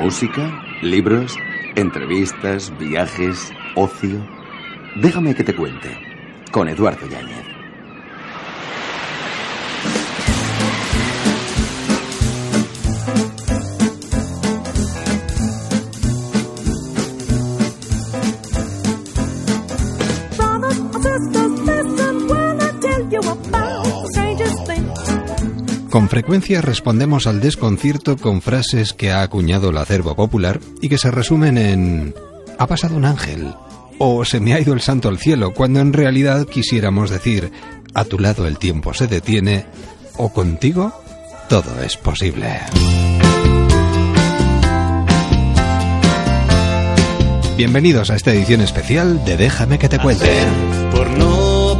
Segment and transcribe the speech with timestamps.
[0.00, 1.36] Música, libros,
[1.76, 4.26] entrevistas, viajes, ocio.
[4.96, 5.90] Déjame que te cuente.
[6.50, 7.59] Con Eduardo Yáñez.
[26.10, 31.12] Frecuencia respondemos al desconcierto con frases que ha acuñado el acervo popular y que se
[31.12, 32.14] resumen en
[32.58, 33.54] ha pasado un ángel
[33.98, 37.52] o se me ha ido el santo al cielo, cuando en realidad quisiéramos decir
[37.94, 39.66] a tu lado el tiempo se detiene
[40.16, 40.92] o contigo
[41.48, 42.58] todo es posible.
[47.56, 50.28] Bienvenidos a esta edición especial de Déjame que te cuente.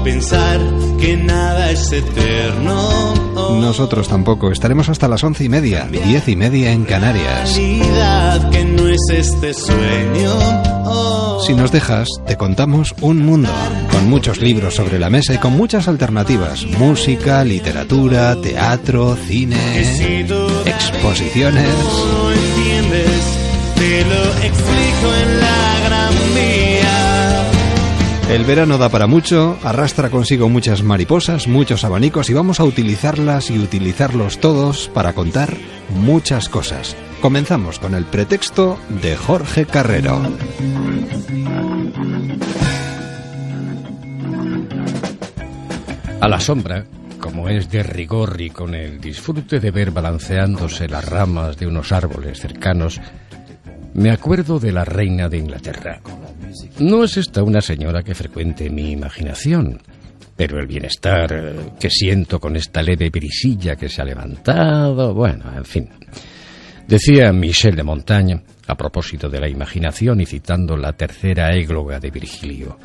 [0.03, 0.59] Pensar
[1.01, 3.15] que nada es eterno.
[3.61, 4.51] Nosotros tampoco.
[4.51, 7.59] Estaremos hasta las once y media, diez y media en Canarias.
[8.51, 10.71] que no es este sueño.
[11.47, 13.51] Si nos dejas, te contamos un mundo,
[13.91, 16.65] con muchos libros sobre la mesa y con muchas alternativas.
[16.79, 19.57] Música, literatura, teatro, cine,
[20.67, 21.69] exposiciones.
[21.69, 23.39] No entiendes,
[23.75, 26.70] te lo explico en la gran vía.
[28.31, 33.51] El verano da para mucho, arrastra consigo muchas mariposas, muchos abanicos y vamos a utilizarlas
[33.51, 35.57] y utilizarlos todos para contar
[35.97, 36.97] muchas cosas.
[37.21, 40.23] Comenzamos con el pretexto de Jorge Carrero.
[46.21, 46.85] A la sombra,
[47.19, 51.91] como es de rigor y con el disfrute de ver balanceándose las ramas de unos
[51.91, 53.01] árboles cercanos,
[53.95, 56.01] me acuerdo de la reina de Inglaterra.
[56.79, 59.81] No es esta una señora que frecuente mi imaginación,
[60.37, 65.53] pero el bienestar eh, que siento con esta leve brisilla que se ha levantado, bueno,
[65.57, 65.89] en fin.
[66.87, 72.11] Decía Michel de Montaigne, a propósito de la imaginación y citando la tercera égloga de
[72.11, 72.79] Virgilio,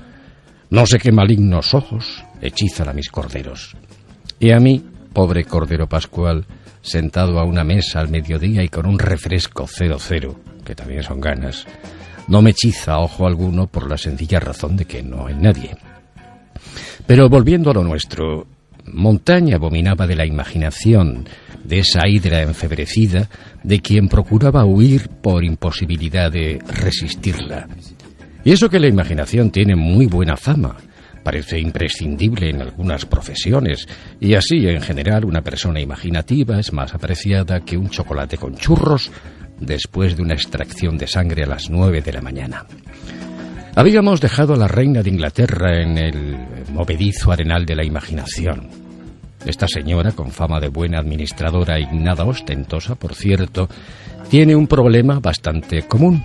[0.70, 3.78] no sé qué malignos ojos hechizan a mis corderos.
[4.40, 6.46] Y a mí, pobre cordero pascual,
[6.86, 11.20] sentado a una mesa al mediodía y con un refresco cero cero, que también son
[11.20, 11.66] ganas,
[12.28, 15.76] no me hechiza ojo alguno por la sencilla razón de que no hay nadie.
[17.06, 18.48] Pero volviendo a lo nuestro,
[18.86, 21.28] Montaigne abominaba de la imaginación,
[21.64, 23.30] de esa hidra enfebrecida,
[23.64, 27.68] de quien procuraba huir por imposibilidad de resistirla.
[28.44, 30.78] Y eso que la imaginación tiene muy buena fama,
[31.26, 33.88] parece imprescindible en algunas profesiones,
[34.20, 39.10] y así en general una persona imaginativa es más apreciada que un chocolate con churros
[39.60, 42.68] después de una extracción de sangre a las nueve de la mañana.
[43.76, 46.38] Habíamos dejado a la reina de Inglaterra en el
[46.72, 48.70] movedizo arenal de la imaginación.
[49.48, 53.68] Esta señora, con fama de buena administradora y nada ostentosa, por cierto,
[54.30, 56.24] tiene un problema bastante común.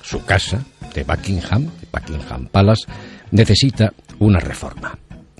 [0.00, 0.64] Su casa,
[0.94, 2.86] de Buckingham, Buckingham Palace,
[3.34, 4.96] necesita una reforma.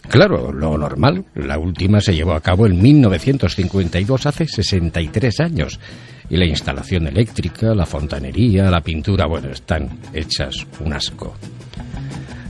[0.09, 1.25] Claro, lo normal.
[1.35, 5.81] La última se llevó a cabo en 1952, hace 63 años.
[6.29, 11.35] Y la instalación eléctrica, la fontanería, la pintura, bueno, están hechas un asco.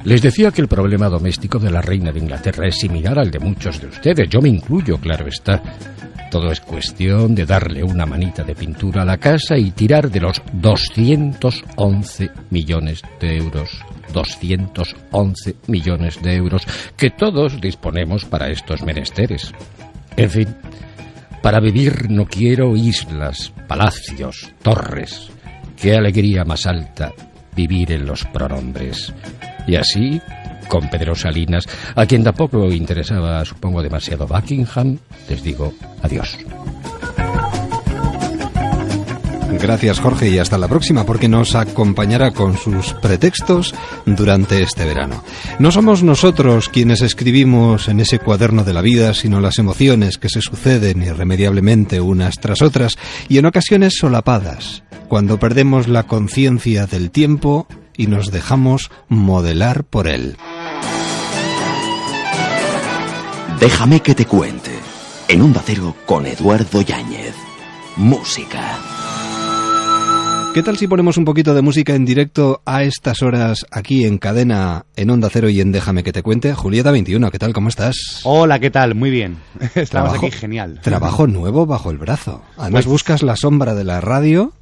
[0.05, 3.39] Les decía que el problema doméstico de la reina de Inglaterra es similar al de
[3.39, 4.29] muchos de ustedes.
[4.29, 5.63] Yo me incluyo, claro está.
[6.31, 10.21] Todo es cuestión de darle una manita de pintura a la casa y tirar de
[10.21, 16.67] los 211 millones de euros 211 millones de euros
[16.97, 19.53] que todos disponemos para estos menesteres.
[20.17, 20.57] En fin,
[21.43, 25.29] para vivir no quiero islas, palacios, torres.
[25.77, 27.13] Qué alegría más alta
[27.55, 29.13] vivir en los pronombres.
[29.67, 30.21] Y así,
[30.69, 34.99] con Pedro Salinas, a quien tampoco interesaba, supongo, demasiado Buckingham,
[35.29, 36.39] les digo adiós.
[39.61, 45.23] Gracias Jorge y hasta la próxima porque nos acompañará con sus pretextos durante este verano.
[45.59, 50.29] No somos nosotros quienes escribimos en ese cuaderno de la vida, sino las emociones que
[50.29, 52.97] se suceden irremediablemente unas tras otras
[53.29, 60.09] y en ocasiones solapadas, cuando perdemos la conciencia del tiempo y nos dejamos modelar por
[60.09, 60.37] él.
[63.61, 64.73] Déjame que te cuente.
[65.29, 67.35] En un Cero con Eduardo Yáñez.
[67.97, 68.94] Música.
[70.55, 74.19] ¿Qué tal si ponemos un poquito de música en directo a estas horas aquí en
[74.19, 76.55] cadena en Onda Cero y en Déjame que te cuente?
[76.55, 77.53] Julieta 21, ¿qué tal?
[77.53, 78.21] ¿Cómo estás?
[78.23, 78.95] Hola, ¿qué tal?
[78.95, 79.39] Muy bien.
[79.75, 80.79] Estamos aquí genial.
[80.81, 82.45] Trabajo nuevo bajo el brazo.
[82.57, 84.53] Además Pues- buscas la sombra de la radio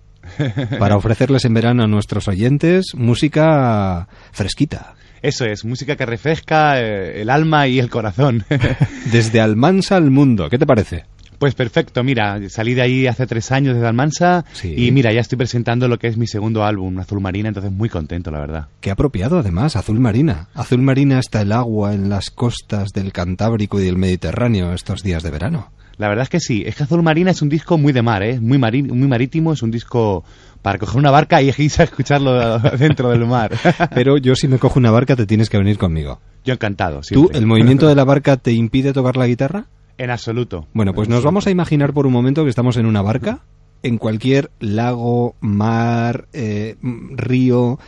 [0.79, 4.94] para ofrecerles en verano a nuestros oyentes música fresquita.
[5.21, 8.44] Eso es, música que refresca eh, el alma y el corazón.
[9.12, 11.05] Desde Almansa al mundo, ¿qué te parece?
[11.43, 14.75] Pues perfecto, mira, salí de ahí hace tres años desde Almansa Sí.
[14.77, 17.89] y mira, ya estoy presentando lo que es mi segundo álbum, Azul Marina, entonces muy
[17.89, 18.69] contento, la verdad.
[18.81, 20.47] Qué apropiado, además, azul marina.
[20.55, 25.25] Azul marina está el agua en las costas del Cantábrico y del Mediterráneo estos días
[25.25, 25.73] de verano.
[25.99, 28.23] La verdad es que sí, es que Azul Marina es un disco muy de mar,
[28.23, 28.39] ¿eh?
[28.39, 30.23] muy, mari- muy marítimo, es un disco
[30.62, 33.50] para coger una barca y irse a escucharlo dentro del mar.
[33.97, 36.21] Pero yo si me cojo una barca te tienes que venir conmigo.
[36.44, 37.39] Yo encantado, ¿Tú, siempre.
[37.39, 39.65] el movimiento de la barca te impide tocar la guitarra?
[39.99, 40.67] En absoluto.
[40.73, 43.44] Bueno, pues nos vamos a imaginar por un momento que estamos en una barca,
[43.83, 47.79] en cualquier lago, mar, eh, río.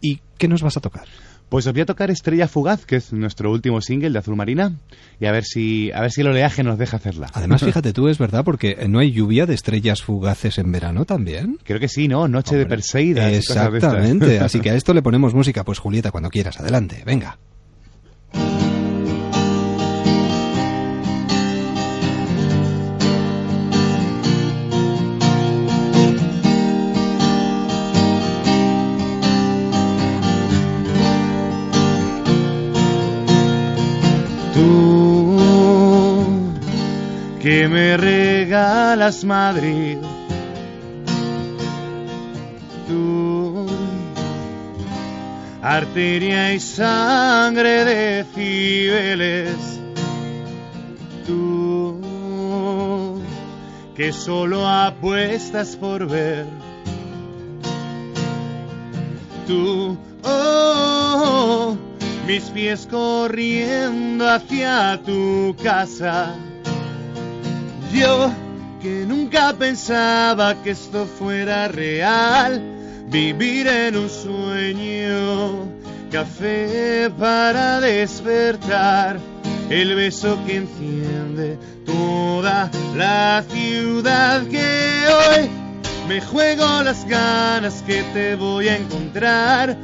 [0.00, 1.06] ¿Y qué nos vas a tocar?
[1.48, 4.80] Pues os voy a tocar Estrella Fugaz, que es nuestro último single de Azul Marina,
[5.20, 7.28] y a ver si, a ver si el oleaje nos deja hacerla.
[7.34, 11.58] Además, fíjate tú, es verdad, porque no hay lluvia de estrellas fugaces en verano también.
[11.62, 12.26] Creo que sí, ¿no?
[12.26, 13.32] Noche de Perseidas.
[13.32, 13.78] y cosas de.
[13.78, 14.40] Exactamente.
[14.40, 15.62] Así que a esto le ponemos música.
[15.62, 17.38] Pues Julieta, cuando quieras, adelante, venga.
[37.46, 39.98] Que me regalas Madrid.
[42.88, 43.68] Tú,
[45.62, 49.78] arteria y sangre de Cibeles.
[51.24, 52.02] Tú
[53.94, 56.46] que solo apuestas por ver.
[59.46, 61.76] Tú, oh,
[62.26, 66.34] mis pies corriendo hacia tu casa.
[67.92, 68.30] Yo
[68.82, 72.60] que nunca pensaba que esto fuera real,
[73.08, 75.66] vivir en un sueño,
[76.10, 79.18] café para despertar,
[79.70, 85.50] el beso que enciende toda la ciudad que hoy
[86.08, 89.76] me juego las ganas que te voy a encontrar,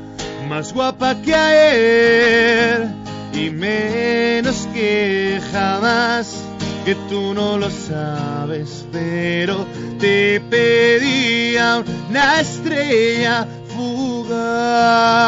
[0.49, 2.88] más guapa que ayer
[3.32, 6.44] y menos que jamás,
[6.84, 9.67] que tú no lo sabes, pero
[9.99, 15.23] te pedía una estrella fugaz.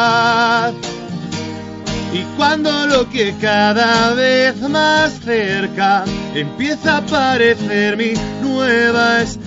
[2.12, 6.04] Y cuando lo que cada vez más cerca
[6.34, 9.44] empieza a aparecer mi nueva estrella.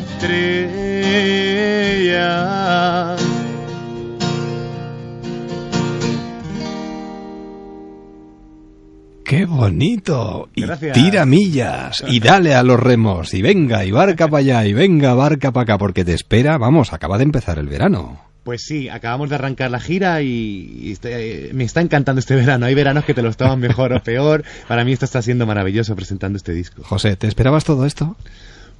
[9.27, 10.47] ¡Qué bonito!
[10.56, 10.94] Y Gracias.
[10.94, 15.13] tira millas, y dale a los remos, y venga, y barca para allá, y venga,
[15.15, 18.21] barca para acá, porque te espera, vamos, acaba de empezar el verano.
[18.44, 22.65] Pues sí, acabamos de arrancar la gira y, y este- me está encantando este verano.
[22.68, 24.45] Hay veranos que te los toman mejor o peor.
[24.69, 26.81] Para mí esto está siendo maravilloso presentando este disco.
[26.85, 28.15] José, ¿te esperabas todo esto?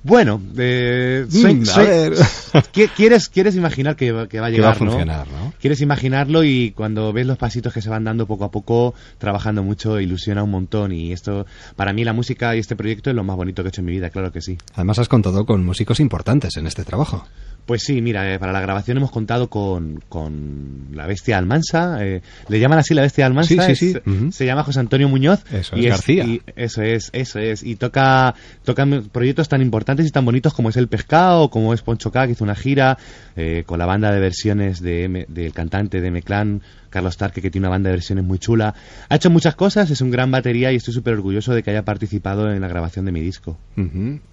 [0.08, 2.14] Bueno, eh, soy- Mm, a soy- ver.
[2.74, 4.92] ¿Qui- ¿Quieres, quieres imaginar que, va- que va a Que va a llegar, ¿no?
[4.92, 5.54] funcionar, ¿no?
[5.60, 9.64] Quieres imaginarlo y cuando ves los pasitos que se van dando poco a poco, trabajando
[9.64, 10.94] mucho, ilusiona un montón.
[10.94, 11.46] Y esto,
[11.76, 13.86] para mí, la música y este proyecto es lo más bonito que he hecho en
[13.86, 14.58] mi vida, claro que sí.
[14.76, 17.28] Además has contado con músicos importantes en este trabajo.
[17.68, 21.98] Pues sí, mira, eh, para la grabación hemos contado con, con la bestia Almansa.
[22.04, 23.68] eh, le llaman así la bestia Almansa.
[23.68, 23.98] Sí, sí, sí.
[23.98, 24.32] es- Ujú.
[24.32, 25.44] Se llama José Antonio Muñoz.
[25.52, 26.24] Eso y es, García.
[26.26, 27.64] y eso es, eso es.
[27.64, 28.34] Y toca,
[28.64, 32.26] toca proyectos tan importantes y tan bonitos como es El Pescado, como es Poncho K,
[32.26, 32.98] que hizo una gira
[33.36, 36.62] eh, con la banda de versiones de M- del cantante de M-Clan,
[36.98, 38.74] Carlos Tarque, que tiene una banda de versiones muy chula.
[39.08, 41.86] Ha hecho muchas cosas, es un gran batería y estoy súper orgulloso de que haya
[41.86, 43.58] participado en la grabación de mi disco.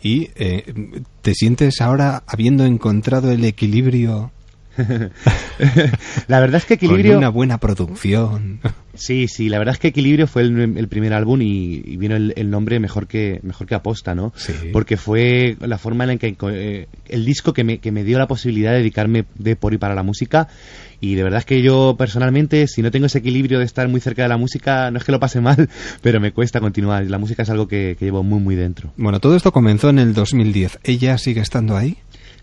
[0.03, 4.33] ¿Y eh, te sientes ahora habiendo encontrado el equilibrio,
[6.27, 7.13] la verdad es que Equilibrio...
[7.13, 8.61] con una buena producción?
[8.95, 12.17] Sí, sí, la verdad es que Equilibrio fue el, el primer álbum y, y vino
[12.17, 14.33] el, el nombre mejor que mejor que aposta, ¿no?
[14.37, 14.53] Sí.
[14.73, 18.19] Porque fue la forma en la que eh, el disco que me, que me dio
[18.19, 20.49] la posibilidad de dedicarme de por y para la música
[21.01, 24.01] y de verdad es que yo personalmente si no tengo ese equilibrio de estar muy
[24.01, 25.69] cerca de la música no es que lo pase mal,
[26.03, 27.05] pero me cuesta continuar.
[27.11, 28.93] La música es algo que, que llevo muy muy dentro.
[28.97, 30.79] Bueno, todo esto comenzó en el 2010.
[30.85, 31.97] ¿Ella sigue estando ahí?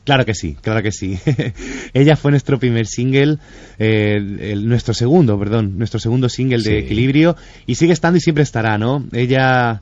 [0.03, 1.20] Claro que sí, claro que sí.
[1.93, 3.38] Ella fue nuestro primer single,
[3.77, 6.79] eh, el- nuestro segundo, perdón, nuestro segundo single de.
[6.79, 7.36] Equilibrio
[7.67, 9.05] y sigue estando y siempre estará, ¿no?
[9.12, 9.81] Ella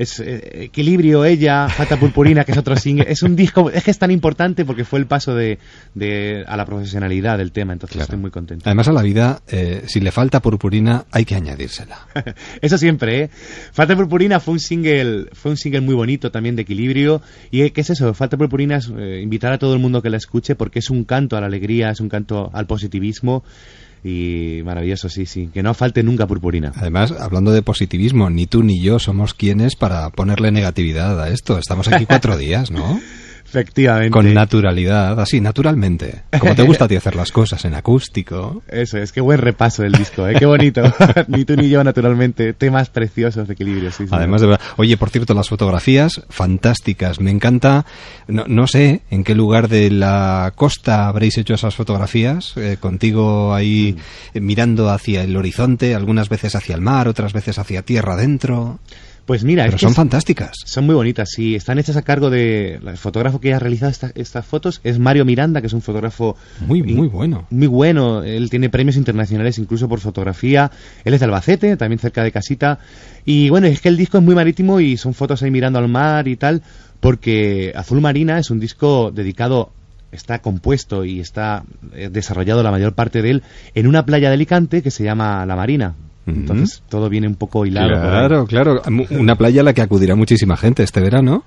[0.00, 3.90] es eh, Equilibrio, ella, Fata Purpurina, que es otro single, es un disco, es que
[3.90, 5.58] es tan importante porque fue el paso de,
[5.94, 8.04] de- a la profesionalidad del tema, entonces Claro.
[8.04, 8.64] estoy muy contento.
[8.66, 11.98] Además a la vida, eh, si le falta purpurina, hay que añadírsela.
[12.62, 13.30] Eso siempre, ¿eh?
[13.72, 17.20] Falta Purpurina fue un single, fue un single muy bonito también de equilibrio.
[17.50, 18.14] ¿Y eh, qué es eso?
[18.14, 21.04] Falta Purpurina es eh, invitar a todo el mundo que la escuche porque es un
[21.04, 23.44] canto a la alegría, es un canto al positivismo.
[24.02, 25.50] Y maravilloso, sí, sí.
[25.52, 26.72] Que no falte nunca purpurina.
[26.76, 31.58] Además, hablando de positivismo, ni tú ni yo somos quienes para ponerle negatividad a esto.
[31.58, 33.00] Estamos aquí cuatro días, ¿no?
[33.50, 34.10] Efectivamente.
[34.10, 36.22] Con naturalidad, así, naturalmente.
[36.38, 38.62] Como te gusta a ti hacer las cosas en acústico.
[38.68, 40.36] Eso es, qué buen repaso del disco, ¿eh?
[40.38, 40.82] qué bonito.
[41.26, 42.52] ni tú ni yo, naturalmente.
[42.52, 44.10] Temas preciosos de equilibrio, sí, sí.
[44.14, 44.64] Además, de verdad.
[44.76, 47.20] Oye, por cierto, las fotografías fantásticas.
[47.20, 47.84] Me encanta.
[48.28, 52.54] No, no sé en qué lugar de la costa habréis hecho esas fotografías.
[52.56, 54.36] eh, contigo ahí Mm.
[54.36, 58.78] eh, mirando hacia el horizonte, algunas veces hacia el mar, otras veces hacia tierra adentro.
[59.30, 60.56] Pues mira, Pero es son fantásticas.
[60.64, 61.54] Son muy bonitas, sí.
[61.54, 62.80] Están hechas a cargo de...
[62.84, 66.36] El fotógrafo que ha realizado esta- estas fotos es Mario Miranda, que es un fotógrafo
[66.66, 67.46] Muy, muy bueno.
[67.50, 68.24] muy bueno.
[68.24, 70.72] Él tiene premios internacionales incluso por fotografía.
[71.04, 72.80] Él es de Albacete, también cerca de casita.
[73.24, 75.86] Y bueno, es que el disco es muy marítimo y son fotos ahí mirando al
[75.86, 76.62] mar y tal,
[76.98, 79.70] porque Azul Marina es un disco dedicado,
[80.10, 81.62] está compuesto y está
[81.94, 83.42] eh, desarrollado la mayor parte de él
[83.76, 85.94] en una playa de Alicante que se llama La Marina.
[86.26, 87.88] Entonces todo viene un poco hilado.
[87.88, 88.82] Claro, claro.
[89.10, 91.44] Una playa a la que acudirá muchísima gente este verano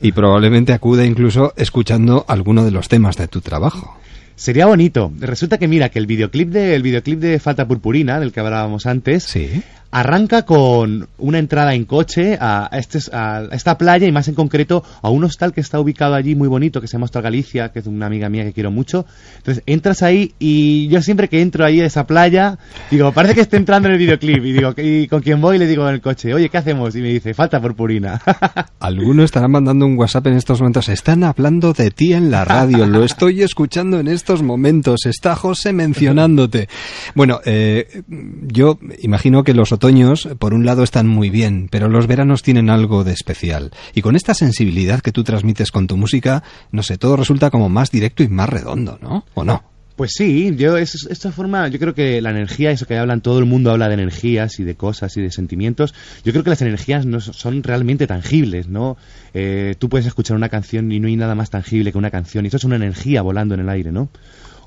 [0.00, 3.98] y probablemente acude incluso escuchando alguno de los temas de tu trabajo.
[4.36, 5.12] Sería bonito.
[5.20, 8.86] Resulta que mira que el videoclip de el videoclip de Falta Purpurina, del que hablábamos
[8.86, 9.62] antes, Sí.
[9.94, 12.36] Arranca con una entrada en coche
[12.72, 16.34] este, a esta playa y más en concreto a un hostal que está ubicado allí
[16.34, 19.06] muy bonito que se llama Hostal que es una amiga mía que quiero mucho.
[19.36, 22.58] Entonces entras ahí y yo siempre que entro ahí a esa playa
[22.90, 25.68] digo, parece que esté entrando en el videoclip y digo, y con quien voy le
[25.68, 26.96] digo en el coche, oye, ¿qué hacemos?
[26.96, 28.20] Y me dice, falta purpurina.
[28.80, 30.88] Algunos estarán mandando un WhatsApp en estos momentos.
[30.88, 32.84] Están hablando de ti en la radio.
[32.86, 35.06] Lo estoy escuchando en estos momentos.
[35.06, 36.68] Está José mencionándote.
[37.14, 38.02] Bueno, eh,
[38.42, 42.70] yo imagino que los otoños, por un lado, están muy bien, pero los veranos tienen
[42.70, 43.70] algo de especial.
[43.94, 47.68] Y con esta sensibilidad que tú transmites con tu música, no sé, todo resulta como
[47.68, 49.26] más directo y más redondo, ¿no?
[49.34, 49.62] ¿O no?
[49.96, 53.38] Pues sí, yo es, esta forma, yo creo que la energía, eso que hablan, todo
[53.38, 55.94] el mundo habla de energías y de cosas y de sentimientos.
[56.24, 58.96] Yo creo que las energías no so- son realmente tangibles, ¿no?
[59.34, 62.44] Eh, tú puedes escuchar una canción y no hay nada más tangible que una canción,
[62.44, 64.08] y eso es una energía volando en el aire, ¿no?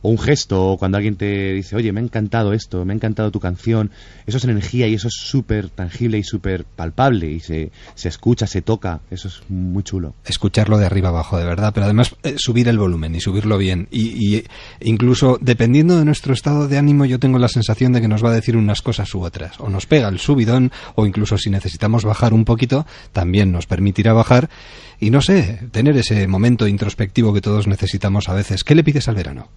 [0.01, 2.95] O un gesto, o cuando alguien te dice, oye, me ha encantado esto, me ha
[2.95, 3.91] encantado tu canción,
[4.25, 8.47] eso es energía y eso es súper tangible y súper palpable y se, se escucha,
[8.47, 10.15] se toca, eso es muy chulo.
[10.25, 13.87] escucharlo de arriba abajo, de verdad, pero además eh, subir el volumen y subirlo bien.
[13.91, 14.43] Y, y
[14.81, 18.29] incluso dependiendo de nuestro estado de ánimo, yo tengo la sensación de que nos va
[18.29, 19.59] a decir unas cosas u otras.
[19.59, 24.13] O nos pega el subidón, o incluso si necesitamos bajar un poquito, también nos permitirá
[24.13, 24.49] bajar.
[24.99, 28.63] Y no sé, tener ese momento introspectivo que todos necesitamos a veces.
[28.63, 29.49] ¿Qué le pides al verano?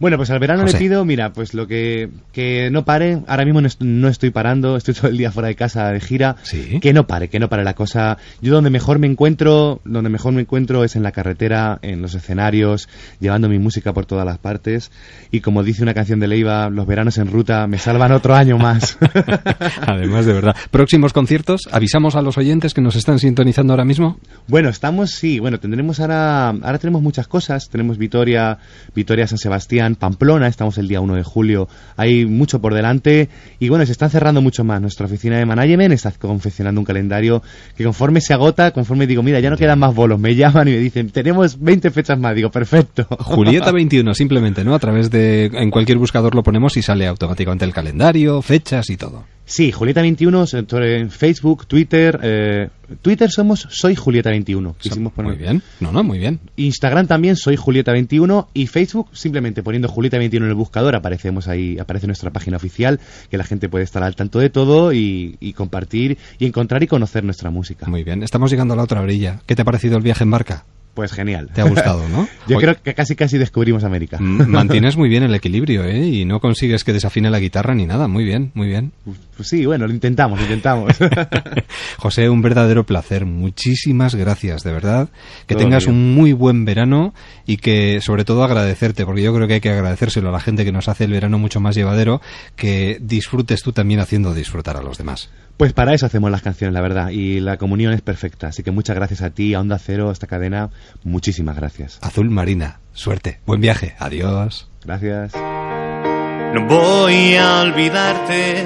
[0.00, 0.74] Bueno, pues al verano José.
[0.74, 4.30] le pido, mira, pues lo que, que no pare, ahora mismo no, est- no estoy
[4.30, 6.80] parando, estoy todo el día fuera de casa de gira, Sí.
[6.80, 8.18] que no pare, que no pare la cosa.
[8.42, 12.14] Yo donde mejor me encuentro, donde mejor me encuentro es en la carretera, en los
[12.14, 12.88] escenarios,
[13.20, 14.90] llevando mi música por todas las partes
[15.30, 18.58] y como dice una canción de Leiva, los veranos en ruta me salvan otro año
[18.58, 18.98] más.
[19.86, 20.56] Además, de verdad.
[20.70, 24.18] Próximos conciertos, avisamos a los oyentes que nos están sintonizando ahora mismo.
[24.48, 28.58] Bueno, estamos, sí, bueno, tendremos ahora, ahora tenemos muchas cosas, tenemos Vitoria,
[28.94, 33.28] Vitoria San Sebastián, Pamplona, estamos el día 1 de julio, hay mucho por delante
[33.60, 34.80] y bueno, se están cerrando mucho más.
[34.80, 37.42] Nuestra oficina de management está confeccionando un calendario
[37.76, 40.72] que conforme se agota, conforme digo, mira, ya no quedan más bolos, me llaman y
[40.72, 43.04] me dicen, tenemos 20 fechas más, digo, perfecto.
[43.20, 44.74] Julieta 21, simplemente, ¿no?
[44.74, 45.46] A través de.
[45.52, 49.33] En cualquier buscador lo ponemos y sale automáticamente el calendario, fechas y todo.
[49.46, 52.68] Sí, Julieta 21 se- en Facebook, Twitter, eh,
[53.02, 54.74] Twitter somos Soy Julieta 21.
[54.78, 55.32] Quisimos poner.
[55.32, 55.62] Muy bien.
[55.80, 56.40] No, no, muy bien.
[56.56, 62.06] Instagram también soy Julieta21 y Facebook simplemente poniendo Julieta21 en el buscador aparecemos ahí, aparece
[62.06, 66.16] nuestra página oficial que la gente puede estar al tanto de todo y, y compartir
[66.38, 67.86] y encontrar y conocer nuestra música.
[67.86, 68.22] Muy bien.
[68.22, 69.40] Estamos llegando a la otra orilla.
[69.46, 70.64] ¿Qué te ha parecido el viaje en barca?
[70.94, 71.50] Pues genial.
[71.52, 72.28] ¿Te ha gustado, no?
[72.46, 74.16] Yo creo que casi casi descubrimos América.
[74.20, 76.06] m- Mantienes muy bien el equilibrio, ¿eh?
[76.06, 78.06] Y no consigues que desafine la guitarra ni nada.
[78.06, 78.92] Muy bien, muy bien.
[79.36, 80.92] Pues sí, bueno, lo intentamos, lo intentamos.
[81.98, 83.24] José, un verdadero placer.
[83.26, 85.08] Muchísimas gracias, de verdad.
[85.46, 87.12] Que Todo tengas un muy buen verano
[87.46, 90.64] y que, sobre todo, agradecerte, porque yo creo que hay que agradecérselo a la gente
[90.64, 92.20] que nos hace el verano mucho más llevadero,
[92.56, 95.30] que disfrutes tú también haciendo disfrutar a los demás.
[95.56, 98.48] Pues para eso hacemos las canciones, la verdad, y la comunión es perfecta.
[98.48, 100.70] Así que muchas gracias a ti, a Onda Cero, a esta cadena,
[101.04, 101.98] muchísimas gracias.
[102.02, 104.68] Azul Marina, suerte, buen viaje, adiós.
[104.84, 105.32] Gracias.
[105.34, 108.64] No voy a olvidarte,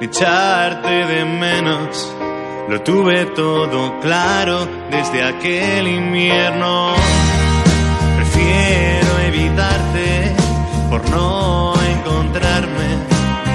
[0.00, 2.14] ni echarte de menos.
[2.68, 6.94] Lo tuve todo claro desde aquel invierno.
[8.16, 10.34] Prefiero evitarte
[10.90, 12.88] por no encontrarme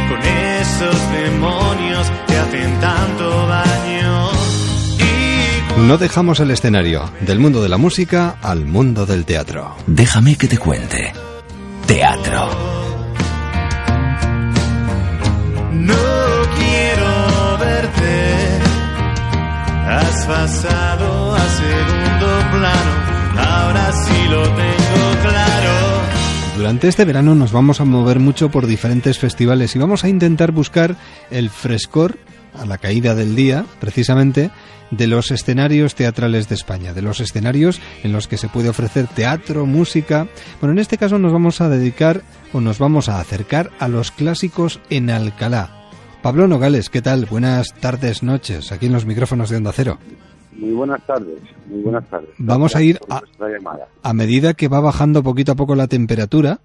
[0.09, 2.11] con esos demonios
[2.53, 4.29] hacen tanto daño.
[4.99, 9.75] Y No dejamos el escenario del mundo de la música al mundo del teatro.
[9.87, 11.13] Déjame que te cuente.
[11.87, 12.49] Teatro.
[15.73, 15.93] No
[16.57, 18.59] quiero verte.
[19.89, 22.91] Has pasado a segundo plano.
[23.37, 25.73] Ahora sí lo tengo claro.
[26.57, 30.51] Durante este verano nos vamos a mover mucho por diferentes festivales y vamos a intentar
[30.51, 30.95] buscar
[31.31, 32.17] el frescor
[32.55, 34.51] a la caída del día, precisamente,
[34.91, 39.07] de los escenarios teatrales de España, de los escenarios en los que se puede ofrecer
[39.07, 40.27] teatro, música.
[40.59, 44.11] Bueno, en este caso nos vamos a dedicar o nos vamos a acercar a los
[44.11, 45.89] clásicos en Alcalá.
[46.21, 47.25] Pablo Nogales, ¿qué tal?
[47.25, 49.97] Buenas tardes, noches, aquí en los micrófonos de Onda Cero.
[50.53, 52.29] Muy buenas tardes, muy buenas tardes.
[52.37, 53.21] Vamos a ir a,
[54.03, 56.61] a medida que va bajando poquito a poco la temperatura,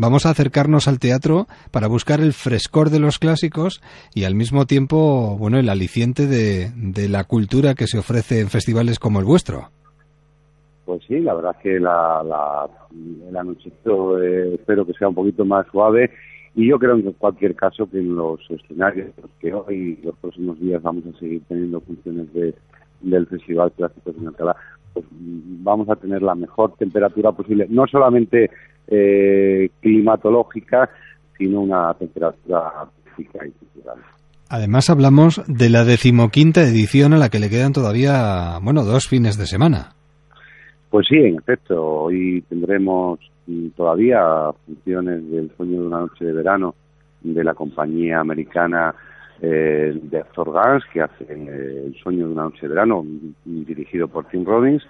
[0.00, 3.82] Vamos a acercarnos al teatro para buscar el frescor de los clásicos
[4.14, 8.46] y al mismo tiempo, bueno, el aliciente de, de la cultura que se ofrece en
[8.46, 9.70] festivales como el vuestro.
[10.84, 12.68] Pues sí, la verdad es que la, la,
[13.28, 16.12] el anochecito eh, espero que sea un poquito más suave
[16.54, 20.60] y yo creo en cualquier caso que en los escenarios que hoy y los próximos
[20.60, 22.54] días vamos a seguir teniendo funciones de,
[23.00, 24.54] del Festival Clásicos en Alcalá,
[24.94, 28.48] pues vamos a tener la mejor temperatura posible, no solamente
[28.90, 30.90] eh, climatológica,
[31.36, 33.98] sino una temperatura física y cultural.
[34.50, 39.36] Además hablamos de la decimoquinta edición a la que le quedan todavía, bueno, dos fines
[39.36, 39.92] de semana.
[40.90, 44.20] Pues sí, en efecto, hoy tendremos mm, todavía
[44.64, 46.74] funciones del sueño de una noche de verano
[47.20, 48.94] de la compañía americana
[49.42, 53.64] eh, de Actor Gans, que hace eh, el sueño de una noche de verano, mm,
[53.64, 54.82] dirigido por Tim Robbins,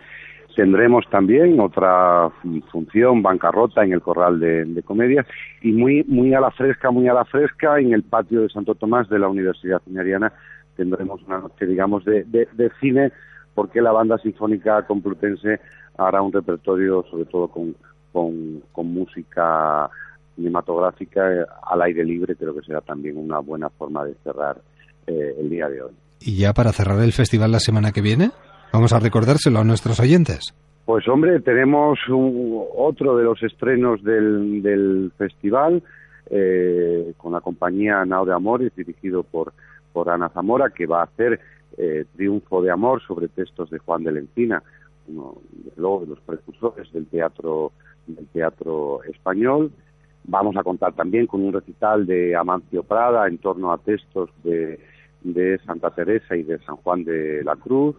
[0.59, 2.33] Tendremos también otra
[2.73, 5.25] función, bancarrota, en el corral de, comedias
[5.62, 8.75] y muy, muy a la fresca, muy a la fresca, en el patio de Santo
[8.75, 10.33] Tomás de la Universidad Cineriana
[10.75, 13.12] tendremos una noche, digamos, de, de, cine,
[13.55, 15.61] porque la banda sinfónica complutense
[15.97, 17.77] hará un repertorio, sobre todo con,
[18.12, 19.88] con, música
[20.35, 24.61] cinematográfica eh, al aire libre, creo que será también una buena forma de cerrar
[25.07, 25.93] eh, el día de hoy.
[26.19, 28.33] ¿Y ya para cerrar el festival la semana que viene?
[28.72, 30.54] Vamos a recordárselo a nuestros oyentes.
[30.84, 35.82] Pues hombre, tenemos otro de los estrenos del, del festival
[36.30, 39.52] eh, con la compañía Nao de Amores, dirigido por,
[39.92, 41.40] por Ana Zamora, que va a hacer
[41.76, 44.62] eh, Triunfo de Amor sobre textos de Juan de la Encina,
[45.09, 45.37] uno
[45.76, 47.72] de los precursores del teatro,
[48.07, 49.70] del teatro español.
[50.24, 54.78] Vamos a contar también con un recital de Amancio Prada en torno a textos de,
[55.22, 57.96] de Santa Teresa y de San Juan de la Cruz.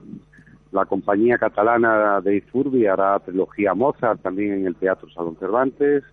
[0.71, 6.03] La compañía catalana de Ifurbi hará trilogía Mozart también en el Teatro Salón Cervantes.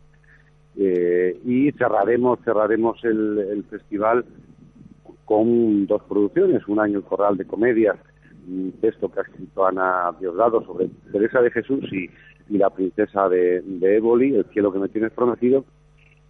[0.79, 4.25] Eh, y cerraremos cerraremos el, festival
[5.25, 6.67] con dos producciones.
[6.69, 7.97] Un año el Corral de Comedias,
[8.49, 12.11] un texto que ha escrito Ana Diosdado sobre Teresa de Jesús y,
[12.49, 15.65] la princesa de, de El cielo que me tienes prometido.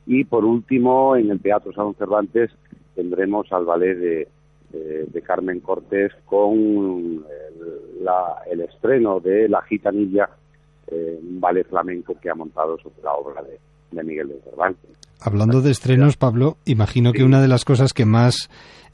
[0.06, 2.50] Y por último, en el Teatro Salón Cervantes
[2.94, 4.28] tendremos al ballet de,
[4.72, 10.29] de, Carmen Cortés con el, la, el, estreno de La Gitanilla,
[10.87, 13.59] eh, un ballet flamenco que ha montado sobre la obra de,
[14.02, 14.90] Miguel de Cervantes.
[15.20, 18.50] Hablando de estrenos, Pablo, imagino que una de las cosas que más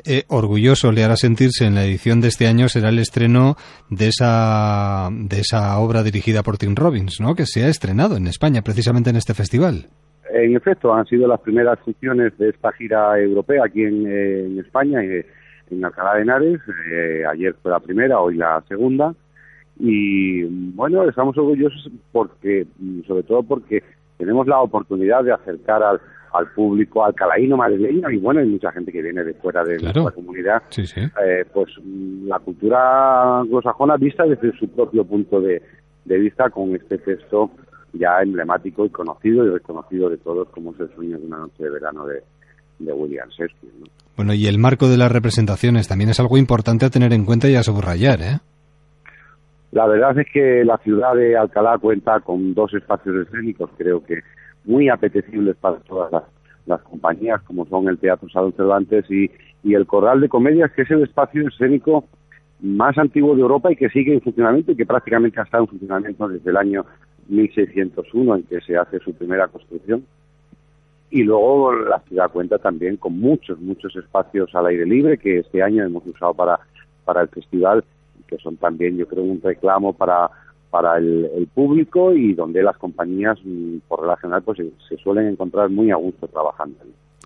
[0.06, 3.56] eh, orgulloso le hará sentirse en la edición de este año será el estreno
[3.90, 7.34] de esa, de esa obra dirigida por Tim Robbins, ¿no?
[7.34, 9.88] que se ha estrenado en España precisamente en este festival.
[10.32, 14.58] En efecto, han sido las primeras funciones de esta gira europea aquí en, eh, en
[14.60, 15.04] España.
[15.04, 15.22] Y,
[15.72, 16.60] en Alcalá de Henares.
[16.90, 19.14] Eh, ayer fue la primera, hoy la segunda.
[19.78, 22.66] Y bueno, estamos orgullosos porque,
[23.06, 23.82] sobre todo porque
[24.18, 26.00] tenemos la oportunidad de acercar al,
[26.32, 30.10] al público alcalaíno madrileño y bueno, hay mucha gente que viene de fuera de nuestra
[30.10, 31.68] comunidad, eh, pues
[32.24, 35.62] la cultura anglosajona vista desde su propio punto de,
[36.04, 37.50] de, vista con este texto
[37.94, 41.64] ya emblemático y conocido y reconocido de todos como es el sueño de una noche
[41.64, 42.22] de verano de,
[42.78, 43.72] de William Shakespeare.
[44.16, 47.48] Bueno, y el marco de las representaciones también es algo importante a tener en cuenta
[47.48, 48.38] y a subrayar, ¿eh?
[49.72, 54.20] La verdad es que la ciudad de Alcalá cuenta con dos espacios escénicos, creo que
[54.66, 56.12] muy apetecibles para todas
[56.66, 59.30] las, compañías, como son el Teatro Salón Cervantes y,
[59.64, 62.04] y el Corral de Comedias, que es el espacio escénico
[62.60, 65.70] más antiguo de Europa y que sigue en funcionamiento y que prácticamente ha estado en
[65.70, 66.84] funcionamiento desde el año
[67.28, 70.04] 1601 en que se hace su primera construcción
[71.12, 75.62] y luego la ciudad cuenta también con muchos, muchos espacios al aire libre que este
[75.62, 76.58] año hemos usado para,
[77.04, 77.84] para el festival,
[78.26, 80.30] que son también, yo creo, un reclamo para,
[80.70, 85.90] para el, público y donde las compañías, mm, por general, pues se, suelen encontrar muy
[85.90, 86.78] a gusto trabajando.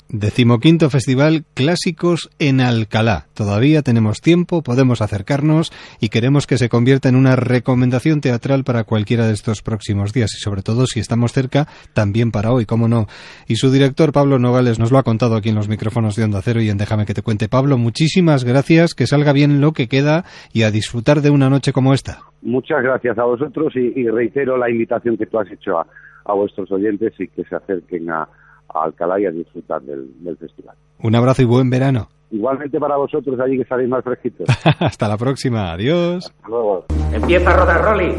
[0.08, 3.26] Decimoquinto Festival Clásicos en Alcalá.
[3.34, 8.84] Todavía tenemos tiempo, podemos acercarnos y queremos que se convierta en una recomendación teatral para
[8.84, 12.86] cualquiera de estos próximos días y sobre todo si estamos cerca, también para hoy, cómo
[12.86, 13.06] no.
[13.48, 16.40] Y su director Pablo Nogales nos lo ha contado aquí en los micrófonos de Onda
[16.42, 17.48] Cero y en Déjame que te cuente.
[17.48, 21.72] Pablo, muchísimas gracias, que salga bien lo que queda y a disfrutar de una noche
[21.72, 22.20] como esta.
[22.42, 25.86] Muchas gracias a vosotros y, reitero la invitación que tú has hecho a,
[26.24, 28.28] a vuestros oyentes y que se acerquen a
[28.76, 30.76] a Alcalá y a disfrutar del, festival.
[31.02, 32.08] Un abrazo y buen verano.
[32.30, 34.46] Igualmente para vosotros allí que saléis más fresquitos.
[34.80, 36.26] Hasta la próxima, adiós.
[36.26, 36.84] Hasta luego.
[37.12, 38.14] Empieza a rodar Rolly.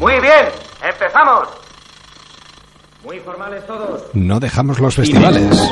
[0.00, 0.46] Muy bien,
[0.84, 1.48] empezamos.
[3.04, 4.04] Muy formales todos.
[4.14, 5.70] No dejamos los festivales.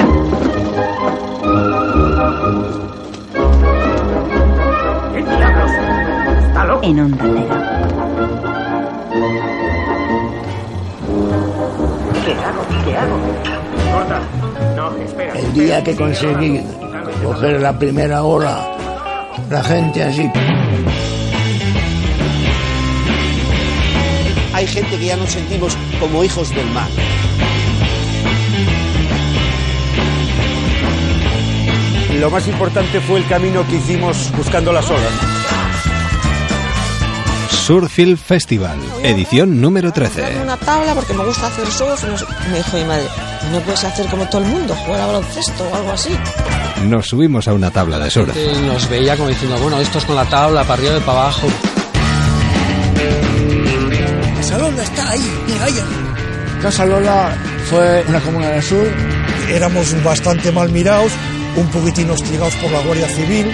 [5.12, 5.70] ¿Qué diablos?
[6.46, 6.81] ¿Está loco?
[6.83, 7.81] En Onda Cero.
[12.24, 12.66] ¿Qué hago?
[12.85, 13.69] ¿Qué hago?
[15.35, 16.61] El día que conseguí
[17.24, 18.68] coger la primera ola,
[19.48, 20.31] la gente así.
[24.53, 26.88] Hay gente que ya nos sentimos como hijos del mar.
[32.18, 35.39] Lo más importante fue el camino que hicimos buscando las olas.
[37.70, 40.40] Surfield Festival, edición número 13.
[40.42, 42.02] una tabla porque me gusta hacer surf.
[42.50, 43.06] Me dijo mi madre,
[43.52, 46.11] no puedes hacer como todo el mundo, jugar a baloncesto o algo así.
[46.87, 48.35] Nos subimos a una tabla de surf.
[48.66, 51.46] Nos veía como diciendo, bueno, esto es con la tabla, para arriba y para abajo.
[54.35, 55.80] Casalola está ahí, mira ahí.
[56.62, 57.38] Casalola
[57.70, 58.88] fue una comuna del sur.
[59.48, 61.12] Éramos bastante mal mirados,
[61.54, 63.46] un poquitín hostigados por la Guardia Civil.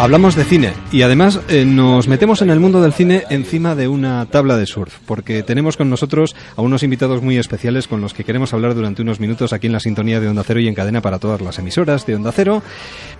[0.00, 3.86] Hablamos de cine y además eh, nos metemos en el mundo del cine encima de
[3.86, 8.14] una tabla de surf, porque tenemos con nosotros a unos invitados muy especiales con los
[8.14, 10.74] que queremos hablar durante unos minutos aquí en la sintonía de Onda Cero y en
[10.74, 12.62] cadena para todas las emisoras de Onda Cero.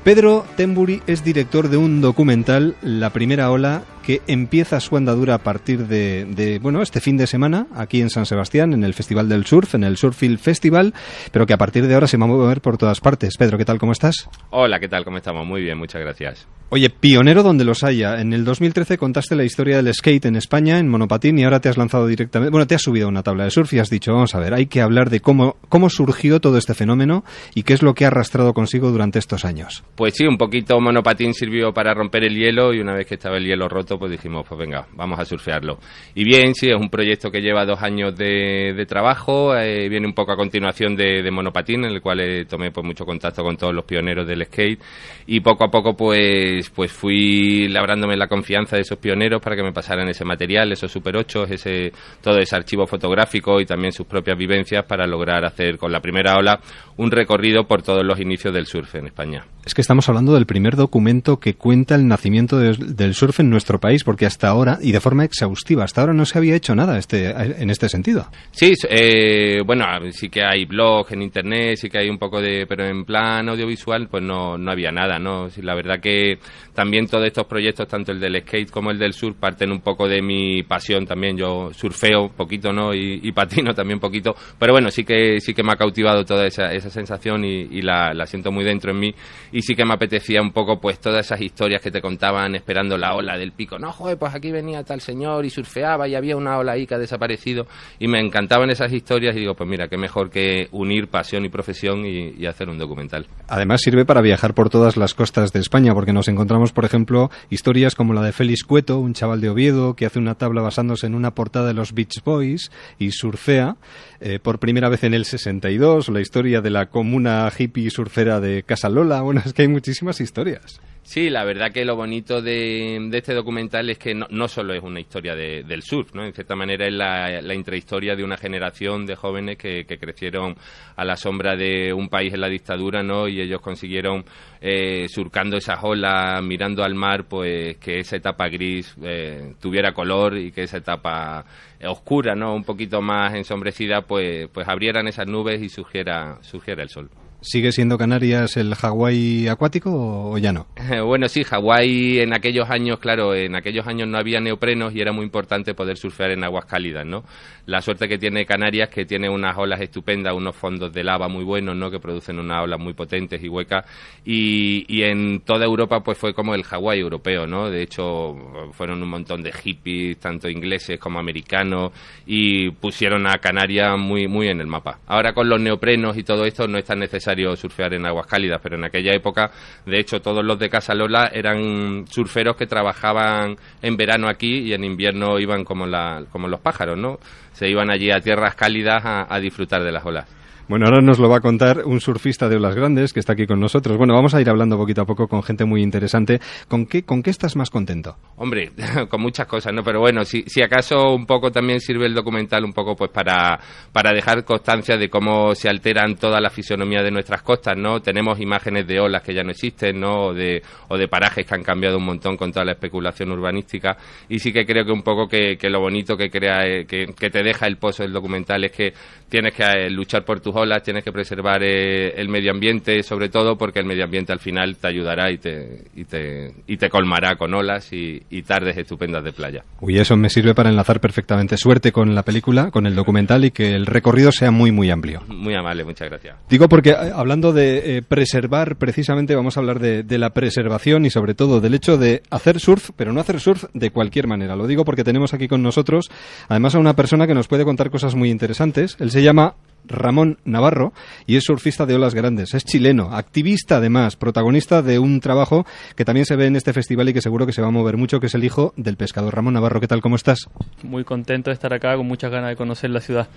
[0.04, 5.38] Pedro Temburi es director de un documental, La Primera Ola, que empieza su andadura a
[5.38, 9.46] partir de, bueno, este fin de semana aquí en San Sebastián, en el Festival del
[9.46, 10.94] Surf, en el Surfield Festival,
[11.30, 13.36] pero que a partir de ahora se va a mover por todas partes.
[13.36, 13.78] Pedro, ¿qué tal?
[13.78, 14.28] ¿Cómo estás?
[14.50, 15.04] Hola, ¿qué tal?
[15.04, 15.46] ¿Cómo estamos?
[15.46, 16.48] Muy bien, muchas gracias.
[16.72, 18.20] Oye, pionero donde los haya.
[18.20, 21.68] En el 2013 contaste la historia del skate en España, en monopatín, y ahora te
[21.68, 22.52] has lanzado directamente.
[22.52, 24.54] Bueno, te has subido a una tabla de surf y has dicho, vamos a ver,
[24.54, 27.24] hay que hablar de cómo, cómo surgió todo este fenómeno
[27.56, 29.82] y qué es lo que ha arrastrado consigo durante estos años.
[29.96, 33.38] Pues sí, un poquito monopatín sirvió para romper el hielo y una vez que estaba
[33.38, 35.78] el hielo roto, pues dijimos, pues venga, vamos a surfearlo.
[36.16, 40.14] Y bien, sí, es un proyecto que lleva dos años de, trabajo, eh, viene un
[40.14, 43.72] poco a continuación de, monopatín, en el cual eh, tomé pues mucho contacto con todos
[43.72, 44.80] los pioneros del skate
[45.26, 49.62] y poco a poco pues, pues fui labrándome la confianza de esos pioneros para que
[49.62, 54.06] me pasaran ese material, esos Super 8, ese, todo ese archivo fotográfico y también sus
[54.06, 56.58] propias vivencias para lograr hacer con la primera ola
[56.96, 59.44] un recorrido por todos los inicios del surf en España.
[59.64, 63.79] Es que estamos hablando del primer documento que cuenta el nacimiento del surf en nuestro
[63.80, 66.98] país, porque hasta ahora, y de forma exhaustiva, hasta ahora no se había hecho nada
[66.98, 68.28] este, en este sentido.
[68.52, 72.66] Sí, eh, bueno, sí que hay blog en internet, sí que hay un poco de,
[72.68, 75.48] pero en plan audiovisual, pues no, no había nada, ¿no?
[75.62, 76.38] La verdad que
[76.74, 80.08] también todos estos proyectos, tanto el del skate como el del surf, parten un poco
[80.08, 81.36] de mi pasión también.
[81.36, 82.94] Yo surfeo poquito, ¿no?
[82.94, 86.72] Y, patino también poquito, pero bueno, sí que sí que me ha cautivado toda esa,
[86.74, 89.14] esa sensación y, la, la siento muy dentro en mí
[89.52, 92.98] y sí que me apetecía un poco pues todas esas historias que te contaban esperando
[92.98, 93.69] la ola del pico.
[93.78, 97.66] No, joder, pues aquí venía tal señor y surfeaba y había una ola ha desaparecido
[97.98, 101.48] y me encantaban esas historias y digo, pues mira, qué mejor que unir pasión y
[101.48, 103.28] profesión y, hacer un documental.
[103.46, 107.30] Además sirve para viajar por todas las costas de España porque nos encontramos, por ejemplo,
[107.48, 111.06] historias como la de Félix Cueto, un chaval de Oviedo que hace una tabla basándose
[111.06, 113.76] en una portada de los Beach Boys y surfea
[114.20, 118.62] eh, por primera vez en el 62, la historia de la comuna hippie surfera de
[118.62, 120.80] Casalola, bueno, es que hay muchísimas historias.
[121.02, 125.00] Sí, la verdad que lo bonito de, este documental es que no, solo es una
[125.00, 126.24] historia del surf, ¿no?
[126.24, 130.54] En cierta manera es la, intrahistoria de una generación de jóvenes que, crecieron
[130.94, 133.26] a la sombra de un país en la dictadura, ¿no?
[133.26, 134.24] Y ellos consiguieron,
[134.60, 140.36] eh, surcando esas olas, mirando al mar, pues que esa etapa gris eh, tuviera color
[140.36, 141.44] y que esa etapa
[141.86, 142.54] oscura, ¿no?
[142.54, 147.10] Un poquito más ensombrecida, pues, pues abrieran esas nubes y surgiera, surgiera el sol.
[147.42, 149.90] ¿Sigue siendo Canarias el Hawái acuático
[150.30, 150.66] o ya no?
[151.06, 155.12] Bueno, sí, Hawái en aquellos años, claro, en aquellos años no había neoprenos y era
[155.12, 157.24] muy importante poder surfear en aguas cálidas, ¿no?
[157.66, 161.44] La suerte que tiene Canarias que tiene unas olas estupendas, unos fondos de lava muy
[161.44, 161.90] buenos, ¿no?
[161.90, 163.86] Que producen unas olas muy potentes y huecas
[164.24, 167.70] y, y en toda Europa pues fue como el Hawái europeo, ¿no?
[167.70, 168.36] De hecho,
[168.72, 171.92] fueron un montón de hippies, tanto ingleses como americanos
[172.26, 174.98] y pusieron a Canarias muy muy en el mapa.
[175.06, 178.60] Ahora con los neoprenos y todo esto no es tan necesario surfear en aguas cálidas,
[178.62, 179.50] pero en aquella época,
[179.86, 184.72] de hecho, todos los de Casa Lola eran surferos que trabajaban en verano aquí y
[184.72, 187.18] en invierno iban como, la, como los pájaros, ¿no?
[187.52, 190.39] Se iban allí a tierras cálidas a disfrutar de las olas.
[190.70, 193.44] Bueno, ahora nos lo va a contar un surfista de olas grandes que está aquí
[193.44, 193.98] con nosotros.
[193.98, 196.38] Bueno, vamos a ir hablando poquito a poco con gente muy interesante.
[196.68, 198.14] ¿Con qué, con qué estás más contento?
[198.36, 198.70] Hombre,
[199.10, 199.82] con muchas cosas, ¿no?
[199.82, 203.58] Pero bueno, si, acaso un poco también sirve el documental un poco pues para,
[203.92, 208.00] para dejar constancia de cómo se alteran toda la fisonomía de nuestras costas, ¿no?
[208.00, 210.26] Tenemos imágenes de olas que ya no existen, ¿no?
[210.26, 213.96] O de, o de parajes que han cambiado un montón con toda la especulación urbanística.
[214.28, 217.06] Y sí que creo que un poco que, que lo bonito que crea, eh, que,
[217.06, 218.92] que te deja el pozo del documental es que
[219.28, 223.28] tienes que eh, luchar por tus olas, tienes que preservar eh, el medio ambiente, sobre
[223.28, 226.88] todo porque el medio ambiente al final te ayudará y te, y te, y te
[226.88, 229.62] colmará con olas y, tardes estupendas de playa.
[229.80, 231.56] Uy, eso me sirve para enlazar perfectamente.
[231.56, 235.22] Suerte con la película, con el documental y que el recorrido sea muy, muy amplio.
[235.28, 236.36] Muy amable, muchas gracias.
[236.48, 241.10] Digo porque eh, hablando de preservar, precisamente vamos a hablar de, de la preservación y
[241.10, 244.56] sobre todo del hecho de hacer surf, pero no hacer surf de cualquier manera.
[244.56, 246.10] Lo digo porque tenemos aquí con nosotros
[246.48, 248.96] además a una persona que nos puede contar cosas muy interesantes.
[249.00, 249.54] Él se llama
[249.86, 250.92] Ramón Navarro
[251.26, 252.54] y es surfista de olas grandes.
[252.54, 255.66] Es chileno, activista además, protagonista de un trabajo
[255.96, 257.96] que también se ve en este festival y que seguro que se va a mover
[257.96, 259.34] mucho, que es el hijo del pescador.
[259.34, 260.00] Ramón Navarro, ¿qué tal?
[260.00, 260.48] ¿Cómo estás?
[260.82, 263.28] Muy contento de estar acá, con muchas ganas de conocer la ciudad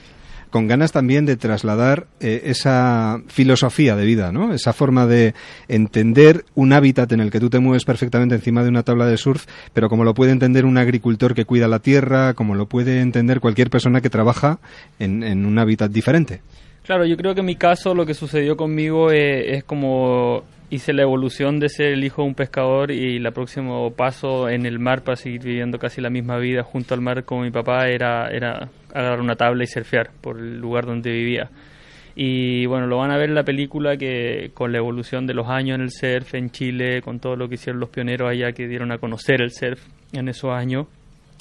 [0.53, 4.53] con ganas también de trasladar eh, esa filosofía de vida, ¿no?
[4.53, 5.33] Esa forma de
[5.67, 9.17] entender un hábitat en el que tú te mueves perfectamente encima de una tabla de
[9.17, 13.01] surf, pero como lo puede entender un agricultor que cuida la tierra, como lo puede
[13.01, 14.59] entender cualquier persona que trabaja
[14.99, 16.41] en, un hábitat diferente.
[16.83, 20.91] Claro, yo creo que en mi caso lo que sucedió conmigo eh, es como hice
[20.91, 24.79] la evolución de ser el hijo de un pescador y el próximo paso en el
[24.79, 28.27] mar para seguir viviendo casi la misma vida junto al mar como mi papá era,
[28.29, 31.51] era agarrar una tabla y surfear por el lugar donde vivía.
[32.15, 35.47] Y bueno, lo van a ver en la película que con la evolución de los
[35.47, 38.67] años en el surf en Chile, con todo lo que hicieron los pioneros allá que
[38.67, 39.79] dieron a conocer el surf
[40.11, 40.87] en esos años,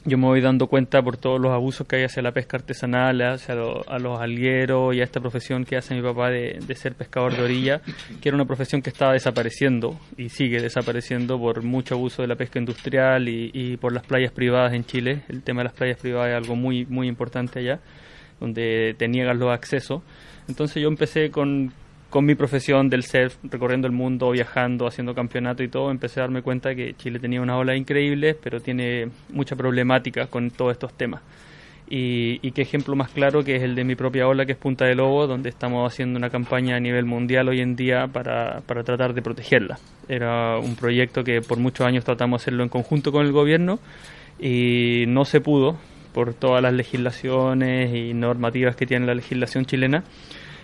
[0.04, 3.20] yo me voy dando cuenta por todos los abusos que hay hacia la pesca artesanal,
[3.22, 7.36] hacia a los algueros y a esta profesión que hace mi papá de, ser pescador
[7.36, 7.80] de orilla,
[8.20, 12.34] que era una profesión que estaba desapareciendo y sigue desapareciendo por mucho abuso de la
[12.34, 15.22] pesca industrial y, por las playas privadas en Chile.
[15.28, 17.80] El tema de las playas privadas es algo muy, muy importante allá,
[18.40, 20.02] donde te niegan los accesos.
[20.48, 21.72] Entonces yo empecé con,
[22.12, 26.24] con mi profesión del surf, recorriendo el mundo, viajando, haciendo campeonato y todo, empecé a
[26.24, 30.92] darme cuenta que Chile tenía una ola increíble, pero tiene mucha problemática con todos estos
[30.92, 31.22] temas.
[31.88, 34.84] Y, qué ejemplo más claro que es el de mi propia ola, que es Punta
[34.84, 38.82] de Lobo, donde estamos haciendo una campaña a nivel mundial hoy en día para, para
[38.84, 39.78] tratar de protegerla.
[40.06, 43.78] Era un proyecto que por muchos años tratamos de hacerlo en conjunto con el gobierno
[44.38, 45.78] y no se pudo
[46.12, 50.04] por todas las legislaciones y normativas que tiene la legislación chilena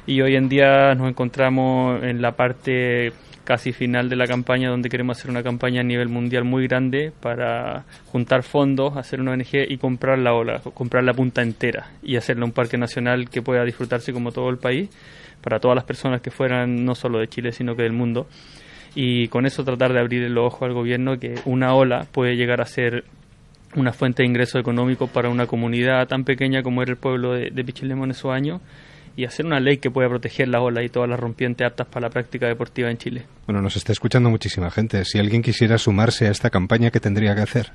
[0.09, 3.13] y hoy en día nos encontramos en la parte
[3.45, 7.13] casi final de la campaña donde queremos hacer una campaña a nivel mundial muy grande
[7.21, 12.17] para juntar fondos, hacer una ONG y comprar la ola, comprar la punta entera y
[12.17, 14.89] hacerle un parque nacional que pueda disfrutarse como todo el país
[15.43, 18.27] para todas las personas que fueran no solo de Chile sino que del mundo.
[18.95, 22.63] Y con eso tratar de abrir el ojo al gobierno que una ola puede llegar
[22.63, 23.05] a ser
[23.77, 27.51] una fuente de ingreso económico para una comunidad tan pequeña como era el pueblo de,
[27.51, 28.63] de en esos años
[29.19, 32.07] y hacer una ley que pueda proteger las olas y todas las rompientes aptas para
[32.07, 33.25] la práctica deportiva en Chile.
[33.47, 35.05] Bueno, nos está escuchando muchísima gente.
[35.05, 37.73] Si alguien quisiera sumarse a esta campaña, ¿qué tendría que hacer?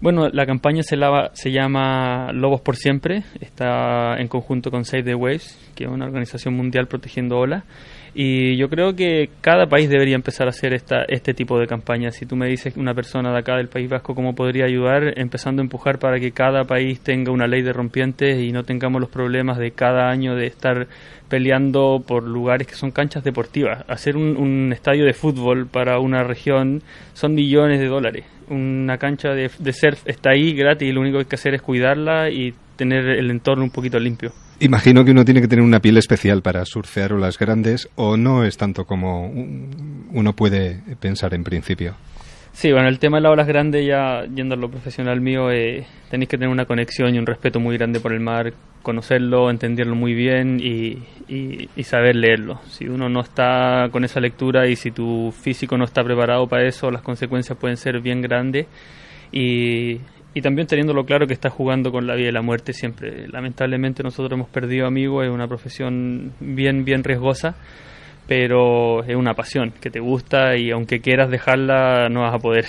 [0.00, 5.02] Bueno, la campaña se, lava, se llama Lobos por Siempre, está en conjunto con Save
[5.02, 7.64] the Waves, que es una organización mundial protegiendo olas,
[8.18, 12.14] y yo creo que cada país debería empezar a hacer esta, este tipo de campañas.
[12.14, 15.60] Si tú me dices una persona de acá del País Vasco cómo podría ayudar, empezando
[15.60, 19.10] a empujar para que cada país tenga una ley de rompientes y no tengamos los
[19.10, 20.86] problemas de cada año de estar
[21.28, 23.84] peleando por lugares que son canchas deportivas.
[23.86, 28.24] Hacer un, un estadio de fútbol para una región son millones de dólares.
[28.48, 31.52] Una cancha de, de surf está ahí gratis y lo único que hay que hacer
[31.52, 34.32] es cuidarla y tener el entorno un poquito limpio.
[34.58, 38.42] Imagino que uno tiene que tener una piel especial para surfear olas grandes o no
[38.44, 41.94] es tanto como uno puede pensar en principio.
[42.52, 45.86] Sí, bueno, el tema de las olas grandes, ya yendo a lo profesional mío, eh,
[46.10, 49.94] tenéis que tener una conexión y un respeto muy grande por el mar, conocerlo, entenderlo
[49.94, 52.62] muy bien y, y, y, saber leerlo.
[52.70, 56.66] Si uno no está con esa lectura y si tu físico no está preparado para
[56.66, 58.66] eso, las consecuencias pueden ser bien grandes.
[59.32, 60.00] Y,
[60.36, 63.26] y también teniéndolo claro que estás jugando con la vida y la muerte siempre.
[63.26, 67.54] Lamentablemente nosotros hemos perdido amigos, es una profesión bien, bien riesgosa,
[68.26, 72.66] pero es una pasión que te gusta y aunque quieras dejarla no vas a poder.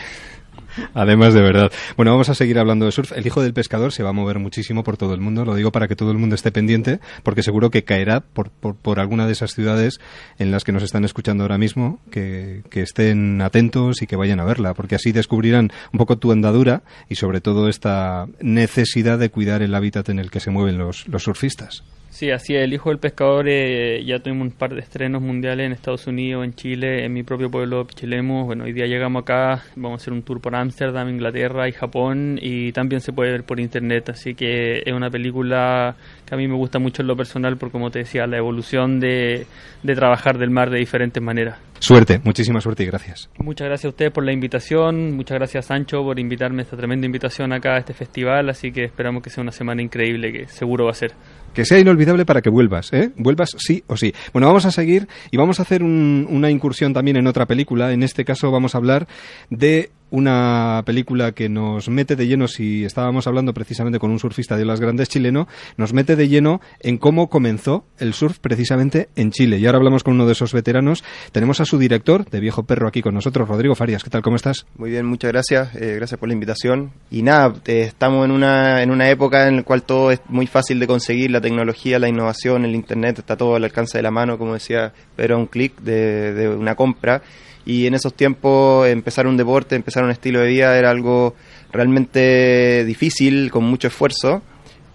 [0.94, 1.72] Además, de verdad.
[1.96, 3.12] Bueno, vamos a seguir hablando de surf.
[3.14, 5.46] El hijo del pescador se va a mover muchísimo por todo el mundo.
[5.46, 9.00] Lo digo para que todo el mundo esté pendiente, porque seguro que caerá por, por,
[9.00, 10.00] alguna de esas ciudades
[10.40, 14.46] en las que nos están escuchando ahora mismo, que, estén atentos y que vayan a
[14.46, 19.62] verla, porque así descubrirán un poco tu andadura y sobre todo esta necesidad de cuidar
[19.62, 21.84] el hábitat en el que se mueven los surfistas.
[22.10, 22.64] Sí, así es.
[22.64, 26.46] El Hijo del Pescador eh, ya tuvimos un par de estrenos mundiales en Estados Unidos,
[26.46, 28.46] en Chile, en mi propio pueblo, Pichilemu.
[28.46, 32.40] Bueno, hoy día llegamos acá, vamos a hacer un tour por Ámsterdam, Inglaterra y Japón
[32.42, 34.10] y también se puede ver por internet.
[34.10, 37.72] Así que es una película que a mí me gusta mucho en lo personal por,
[37.72, 39.46] como te decía, la evolución de,
[39.84, 41.60] de trabajar del mar de diferentes maneras.
[41.80, 43.30] Suerte, muchísima suerte y gracias.
[43.38, 47.06] Muchas gracias a ustedes por la invitación, muchas gracias Sancho por invitarme a esta tremenda
[47.06, 50.86] invitación acá a este festival, así que esperamos que sea una semana increíble, que seguro
[50.86, 51.12] va a ser
[51.54, 53.12] que sea inolvidable para que vuelvas, ¿eh?
[53.18, 54.14] Vuelvas sí o sí.
[54.34, 57.92] Bueno, vamos a seguir y vamos a hacer una incursión también en otra película.
[57.94, 59.08] En este caso vamos a hablar
[59.50, 64.58] de una película que nos mete de lleno, si estábamos hablando precisamente con un surfista
[64.58, 69.32] de las grandes chileno, nos mete de lleno en cómo comenzó el surf precisamente en
[69.32, 69.58] Chile.
[69.58, 71.04] Y ahora hablamos con uno de esos veteranos.
[71.32, 74.04] Tenemos a su director de Viejo Perro aquí con nosotros, Rodrigo Farias.
[74.04, 74.22] ¿Qué tal?
[74.22, 74.66] ¿Cómo estás?
[74.78, 75.76] Muy bien, muchas gracias.
[75.76, 76.92] Eh, gracias por la invitación.
[77.12, 80.48] Y nada, eh, estamos en una, en una época en la cual todo es muy
[80.48, 84.12] fácil de conseguir, la tecnología, la innovación, el Internet, está todo al alcance de la
[84.12, 87.22] mano, como decía, pero a un clic de, de una compra
[87.68, 91.36] y en esos tiempos empezar un deporte, empezar un estilo de vida era algo
[91.74, 94.42] realmente difícil, con mucho esfuerzo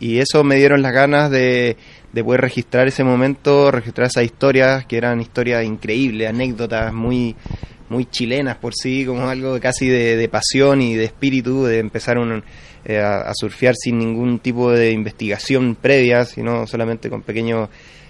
[0.01, 1.77] y eso me dieron las ganas de,
[2.15, 7.37] de poder registrar ese momento, registrar esas historias que eran historias increíbles, anécdotas muy
[7.91, 12.43] muy chilenas por sí, como algo casi de, pasión y de espíritu, de empezar un,
[12.87, 17.69] eh, a, surfear sin ningún tipo de investigación previa, sino solamente con pequeños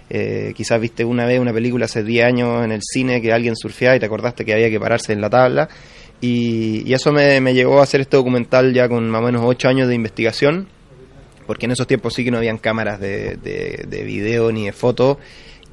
[0.09, 3.55] eh, quizás viste una vez una película hace 10 años en el cine que alguien
[3.55, 5.69] surfeaba y te acordaste que había que pararse en la tabla.
[6.21, 9.89] Y, eso me, llevó a hacer este documental ya con más o menos 8 años
[9.89, 10.69] de investigación,
[11.45, 15.19] porque en esos tiempos sí que no habían cámaras de, de, video ni de foto.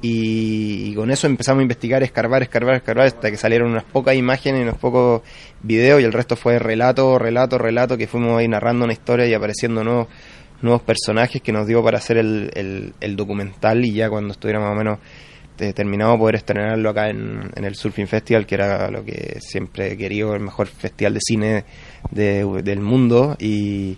[0.01, 4.59] Y, con eso empezamos a investigar, escarbar, escarbar, escarbar, hasta que salieron unas pocas imágenes
[4.59, 5.21] y unos pocos
[5.61, 9.33] videos, y el resto fue relato, relato, relato, que fuimos ahí narrando una historia y
[9.33, 10.07] apareciendo nuevos
[10.63, 14.71] nuevos personajes que nos dio para hacer el, el, documental y ya cuando estuviera más
[14.71, 14.99] o menos
[15.75, 20.33] terminado poder estrenarlo acá en, el Surfing Festival, que era lo que siempre he querido,
[20.33, 21.65] el mejor festival de cine
[22.09, 23.95] del mundo y,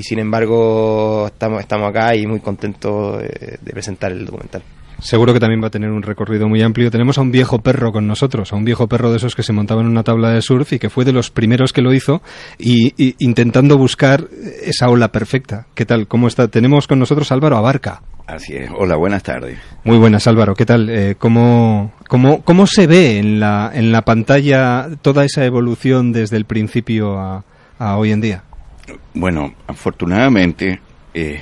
[0.00, 4.62] sin embargo estamos, estamos acá y muy contentos de presentar el documental.
[5.00, 6.90] Seguro que también va a tener un recorrido muy amplio.
[6.90, 9.52] Tenemos a un viejo perro con nosotros, a un viejo perro de esos que se
[9.52, 12.22] montaba en una tabla de surf y que fue de los primeros que lo hizo
[12.58, 14.28] y, intentando buscar
[14.62, 15.66] esa ola perfecta.
[15.74, 16.06] ¿Qué tal?
[16.06, 16.48] ¿Cómo está?
[16.48, 18.02] Tenemos con nosotros Álvaro Abarca.
[18.26, 18.70] Así es.
[18.76, 19.58] Hola, buenas tardes.
[19.84, 20.54] Muy buenas, Álvaro.
[20.54, 20.88] ¿Qué tal?
[20.88, 26.36] Eh, ¿cómo, cómo, cómo, se ve en la, en la pantalla toda esa evolución desde
[26.36, 27.42] el principio a,
[27.96, 28.44] hoy en día?
[29.14, 30.80] Bueno, afortunadamente,
[31.14, 31.40] eh,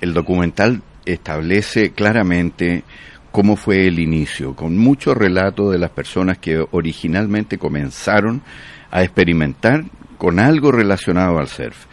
[0.00, 2.84] el documental establece claramente
[3.30, 8.42] cómo fue el inicio, con mucho relato de las personas que originalmente comenzaron
[8.90, 9.84] a experimentar
[10.18, 11.86] con algo relacionado al surf.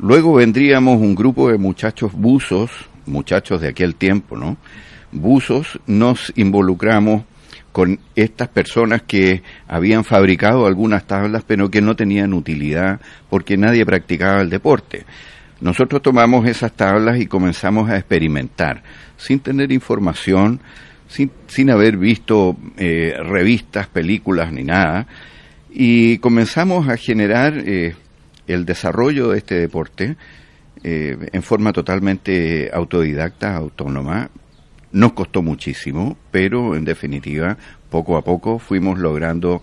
[0.00, 2.70] Luego vendríamos un grupo de muchachos buzos,
[3.06, 4.56] muchachos de aquel tiempo, ¿no?
[5.12, 7.24] Buzos, nos involucramos
[7.72, 13.86] con estas personas que habían fabricado algunas tablas pero que no tenían utilidad porque nadie
[13.86, 15.04] practicaba el deporte.
[15.60, 18.82] Nosotros tomamos esas tablas y comenzamos a experimentar,
[19.18, 20.60] sin tener información,
[21.06, 25.06] sin, sin haber visto eh, revistas, películas ni nada,
[25.68, 27.94] y comenzamos a generar eh,
[28.46, 30.16] el desarrollo de este deporte
[30.82, 34.30] eh, en forma totalmente autodidacta, autónoma.
[34.92, 37.58] Nos costó muchísimo, pero en definitiva,
[37.90, 39.60] poco a poco fuimos logrando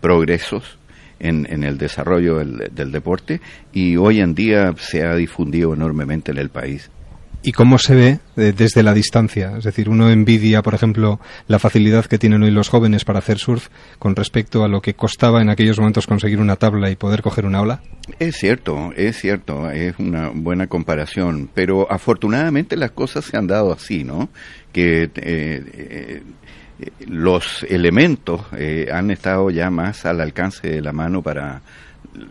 [0.00, 0.77] progresos
[1.20, 3.40] en, el desarrollo del, deporte
[3.72, 6.90] y hoy en día se ha difundido enormemente en el país.
[7.40, 9.54] ¿Y cómo se ve eh, desde la distancia?
[9.56, 13.38] Es decir, uno envidia, por ejemplo, la facilidad que tienen hoy los jóvenes para hacer
[13.38, 13.68] surf
[14.00, 17.46] con respecto a lo que costaba en aquellos momentos conseguir una tabla y poder coger
[17.46, 17.80] una ola.
[18.18, 23.72] Es cierto, es cierto, es una buena comparación, pero afortunadamente las cosas se han dado
[23.72, 24.30] así, ¿no?
[24.72, 26.22] Que eh, eh,
[27.06, 31.60] los elementos eh, han estado ya más al alcance de la mano para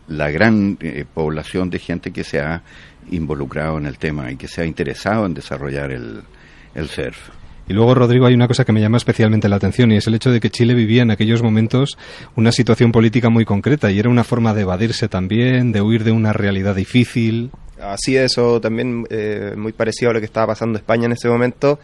[0.08, 2.64] la gran eh, población de gente que se ha
[3.12, 6.22] involucrado en el tema y que se ha interesado en desarrollar el,
[6.76, 7.30] el surf.
[7.70, 10.16] Y luego, Rodrigo, hay una cosa que me llama especialmente la atención y es el
[10.16, 11.98] hecho de que Chile vivía en aquellos momentos
[12.36, 16.12] una situación política muy concreta y era una forma de evadirse también, de huir de
[16.12, 17.52] una realidad difícil.
[17.82, 21.28] Así eso también eh, muy parecido a lo que estaba pasando en España en ese
[21.28, 21.80] momento.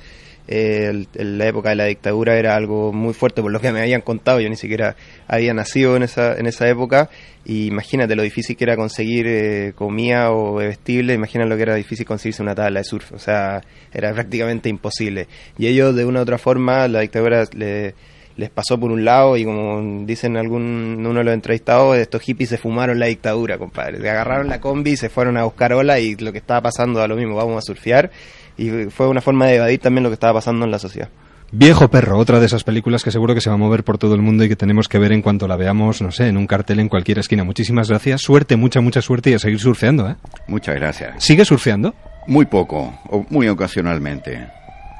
[0.48, 4.02] Eh, la época de la dictadura era algo muy fuerte por lo que me habían
[4.02, 4.40] contado.
[4.40, 4.96] Yo ni siquiera
[5.28, 7.10] había nacido en esa, en esa época.
[7.46, 11.14] Y imagínate lo difícil que era conseguir eh, comida o vestible.
[11.14, 13.12] Imagina lo que era difícil conseguirse una tabla de surf.
[13.14, 15.28] O sea, era prácticamente imposible.
[15.58, 17.96] Y ellos, de una u otra forma, la dictadura le
[18.36, 22.50] les pasó por un lado y como dicen algún uno de los entrevistados, estos hippies
[22.50, 24.00] se fumaron la dictadura, compadre.
[24.00, 27.08] Se agarraron la combi se fueron a buscar ola y lo que estaba pasando a
[27.08, 28.12] lo mismo, vamos a surfear.
[28.58, 31.10] Y fue una forma de evadir también lo que estaba pasando en la sociedad.
[31.56, 34.16] Viejo Perro, otra de esas películas que seguro que se va a mover por todo
[34.16, 36.48] el mundo y que tenemos que ver en cuanto la veamos, no sé, en un
[36.48, 37.44] cartel en cualquier esquina.
[37.44, 40.16] Muchísimas gracias, suerte, mucha, mucha suerte y a seguir surfeando, ¿eh?
[40.48, 41.24] Muchas gracias.
[41.24, 41.94] ¿Sigue surfeando?
[42.26, 44.48] Muy poco, o muy ocasionalmente.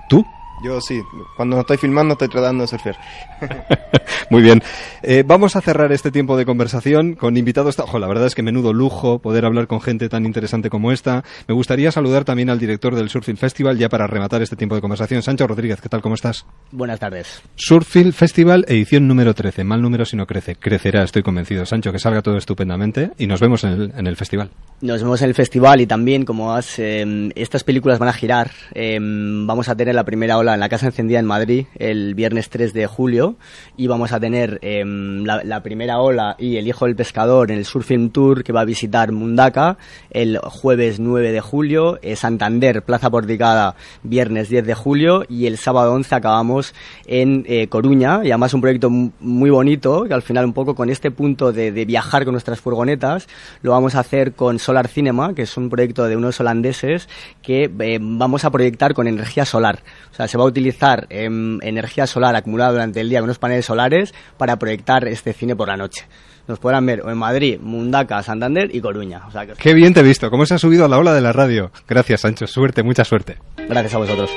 [0.08, 0.24] ¿Tú?
[0.64, 1.02] Yo sí,
[1.36, 2.98] cuando no estoy filmando estoy tratando de surfear.
[4.30, 4.64] Muy bien.
[5.02, 7.78] Eh, vamos a cerrar este tiempo de conversación con invitados.
[7.80, 11.24] Ojo, la verdad es que menudo lujo poder hablar con gente tan interesante como esta.
[11.48, 14.82] Me gustaría saludar también al director del Surfield Festival ya para rematar este tiempo de
[14.82, 15.22] conversación.
[15.22, 16.02] Sancho Rodríguez, ¿qué tal?
[16.02, 16.46] ¿Cómo estás?
[16.72, 17.42] Buenas tardes.
[17.56, 19.66] Surfield Festival, edición número 13.
[19.66, 20.56] Mal número si no crece.
[20.56, 21.66] Crecerá, estoy convencido.
[21.66, 24.50] Sancho, que salga todo estupendamente y nos vemos en el, festival.
[24.82, 28.52] Nos vemos en el festival y también, como has, em, estas películas van a girar.
[28.74, 32.50] Em, vamos a tener la primera ola en la Casa Encendida en Madrid el viernes
[32.50, 33.36] 3 de julio
[33.78, 37.66] y vamos a tener em, la, primera ola y El Hijo del Pescador en el
[37.66, 39.78] Surfing Tour que va a visitar Mundaka
[40.12, 45.58] el jueves 9 de julio, eh, Santander, Plaza Porticada, viernes 10 de julio y el
[45.58, 46.74] sábado 11 acabamos
[47.06, 50.90] en eh, Coruña y además un proyecto muy bonito que al final un poco con
[50.90, 53.28] este punto de, viajar con nuestras furgonetas
[53.62, 57.10] lo vamos a hacer con Solar Cinema que es un proyecto de unos holandeses
[57.42, 59.80] que eh, vamos a proyectar con energía solar.
[60.12, 63.38] O sea, se va a utilizar em, energía solar acumulada durante el día con unos
[63.38, 66.08] paneles solares para proyectar este cine por la noche.
[66.48, 69.22] Nos podrán ver en Madrid, Mundaca, Santander y Coruña.
[69.60, 71.72] Qué bien te he visto, cómo se ha subido a la ola de la radio.
[71.88, 72.48] Gracias, Sancho.
[72.48, 73.38] Suerte, mucha suerte.
[73.70, 74.32] Gracias a vosotros.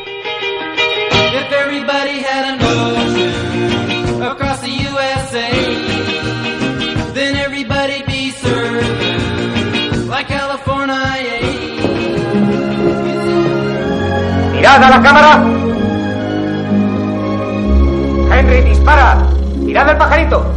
[14.53, 15.56] ¡Mirad a la cámara!
[18.47, 19.27] Dispara.
[19.57, 20.53] Mirad el pajarito.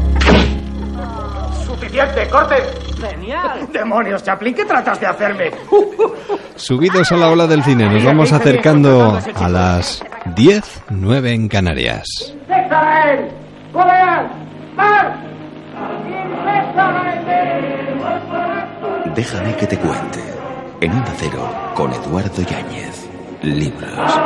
[1.65, 2.63] Suficiente, corten.
[2.99, 3.67] Genial.
[3.71, 5.51] Demonios, Chaplin, ¿qué tratas de hacerme?
[6.55, 10.03] Subidos a la ola del cine, nos vamos acercando a las
[10.35, 12.35] 10, 9 en Canarias.
[19.15, 20.19] Déjame que te cuente.
[20.81, 23.09] En un acero con Eduardo Yáñez.
[23.41, 24.19] Libros.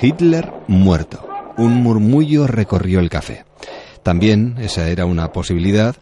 [0.00, 1.26] Hitler muerto.
[1.56, 3.44] Un murmullo recorrió el café.
[4.02, 5.96] También esa era una posibilidad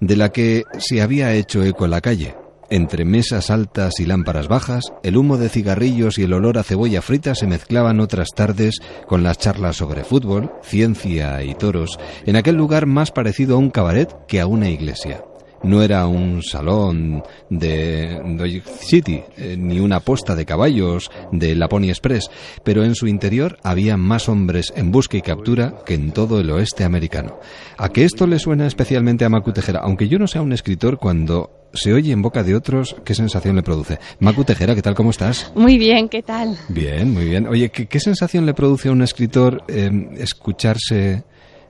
[0.00, 2.34] de la que se había hecho eco en la calle.
[2.70, 7.00] Entre mesas altas y lámparas bajas, el humo de cigarrillos y el olor a cebolla
[7.00, 12.56] frita se mezclaban otras tardes con las charlas sobre fútbol, ciencia y toros, en aquel
[12.56, 15.24] lugar más parecido a un cabaret que a una iglesia.
[15.62, 21.68] No era un salón de Dodge City, eh, ni una posta de caballos de la
[21.68, 22.30] Pony Express,
[22.62, 26.50] pero en su interior había más hombres en busca y captura que en todo el
[26.50, 27.38] oeste americano.
[27.76, 30.98] A que esto le suena especialmente a Macu Tejera, aunque yo no sea un escritor,
[30.98, 33.98] cuando se oye en boca de otros, ¿qué sensación le produce?
[34.20, 34.94] Macu Tejera, ¿qué tal?
[34.94, 35.52] ¿Cómo estás?
[35.54, 36.56] Muy bien, ¿qué tal?
[36.68, 37.46] Bien, muy bien.
[37.46, 41.24] Oye, ¿qué, sensación le produce a un escritor eh, escucharse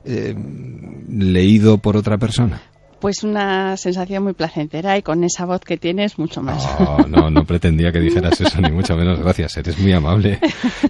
[0.04, 0.34] eh,
[1.08, 2.62] leído por otra persona?
[3.00, 6.66] Pues una sensación muy placentera y con esa voz que tienes mucho más.
[6.80, 9.20] No, no, no pretendía que dijeras eso, ni mucho menos.
[9.20, 10.38] Gracias, eres muy amable.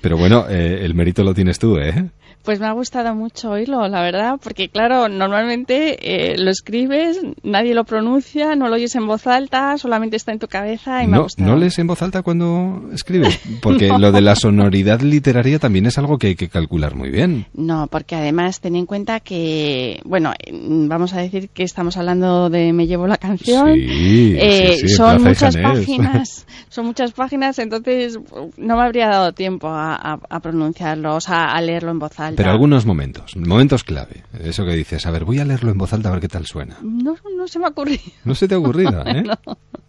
[0.00, 2.10] Pero bueno, eh, el mérito lo tienes tú, ¿eh?
[2.48, 7.74] Pues me ha gustado mucho oírlo, la verdad, porque claro, normalmente eh, lo escribes, nadie
[7.74, 11.12] lo pronuncia, no lo oyes en voz alta, solamente está en tu cabeza y me
[11.12, 11.50] no, ha gustado.
[11.50, 13.38] ¿No lees en voz alta cuando escribes?
[13.60, 17.44] Porque lo de la sonoridad literaria también es algo que hay que calcular muy bien.
[17.52, 22.72] No, porque además ten en cuenta que, bueno, vamos a decir que estamos hablando de
[22.72, 23.74] Me llevo la canción.
[23.76, 28.18] Eh, son muchas páginas, son muchas páginas, entonces
[28.56, 32.36] no me habría dado tiempo a, pronunciarlo, o sea, a leerlo en voz alta.
[32.36, 34.22] Pero algunos momentos, momentos clave.
[34.42, 36.46] Eso que dices, a ver, voy a leerlo en voz alta a ver qué tal
[36.46, 36.78] suena.
[36.82, 38.02] No, no se me ha ocurrido.
[38.24, 39.24] No se te ha ocurrido, ¿eh?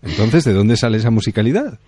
[0.01, 1.79] Entonces, ¿de dónde sale esa musicalidad?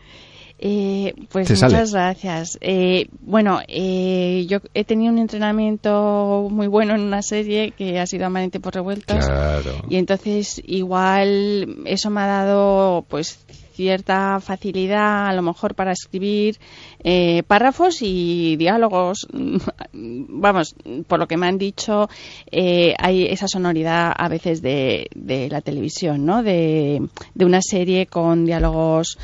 [0.63, 2.59] Eh, pues muchas gracias.
[2.61, 8.05] Eh, bueno, eh, yo he tenido un entrenamiento muy bueno en una serie que ha
[8.05, 9.25] sido Amanente por Revueltos.
[9.25, 9.71] Claro.
[9.89, 13.39] Y entonces igual eso me ha dado pues
[13.73, 16.57] cierta facilidad a lo mejor para escribir
[17.03, 19.27] eh, párrafos y diálogos.
[19.93, 20.75] Vamos,
[21.07, 22.07] por lo que me han dicho,
[22.51, 26.43] eh, hay esa sonoridad a veces de, de la televisión, ¿no?
[26.43, 27.01] De,
[27.33, 29.17] de una serie con diálogos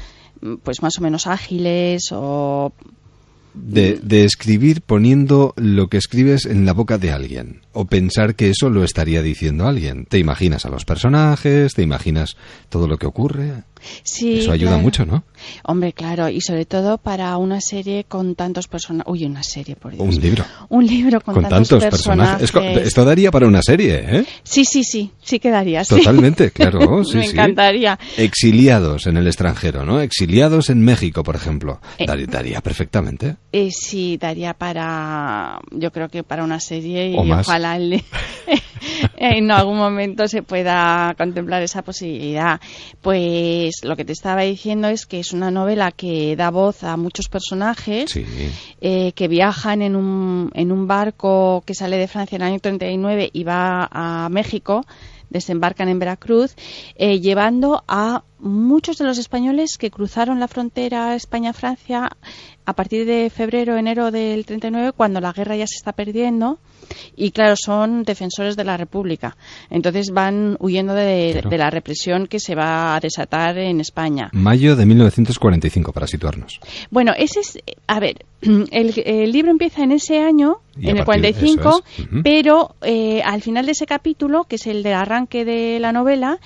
[0.64, 2.72] pues más o menos ágiles o
[3.54, 7.62] De, de escribir poniendo lo que escribes en la boca de alguien.
[7.74, 10.06] O pensar que eso lo estaría diciendo alguien.
[10.06, 12.38] Te imaginas a los personajes, te imaginas
[12.70, 13.64] todo lo que ocurre.
[14.04, 14.84] Sí, Eso ayuda claro.
[14.84, 15.24] mucho, ¿no?
[15.64, 19.12] Hombre, claro, y sobre todo para una serie con tantos personajes.
[19.12, 20.04] Uy, una serie, por Dios.
[20.04, 20.46] Un libro.
[20.70, 22.44] Un libro con, Con tantos personajes.
[22.44, 24.26] Es co- esto daría para una serie, ¿eh?
[24.44, 25.84] Sí, sí, sí, sí quedaría.
[25.84, 25.96] sí.
[25.98, 27.04] Totalmente, claro.
[27.04, 27.32] Sí, Me sí.
[27.32, 27.98] encantaría.
[28.18, 30.02] Exiliados en el extranjero, ¿no?
[30.02, 31.80] Exiliados en México, por ejemplo.
[31.98, 32.06] Eh.
[32.06, 33.36] Dar- daría perfectamente.
[33.52, 37.48] Eh, sí, daría para, yo creo que para una serie y O más.
[37.48, 38.04] ojalá el-
[39.18, 42.60] en algún momento se pueda contemplar esa posibilidad.
[43.02, 46.98] Pues lo que te estaba diciendo es que es una novela que da voz a
[46.98, 48.26] muchos personajes Sí.
[48.82, 52.60] eh, que viajan en un, en un barco que sale de Francia en el año
[52.60, 54.86] 39 y va a México,
[55.30, 56.56] desembarcan en Veracruz,
[56.96, 62.10] eh, llevando a muchos de los españoles que cruzaron la frontera España-Francia
[62.66, 66.60] a partir de febrero, enero del 39, cuando la guerra ya se está perdiendo.
[67.16, 69.36] Y claro, son defensores de la República.
[69.70, 71.50] Entonces van huyendo de, Claro.
[71.50, 74.30] de la represión que se va a desatar en España.
[74.34, 76.60] Mayo de 1945, para situarnos.
[76.92, 81.04] Bueno, ese es, a ver, el, el libro empieza en ese año, Y en el
[81.06, 82.22] partir- 45, eso es, ujú.
[82.24, 86.40] pero eh, al final de ese capítulo, que es el del arranque de la novela,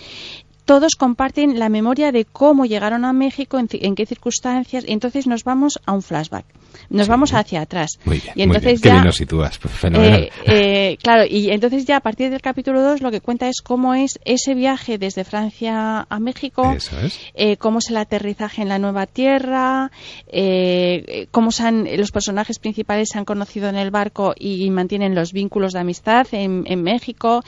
[0.71, 5.27] todos comparten la memoria de cómo llegaron a México, en, en qué circunstancias, y entonces
[5.27, 6.45] nos vamos a un flashback.
[6.89, 7.99] Nos vamos hacia atrás.
[8.05, 8.55] Muy bien, y muy bien.
[8.55, 9.57] entonces Qué ya, bien nos sitúas.
[9.57, 10.23] Pues fenomenal.
[10.23, 13.61] eh, eh, claro, y entonces ya a partir del capítulo 2 lo que cuenta es
[13.61, 17.19] cómo es ese viaje desde Francia a México, Eso es.
[17.33, 19.91] eh, cómo es el aterrizaje en la nueva tierra,
[20.27, 25.15] eh, cómo se han- los personajes principales se han conocido en el barco y mantienen
[25.15, 27.43] los vínculos de amistad en, en México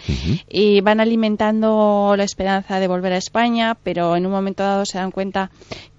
[0.49, 4.97] y van alimentando la esperanza de volver a España, pero en un momento dado se
[4.97, 5.49] dan cuenta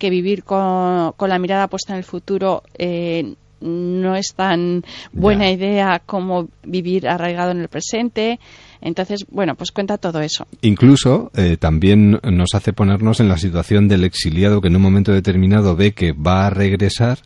[0.05, 4.85] que vivir con, con la mirada puesta en el futuro eh, no es tan
[5.15, 8.39] buena idea como vivir arraigado en el presente.
[8.83, 10.47] Entonces, bueno, pues cuenta todo eso.
[10.61, 15.11] Incluso eh, también nos hace ponernos en la situación del exiliado que en un momento
[15.11, 17.21] determinado ve que va a regresar,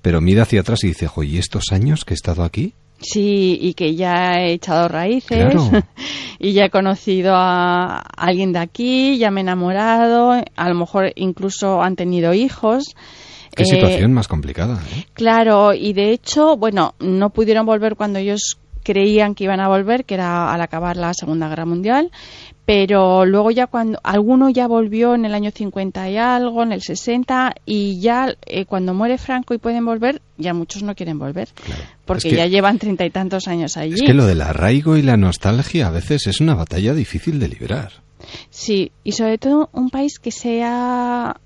[0.00, 2.72] pero mira hacia atrás y dice, oye, ¿estos años que he estado aquí?
[3.04, 5.70] Sí, y que ya he echado raíces Claro.
[6.38, 11.12] y ya he conocido a alguien de aquí, ya me he enamorado, a lo mejor
[11.16, 12.94] incluso han tenido hijos.
[13.54, 14.80] Qué Eh, situación más complicada.
[14.96, 15.04] ¿eh?
[15.12, 20.04] Claro, y de hecho, bueno, no pudieron volver cuando ellos creían que iban a volver,
[20.04, 22.10] que era al acabar la Segunda Guerra Mundial,
[22.66, 26.80] pero luego ya cuando alguno ya volvió en el año 50 y algo, en el
[26.82, 31.48] 60, y ya eh, cuando muere Franco y pueden volver, ya muchos no quieren volver,
[32.06, 33.94] porque Es que- ya llevan treinta y tantos años allí.
[33.94, 37.48] Es que lo del arraigo y la nostalgia a veces es una batalla difícil de
[37.48, 37.92] librar.
[38.48, 41.36] Sí, y sobre todo un país que se ha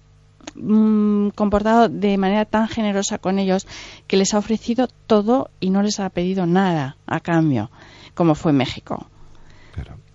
[0.55, 3.67] mm, comportado de manera tan generosa con ellos,
[4.07, 7.71] que les ha ofrecido todo y no les ha pedido nada a cambio,
[8.15, 9.09] como fue México.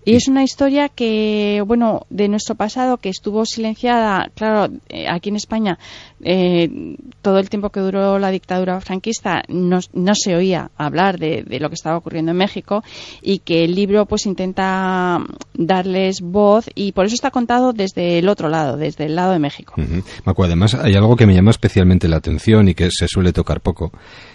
[0.04, 5.30] Y es una historia que, bueno, de nuestro pasado, que estuvo silenciada, claro, eh, aquí
[5.30, 5.78] en España,
[6.22, 9.80] eh, todo el tiempo que duró la dictadura franquista, no,
[10.14, 12.84] se oía hablar de, lo que estaba ocurriendo en México
[13.22, 15.24] y que el libro, pues, intenta
[15.54, 19.38] darles voz y por eso está contado desde el otro lado, desde el lado de
[19.38, 19.74] México.
[19.76, 20.02] Ujú.
[20.24, 23.60] Macu, además hay algo que me llama especialmente la atención y que se suele tocar
[23.60, 23.92] poco,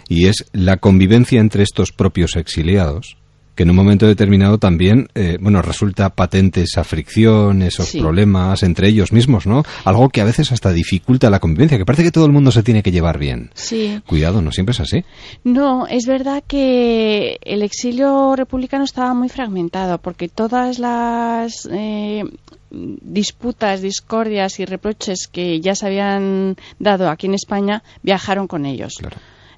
[0.08, 3.16] y es la convivencia entre estos propios exiliados,
[3.54, 8.00] que en un momento determinado también, eh, bueno, resulta patente esa fricción, esos Sí.
[8.00, 9.62] problemas entre ellos mismos, ¿no?
[9.84, 12.62] Algo que a veces hasta dificulta la convivencia, que parece que todo el mundo se
[12.62, 13.50] tiene que llevar bien.
[13.54, 14.00] Sí.
[14.06, 15.04] Cuidado, no siempre es así.
[15.44, 22.24] No, es verdad que el exilio republicano estaba muy fragmentado porque todas las eh,
[22.70, 28.94] disputas, discordias y reproches que ya se habían dado aquí en España viajaron con ellos.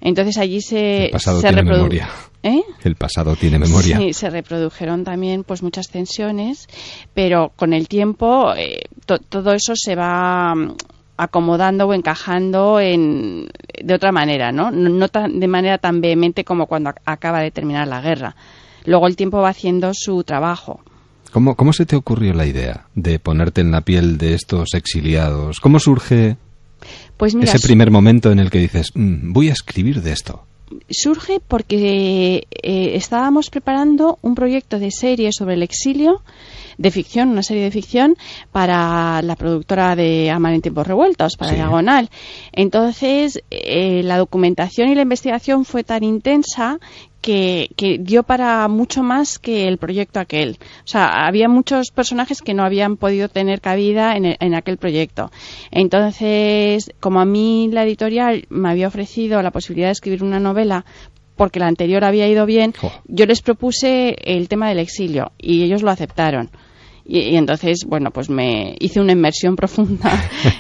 [0.05, 2.09] Entonces allí se, El pasado se tiene memoria.
[2.43, 2.61] ¿Eh?
[2.83, 3.99] El pasado tiene memoria.
[3.99, 6.67] Sí, se reprodujeron también pues muchas tensiones,
[7.15, 10.75] pero con el tiempo eh, to- todo eso se va mm,
[11.19, 13.49] acomodando o encajando en,
[13.81, 14.73] de otra manera, ¿no?
[14.73, 18.35] No, no tan, de manera tan vehemente como cuando ac- acaba de terminar la guerra.
[18.85, 20.81] Luego el tiempo va haciendo su trabajo.
[21.31, 25.61] ¿Cómo, ¿Cómo se te ocurrió la idea de ponerte en la piel de estos exiliados?
[25.61, 26.37] ¿Cómo surge
[27.23, 30.45] Pues mira, Ese primer momento en el que dices, "Mm, voy a escribir de esto.
[30.91, 36.21] surge porque eh, estábamos preparando un proyecto de serie sobre el exilio
[36.83, 38.17] de ficción, una serie de ficción
[38.51, 41.57] para la productora de Amar en tiempos revueltos, para Sí.
[41.57, 42.11] Diagonal.
[42.53, 46.79] Entonces, eh, la documentación y la investigación fue tan intensa
[47.21, 50.59] que, que dio para mucho más que el proyecto aquel.
[50.85, 54.77] O sea, había muchos personajes que no habían podido tener cabida en, e- en aquel
[54.77, 55.31] proyecto.
[55.71, 60.85] Entonces, como a mí la editorial me había ofrecido la posibilidad de escribir una novela
[61.37, 62.75] porque la anterior había ido bien,
[63.07, 66.51] yo les propuse el tema del exilio y ellos lo aceptaron.
[67.05, 70.13] Y, y entonces, bueno, pues me hice una inmersión profunda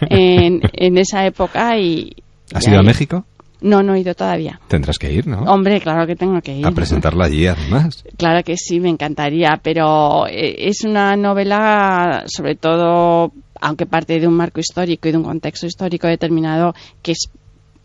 [0.09, 2.15] en, en esa época y...
[2.53, 3.25] ¿Has y ido a México?
[3.63, 4.61] No, no he ido todavía.
[4.67, 5.43] Tendrás que ir, ¿no?
[5.45, 6.67] Hombre, claro que tengo que ir.
[6.67, 8.05] A presentarla allí, además.
[8.17, 14.27] Claro que sí, me encantaría, pero eh, es una novela, sobre todo, aunque parte de
[14.27, 17.31] un marco histórico y de un contexto histórico determinado, que es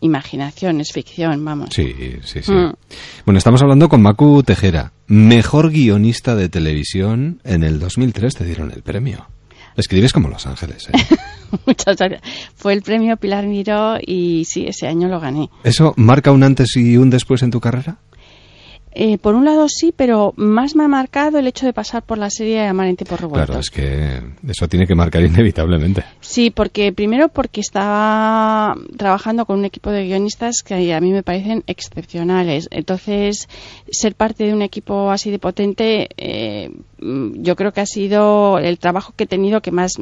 [0.00, 1.70] imaginación, es ficción, vamos.
[1.72, 2.52] Sí, sí, sí.
[2.52, 2.74] Mm.
[3.24, 7.40] Bueno, estamos hablando con Macu Tejera, mejor guionista de televisión.
[7.44, 9.26] En el 2003 te dieron el premio.
[9.76, 11.16] Escribes como Los Ángeles, ¿eh?
[11.66, 12.20] Muchas gracias.
[12.56, 15.48] Fue el premio Pilar Miró y sí, ese año lo gané.
[15.62, 17.98] ¿Eso marca un antes y un después en tu carrera?
[18.92, 22.18] Eh, por un lado sí, pero más me ha marcado el hecho de pasar por
[22.18, 23.46] la serie de Amar en tiempos revueltos.
[23.46, 26.04] Claro, es que eso tiene que marcar inevitablemente.
[26.20, 31.22] Sí, porque primero porque estaba trabajando con un equipo de guionistas que a mí me
[31.22, 32.68] parecen excepcionales.
[32.70, 33.48] Entonces,
[33.90, 38.78] ser parte de un equipo así de potente, eh, yo creo que ha sido el
[38.78, 39.92] trabajo que he tenido que más,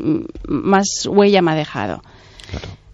[0.47, 2.03] más huella me ha dejado.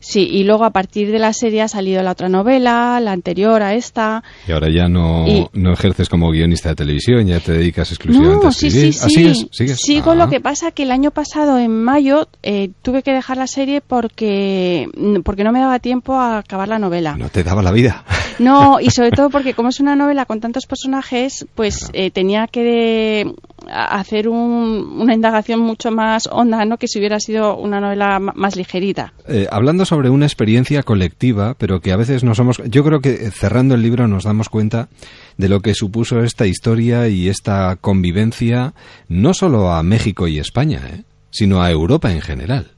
[0.04, 3.62] Sí, y luego a partir de la serie ha salido la otra novela, la anterior
[3.62, 4.24] a esta.
[4.48, 8.42] Y ahora ya no, Y- no ejerces como guionista de televisión, ya te dedicas exclusivamente
[8.42, 8.92] No, a sí, escribir.
[8.94, 9.14] sí, ¿Ah, sí.
[9.14, 9.46] sigues?
[9.52, 9.78] ¿Sigues?
[9.80, 10.14] Sigo Ah.
[10.16, 13.80] lo que pasa que el año pasado, en mayo, eh, tuve que dejar la serie
[13.80, 14.88] porque,
[15.24, 17.16] porque no me daba tiempo a acabar la novela.
[17.16, 18.04] No te daba la vida.
[18.40, 22.48] No, y sobre todo porque como es una novela con tantos personajes, pues eh, tenía
[22.48, 23.32] que
[23.70, 26.78] hacer un- una indagación mucho más honda, ¿no?
[26.78, 29.12] Que si hubiera sido una novela más ligerita.
[29.28, 32.62] Eh, hablando sobre una experiencia colectiva, pero que a veces no somos.
[32.66, 34.88] Yo creo que eh, cerrando el libro nos damos cuenta
[35.36, 38.74] de lo que supuso esta historia y esta convivencia,
[39.08, 41.02] no solo a México y España, ¿eh?
[41.30, 42.72] sino a Europa en general.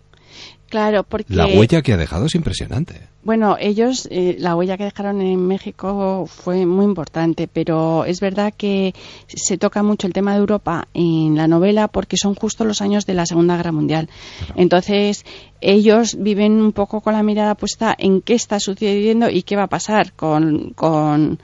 [0.75, 1.33] Claro, porque...
[1.33, 3.03] La huella que ha dejado es impresionante.
[3.23, 8.53] Bueno, ellos, eh, la huella que dejaron en México fue muy importante, pero es verdad
[8.53, 8.93] que
[9.29, 13.07] se toca mucho el tema de Europa en la novela porque son justo los años
[13.07, 14.09] de la Segunda Guerra Mundial.
[14.57, 15.25] Entonces,
[15.61, 19.67] ellos viven un poco con la mirada puesta en qué está sucediendo y qué va
[19.67, 21.39] a pasar con, con,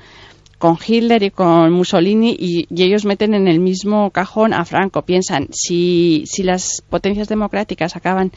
[0.58, 5.02] con Hitler y con Mussolini y, y ellos meten en el mismo cajón a Franco.
[5.02, 8.32] Piensan, si, si las potencias democráticas acaban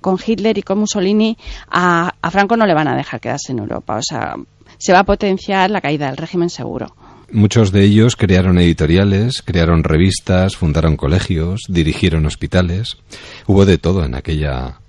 [0.00, 1.36] con Hitler y con Mussolini,
[1.68, 3.96] a, a Franco no le van a dejar quedarse en Europa.
[3.96, 4.36] O sea,
[4.78, 6.94] se va a potenciar la caída del régimen seguro.
[7.30, 12.96] Muchos de ellos crearon editoriales, crearon revistas, fundaron colegios, dirigieron hospitales.
[13.46, 14.80] Hubo de todo en aquella,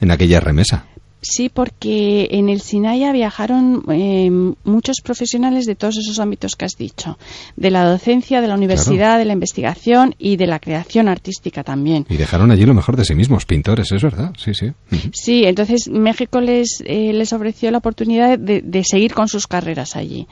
[0.00, 0.84] en aquella remesa.
[1.22, 4.30] Sí, porque en el Sinaya viajaron eh,
[4.64, 7.18] muchos profesionales de todos esos ámbitos que has dicho,
[7.56, 12.06] de la docencia, de la universidad, de la investigación y de la creación artística también.
[12.08, 14.72] Y dejaron allí lo mejor de sí mismos, pintores, es verdad, sí, sí.
[15.12, 19.96] Sí, entonces México les, eh, les ofreció la oportunidad de, de seguir con sus carreras
[19.96, 20.26] allí,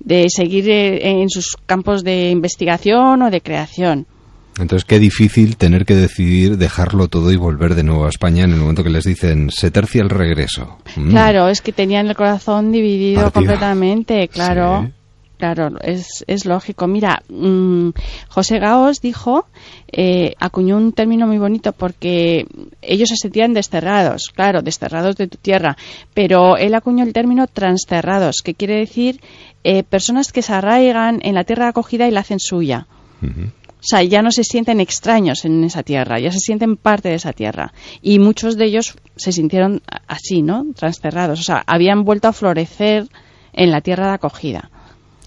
[0.00, 4.06] de seguir eh, en sus campos de investigación o de creación.
[4.58, 8.52] Entonces, qué difícil tener que decidir dejarlo todo y volver de nuevo a España en
[8.52, 10.78] el momento que les dicen se tercia el regreso.
[10.96, 11.10] Mm.
[11.10, 13.32] Claro, es que tenían el corazón dividido Partido.
[13.32, 14.90] completamente, claro.
[15.42, 16.86] Claro, es, es lógico.
[16.86, 17.88] Mira, mm,
[18.28, 19.46] José Gaos dijo,
[19.90, 22.46] eh, acuñó un término muy bonito porque
[22.80, 25.76] ellos se sentían desterrados, claro, desterrados de tu tierra,
[26.14, 29.20] pero él acuñó el término transterrados, que quiere decir
[29.64, 32.86] eh, personas que se arraigan en la tierra acogida y la hacen suya.
[33.82, 37.16] O sea, ya no se sienten extraños en esa tierra, ya se sienten parte de
[37.16, 37.72] esa tierra.
[38.00, 40.66] Y muchos de ellos se sintieron así, ¿no?
[40.76, 41.40] Transterrados.
[41.40, 43.08] O sea, habían vuelto a florecer
[43.52, 44.70] en la tierra de acogida.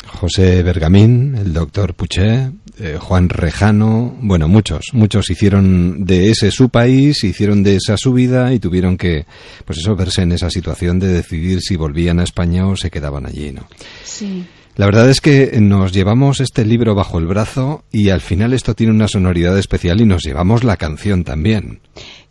[0.07, 6.69] José Bergamín, el doctor Puché, eh, Juan Rejano, bueno, muchos, muchos hicieron de ese su
[6.69, 9.25] país, hicieron de esa su vida y tuvieron que,
[9.65, 13.25] pues eso, verse en esa situación de decidir si volvían a España o se quedaban
[13.25, 13.67] allí, ¿no?
[14.03, 14.45] Sí.
[14.77, 18.73] La verdad es que nos llevamos este libro bajo el brazo y al final esto
[18.73, 21.79] tiene una sonoridad especial y nos llevamos la canción también.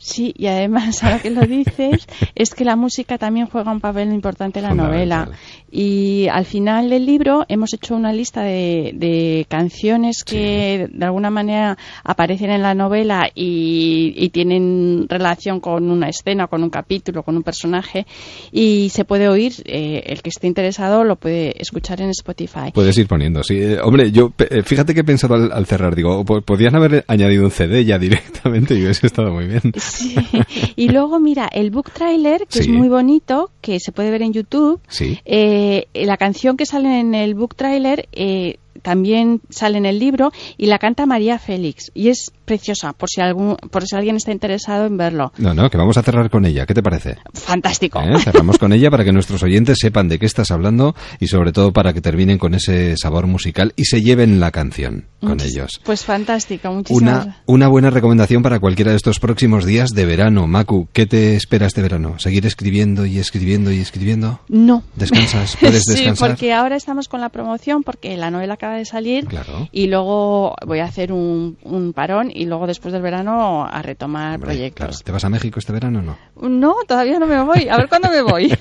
[0.05, 4.13] Sí, y además, ahora que lo dices, es que la música también juega un papel
[4.13, 5.31] importante en la novela.
[5.73, 11.31] Y al final del libro hemos hecho una lista de, de canciones que de alguna
[11.31, 17.23] manera aparecen en la novela y, y, tienen relación con una escena, con un capítulo,
[17.23, 18.07] con un personaje.
[18.53, 22.73] Y se puede oír, eh, el que esté interesado lo puede escuchar en Spotify.
[22.75, 23.57] Puedes ir poniendo, sí.
[23.57, 27.43] Eh, hombre, yo eh, fíjate que he pensado al, al cerrar, digo, podrían haber añadido
[27.43, 29.63] un CD ya directamente y hubiese estado muy bien.
[29.77, 29.94] Sí.
[30.77, 34.33] Y luego, mira, el book trailer, que es muy bonito, que se puede ver en
[34.33, 34.81] YouTube.
[34.89, 35.19] Sí.
[35.25, 40.33] Eh, la canción que sale en el book trailer eh, también sale en el libro
[40.57, 41.91] y la canta María Félix.
[41.95, 45.33] Y es preciosa, por si, algún, por si alguien está interesado en verlo.
[45.39, 46.67] No, no, que vamos a cerrar con ella.
[46.67, 47.17] ¿Qué te parece?
[47.33, 48.01] Fantástico.
[48.01, 48.19] ¿Eh?
[48.21, 51.73] Cerramos con ella para que nuestros oyentes sepan de qué estás hablando y sobre todo
[51.73, 55.81] para que terminen con ese sabor musical y se lleven la canción con ellos.
[55.85, 60.47] Pues fantástico, muchísimas una, una buena recomendación para cualquiera de estos próximos días de verano.
[60.47, 62.19] Macu, ¿qué te espera este verano?
[62.19, 64.41] ¿Seguir escribiendo y escribiendo y escribiendo?
[64.49, 64.83] No.
[64.97, 65.57] ¿Descansas?
[65.61, 66.29] ¿Puedes descansar?
[66.29, 69.69] Sí, porque ahora estamos con la promoción porque la novela acaba de salir claro.
[69.73, 74.35] y luego voy a hacer un, un parón y luego después del verano a retomar
[74.35, 74.87] Hombre, proyectos.
[74.87, 75.05] Claro.
[75.05, 76.19] ¿Te vas a México este verano o no?
[76.49, 77.69] No, todavía no me voy.
[77.69, 78.53] A ver cuándo me voy.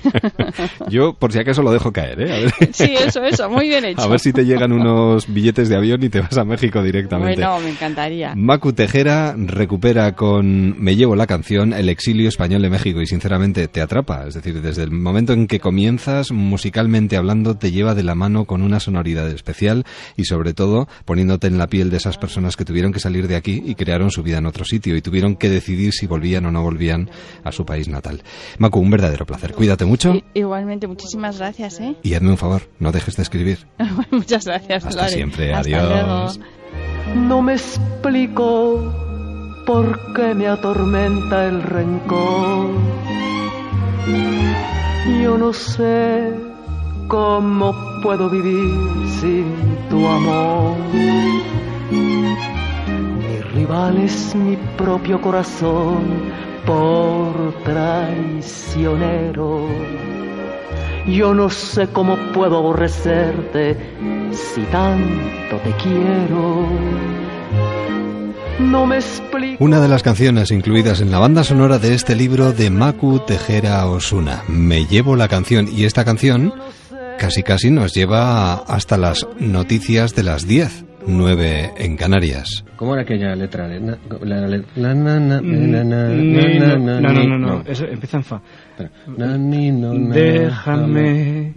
[0.88, 2.32] Yo, por si acaso, lo dejo caer, ¿eh?
[2.32, 2.54] A ver.
[2.72, 3.50] Sí, eso, eso.
[3.50, 4.00] Muy bien hecho.
[4.00, 7.40] A ver si te llegan unos billetes de avión y te vas a México directamente.
[7.40, 8.34] Bueno, me encantaría.
[8.36, 13.66] Macu Tejera recupera con Me llevo la canción el exilio español de México y sinceramente
[13.68, 14.26] te atrapa.
[14.26, 18.44] Es decir, desde el momento en que comienzas, musicalmente hablando, te lleva de la mano
[18.44, 19.84] con una sonoridad especial
[20.16, 23.36] y sobre todo poniéndote en la piel de esas personas que tuvieron que salir de
[23.36, 26.52] aquí y crearon su vida en otro sitio y tuvieron que decidir si volvían o
[26.52, 27.10] no volvían
[27.42, 28.22] a su país natal.
[28.58, 29.52] Macu, un verdadero placer.
[29.54, 30.14] Cuídate mucho.
[30.34, 31.96] Igualmente, muchísimas gracias, ¿eh?
[32.02, 33.66] Y hazme un favor, no dejes de escribir.
[34.10, 34.84] Muchas gracias.
[34.84, 36.38] Hasta siempre, Hasta adiós.
[36.38, 36.54] Luego.
[37.28, 38.92] No me explico
[39.66, 42.70] por qué me atormenta el rencor.
[45.22, 46.32] Yo no sé
[47.08, 48.70] cómo puedo vivir
[49.20, 49.54] sin
[49.88, 50.76] tu amor.
[53.54, 56.32] Rival es mi propio corazón
[56.66, 59.68] por traicionero.
[61.06, 63.76] Yo no sé cómo puedo aborrecerte
[64.32, 66.66] si tanto te quiero.
[68.58, 69.62] No me explico.
[69.62, 73.86] Una de las canciones incluidas en la banda sonora de este libro de Maku Tejera
[73.86, 74.42] Osuna.
[74.48, 76.52] Me llevo la canción y esta canción
[77.18, 82.64] casi casi nos lleva hasta las noticias de las 10, 9 en Canarias.
[82.76, 83.68] ¿Cómo era aquella letra?
[83.68, 83.78] La,
[84.22, 88.16] la, la, la, na, na, na, na, ni- na, no, na, no, no, eso empieza
[88.18, 88.40] en fa.
[90.14, 91.52] Déjame,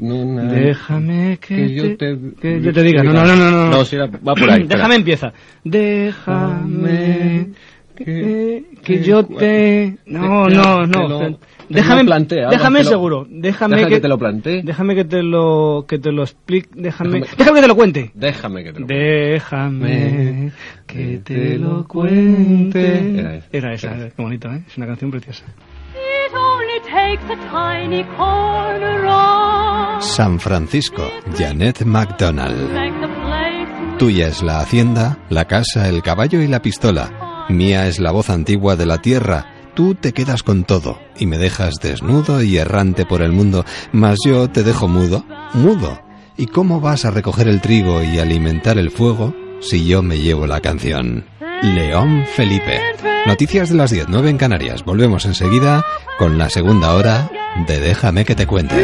[0.54, 3.04] déjame que, yo te, que yo te diga.
[3.04, 3.52] No, no, no, no.
[3.52, 4.64] No, No, sí, era- va por ahí.
[4.68, 5.34] Déjame empieza.
[5.64, 7.50] Déjame
[7.96, 9.98] que, que yo te...
[10.06, 11.40] No, no, no.
[11.70, 13.28] Déjame, plantea, déjame lo- seguro.
[13.30, 14.62] Déjame deja que, que te lo plantee.
[14.64, 16.70] Déjame que te lo que te lo explique.
[16.74, 18.12] Déjame, Déjame- déjame que te lo cuente.
[18.14, 20.52] Déjame que te lo Déjame
[20.88, 23.20] que te lo cuente.
[23.20, 23.48] Era esa.
[23.52, 24.64] Era esa, qué bonito, ¿eh?
[24.68, 25.44] Es una canción preciosa.
[30.00, 31.04] San Francisco,
[31.38, 32.70] Janet MacDonald.
[33.98, 37.46] Tuya es la hacienda, la casa, el caballo y la pistola.
[37.50, 39.46] Mía es la voz antigua de la tierra.
[39.78, 44.18] Tú te quedas con todo y me dejas desnudo y errante por el mundo, mas
[44.26, 45.24] yo te dejo mudo,
[45.54, 46.02] mudo.
[46.36, 50.48] ¿Y cómo vas a recoger el trigo y alimentar el fuego si yo me llevo
[50.48, 51.26] la canción?
[51.62, 52.82] León Felipe.
[53.28, 54.84] Noticias de las 10, 9 en Canarias.
[54.84, 55.86] Volvemos enseguida
[56.18, 57.30] con la segunda hora
[57.68, 58.84] de Déjame que te cuente.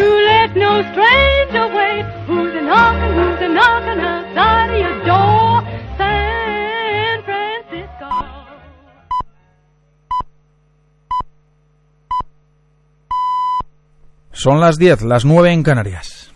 [14.43, 16.29] Son las 10, las 9 en Canarias.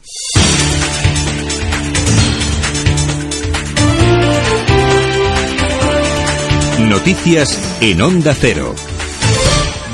[6.79, 8.73] Noticias en Onda Cero.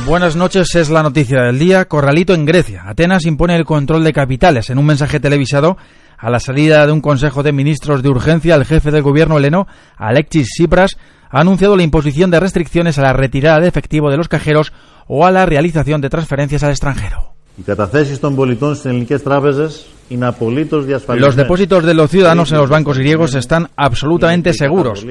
[0.06, 1.86] Buenas noches, es la noticia del día.
[1.86, 2.84] Corralito en Grecia.
[2.86, 4.70] Atenas impone el control de capitales.
[4.70, 5.78] En un mensaje televisado,
[6.16, 9.66] a la salida de un Consejo de Ministros de urgencia, el jefe del gobierno heleno,
[9.98, 10.98] Alexis Tsipras,
[11.32, 14.72] ha anunciado la imposición de restricciones a la retirada de efectivo de los cajeros
[15.08, 17.33] o a la realización de transferencias al extranjero.
[17.57, 21.37] Οι καταθέσεις των πολιτών στις ελληνικές τράπεζες είναι απολύτως διασφαλισμένες.
[21.37, 25.07] Los depósitos de los ciudadanos en los bancos griegos están absolutamente seguros.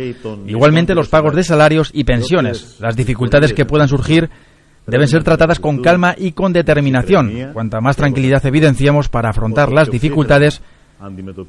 [0.45, 2.77] Igualmente los pagos de salarios y pensiones.
[2.79, 4.29] Las dificultades que puedan surgir
[4.85, 7.51] deben ser tratadas con calma y con determinación.
[7.53, 10.61] Cuanta más tranquilidad evidenciamos para afrontar las dificultades,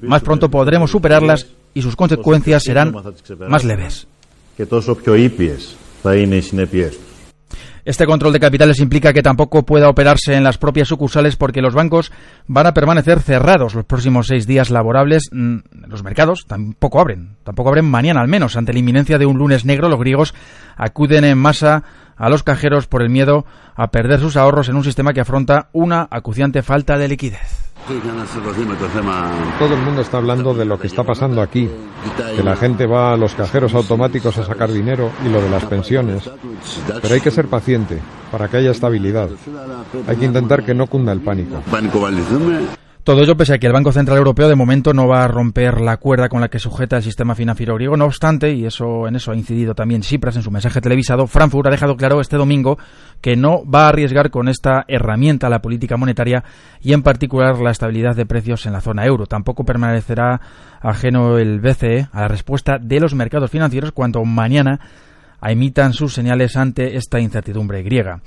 [0.03, 2.95] más pronto podremos superarlas y sus consecuencias serán
[3.49, 4.07] más leves.
[7.86, 11.74] Este control de capitales implica que tampoco pueda operarse en las propias sucursales porque los
[11.74, 12.14] bancos
[12.48, 15.24] van a permanecer cerrados los próximos seis días laborables.
[15.34, 15.58] Mm,
[15.90, 18.56] Los mercados tampoco abren, tampoco abren mañana al menos.
[18.56, 20.34] Ante la inminencia de un lunes negro, los griegos
[20.78, 21.84] acuden en masa
[22.16, 25.68] a los cajeros por el miedo a perder sus ahorros en un sistema que afronta
[25.74, 27.73] una acuciante falta de liquidez.
[29.60, 31.70] Todo el mundo está hablando de lo que está pasando aquí,
[32.36, 35.66] que la gente va a los cajeros automáticos a sacar dinero y lo de las
[35.66, 36.30] pensiones.
[37.02, 38.00] Pero hay que ser paciente
[38.32, 39.30] para que haya estabilidad.
[40.08, 41.62] Hay que intentar que no cunda el pánico.
[43.04, 45.82] Todo ello pese a que el Banco Central Europeo de momento no va a romper
[45.82, 47.98] la cuerda con la que sujeta el sistema financiero griego.
[47.98, 51.68] No obstante, y eso en eso ha incidido también Tsipras en su mensaje televisado, Frankfurt
[51.68, 52.78] ha dejado claro este domingo
[53.20, 56.46] que no va a arriesgar con esta herramienta la política monetaria
[56.80, 59.26] y en particular la estabilidad de precios en la zona euro.
[59.26, 60.40] Tampoco permanecerá
[60.80, 64.80] ajeno el BCE a la respuesta de los mercados financieros cuando mañana
[65.42, 68.22] emitan sus señales ante esta incertidumbre griega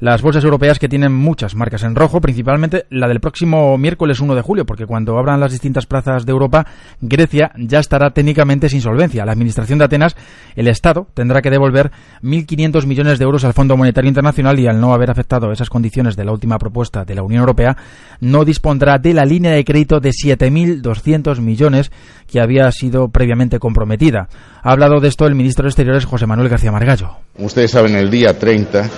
[0.00, 4.34] las bolsas europeas que tienen muchas marcas en rojo, principalmente la del próximo miércoles 1
[4.34, 6.66] de julio, porque cuando abran las distintas plazas de Europa,
[7.00, 9.24] Grecia ya estará técnicamente sin solvencia.
[9.24, 10.16] La Administración de Atenas,
[10.54, 11.90] el Estado, tendrá que devolver
[12.22, 16.16] 1.500 millones de euros al Fondo Monetario Internacional y al no haber afectado esas condiciones
[16.16, 17.76] de la última propuesta de la Unión Europea,
[18.20, 21.90] no dispondrá de la línea de crédito de 7.200 millones
[22.30, 24.28] que había sido previamente comprometida.
[24.62, 27.16] Ha hablado de esto el ministro de Exteriores José Manuel García Margallo.
[27.38, 28.90] Ustedes saben, el día 30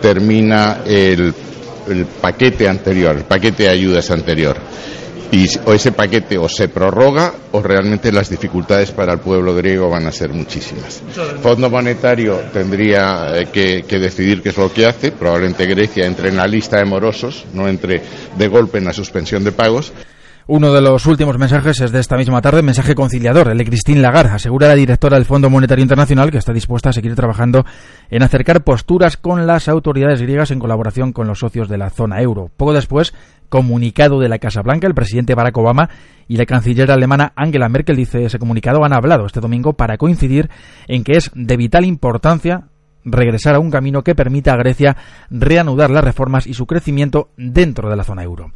[0.00, 1.34] termina el,
[1.88, 4.56] el paquete anterior, el paquete de ayudas anterior.
[5.30, 9.90] Y o ese paquete o se prorroga o realmente las dificultades para el pueblo griego
[9.90, 11.02] van a ser muchísimas.
[11.16, 15.12] El Fondo Monetario tendría eh, que, que decidir qué es lo que hace.
[15.12, 18.00] Probablemente Grecia entre en la lista de morosos, no entre
[18.38, 19.92] de golpe en la suspensión de pagos.
[20.50, 24.00] Uno de los últimos mensajes es de esta misma tarde, mensaje conciliador, el de Christine
[24.00, 27.66] Lagarde, asegura la directora del Fondo Monetario Internacional que está dispuesta a seguir trabajando
[28.08, 32.22] en acercar posturas con las autoridades griegas en colaboración con los socios de la zona
[32.22, 32.50] euro.
[32.56, 33.12] Poco después,
[33.50, 35.90] comunicado de la Casa Blanca, el presidente Barack Obama
[36.28, 40.48] y la canciller alemana Angela Merkel, dice ese comunicado, han hablado este domingo para coincidir
[40.86, 42.68] en que es de vital importancia
[43.04, 44.96] regresar a un camino que permita a Grecia
[45.28, 48.50] reanudar las reformas y su crecimiento dentro de la zona euro.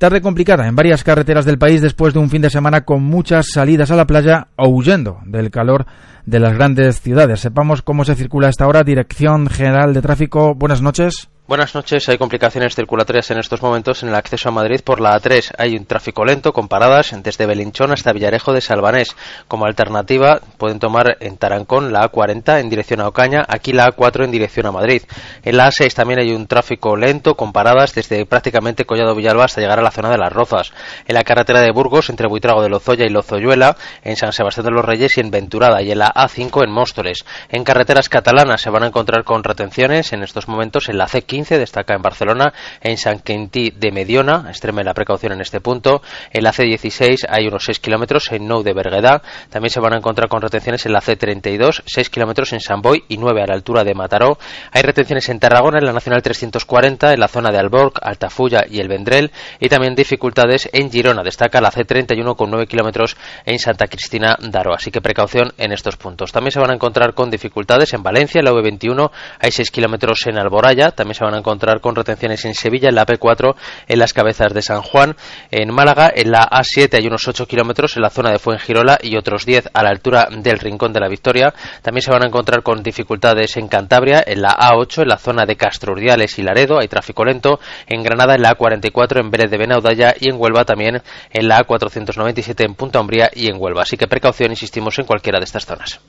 [0.00, 3.48] Tarde complicada en varias carreteras del país después de un fin de semana con muchas
[3.52, 5.84] salidas a la playa o huyendo del calor
[6.24, 7.40] de las grandes ciudades.
[7.40, 8.82] Sepamos cómo se circula a esta hora.
[8.82, 11.28] Dirección General de Tráfico, buenas noches.
[11.50, 12.08] Buenas noches.
[12.08, 15.54] Hay complicaciones circulatorias en estos momentos en el acceso a Madrid por la A3.
[15.58, 19.16] Hay un tráfico lento con paradas desde Belinchón hasta Villarejo de Salvanés.
[19.48, 24.26] Como alternativa pueden tomar en Tarancón la A40 en dirección a Ocaña, aquí la A4
[24.26, 25.02] en dirección a Madrid.
[25.42, 29.60] En la A6 también hay un tráfico lento con paradas desde prácticamente Collado Villalba hasta
[29.60, 30.72] llegar a la zona de Las Rozas.
[31.08, 34.70] En la carretera de Burgos entre Buitrago de Lozoya y Lozoyuela, en San Sebastián de
[34.70, 37.24] los Reyes y en Venturada y en la A5 en Móstoles.
[37.48, 41.39] En carreteras catalanas se van a encontrar con retenciones en estos momentos en la C15
[41.48, 46.44] destaca en Barcelona, en San Quintí de Mediona, extreme la precaución en este punto, en
[46.44, 50.28] la C16 hay unos 6 kilómetros en Nou de Berguedà, también se van a encontrar
[50.28, 53.84] con retenciones en la C32, 6 kilómetros en San Boy y 9 a la altura
[53.84, 54.38] de Mataró,
[54.72, 58.80] hay retenciones en Tarragona, en la Nacional 340, en la zona de Alborg, Altafulla y
[58.80, 63.86] el Vendrell, y también dificultades en Girona, destaca la C31 con 9 kilómetros en Santa
[63.86, 66.32] Cristina d'Aro, así que precaución en estos puntos.
[66.32, 70.26] También se van a encontrar con dificultades en Valencia, en la V21 hay 6 kilómetros
[70.26, 73.54] en Alboraya, también se van a encontrar con retenciones en Sevilla, en la P4,
[73.88, 75.16] en las cabezas de San Juan,
[75.50, 79.16] en Málaga, en la A7 hay unos 8 kilómetros en la zona de Fuengirola y
[79.16, 81.52] otros 10 a la altura del Rincón de la Victoria.
[81.82, 85.46] También se van a encontrar con dificultades en Cantabria, en la A8, en la zona
[85.46, 89.50] de Castro Urdiales y Laredo, hay tráfico lento, en Granada, en la A44, en Vélez
[89.50, 93.82] de Benaudalla y en Huelva también en la A497 en Punta Umbría y en Huelva.
[93.82, 96.00] Así que precaución, insistimos, en cualquiera de estas zonas.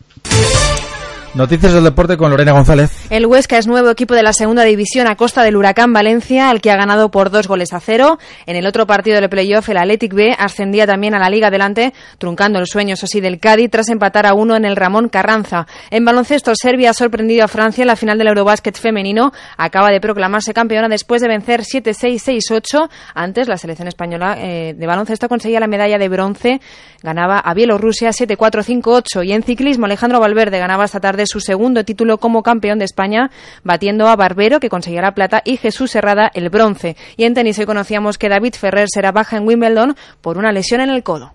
[1.33, 2.91] Noticias del deporte con Lorena González.
[3.09, 6.59] El Huesca es nuevo equipo de la segunda división a costa del Huracán Valencia, al
[6.59, 8.19] que ha ganado por dos goles a cero.
[8.45, 11.93] En el otro partido del playoff, el Athletic B ascendía también a la Liga Adelante,
[12.17, 15.67] truncando el sueño, eso sí, del Cádiz, tras empatar a uno en el Ramón Carranza.
[15.89, 19.31] En baloncesto, Serbia ha sorprendido a Francia en la final del Eurobásquet femenino.
[19.55, 22.89] Acaba de proclamarse campeona después de vencer 7-6-6-8.
[23.15, 26.59] Antes, la selección española eh, de baloncesto conseguía la medalla de bronce.
[27.01, 29.25] Ganaba a Bielorrusia 7-4-5-8.
[29.25, 33.31] Y en ciclismo, Alejandro Valverde ganaba esta tarde su segundo título como campeón de España,
[33.63, 36.95] batiendo a Barbero, que conseguía la plata, y Jesús Herrada el bronce.
[37.17, 40.81] Y en tenis hoy conocíamos que David Ferrer será baja en Wimbledon por una lesión
[40.81, 41.33] en el codo.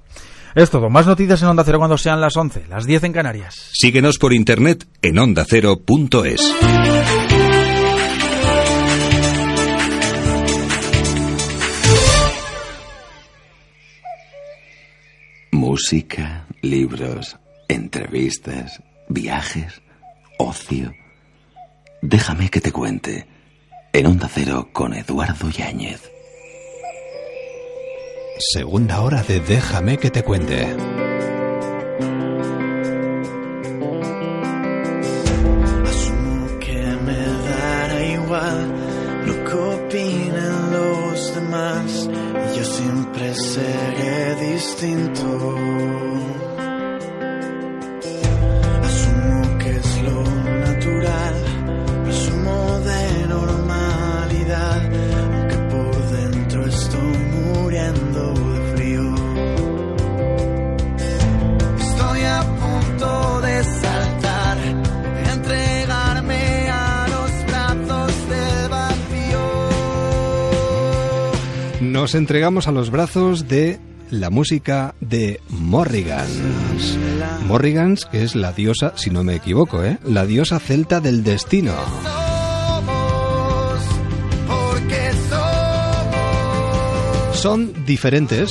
[0.57, 0.89] Es todo.
[0.89, 3.70] Más noticias en Onda Cero cuando sean las 11, las 10 en Canarias.
[3.74, 6.55] Síguenos por internet en ondacero.es.
[15.53, 17.37] Música, libros,
[17.68, 19.83] entrevistas, viajes,
[20.39, 20.95] ocio.
[22.03, 23.27] Déjame que te cuente.
[23.93, 26.11] En Onda Cero con Eduardo Yáñez.
[28.39, 30.77] Segunda hora de Déjame que te cuente.
[35.85, 38.75] Asumo que me dará igual
[39.27, 42.11] lo que opinen los demás.
[42.53, 45.86] y Yo siempre seré distinto.
[71.97, 73.80] Nos entregamos a los brazos de
[74.11, 76.28] la música de Morrigans.
[77.47, 79.97] Morrigans, que es la diosa, si no me equivoco, ¿eh?
[80.05, 81.72] la diosa celta del destino.
[84.47, 88.51] Porque somos Son diferentes,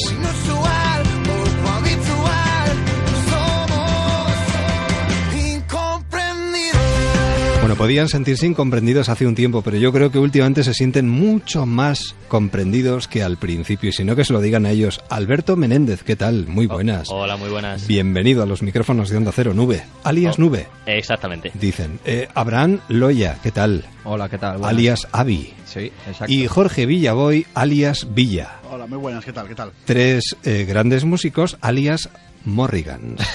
[7.86, 12.16] podían sentirse incomprendidos hace un tiempo, pero yo creo que últimamente se sienten mucho más
[12.28, 13.92] comprendidos que al principio.
[13.92, 15.02] Y si no, que se lo digan a ellos.
[15.08, 16.48] Alberto Menéndez, ¿qué tal?
[16.48, 17.10] Muy buenas.
[17.12, 17.86] Hola, muy buenas.
[17.86, 20.42] Bienvenido a los micrófonos de Onda Cero Nube, alias Oh.
[20.42, 21.52] Nube, Exactamente.
[21.54, 22.00] dicen.
[22.06, 23.86] Eh, Abraham Loya, ¿qué tal?
[24.04, 24.54] Hola, ¿qué tal?
[24.54, 24.70] Buenas.
[24.72, 25.54] Alias Avi.
[25.66, 26.34] Sí, exacto.
[26.34, 28.62] Y Jorge Villaboy, alias Villa.
[28.72, 29.48] Hola, muy buenas, ¿qué tal?
[29.48, 29.72] ¿Qué tal?
[29.86, 32.10] Tres eh, grandes músicos, alias
[32.46, 33.18] Morrigan.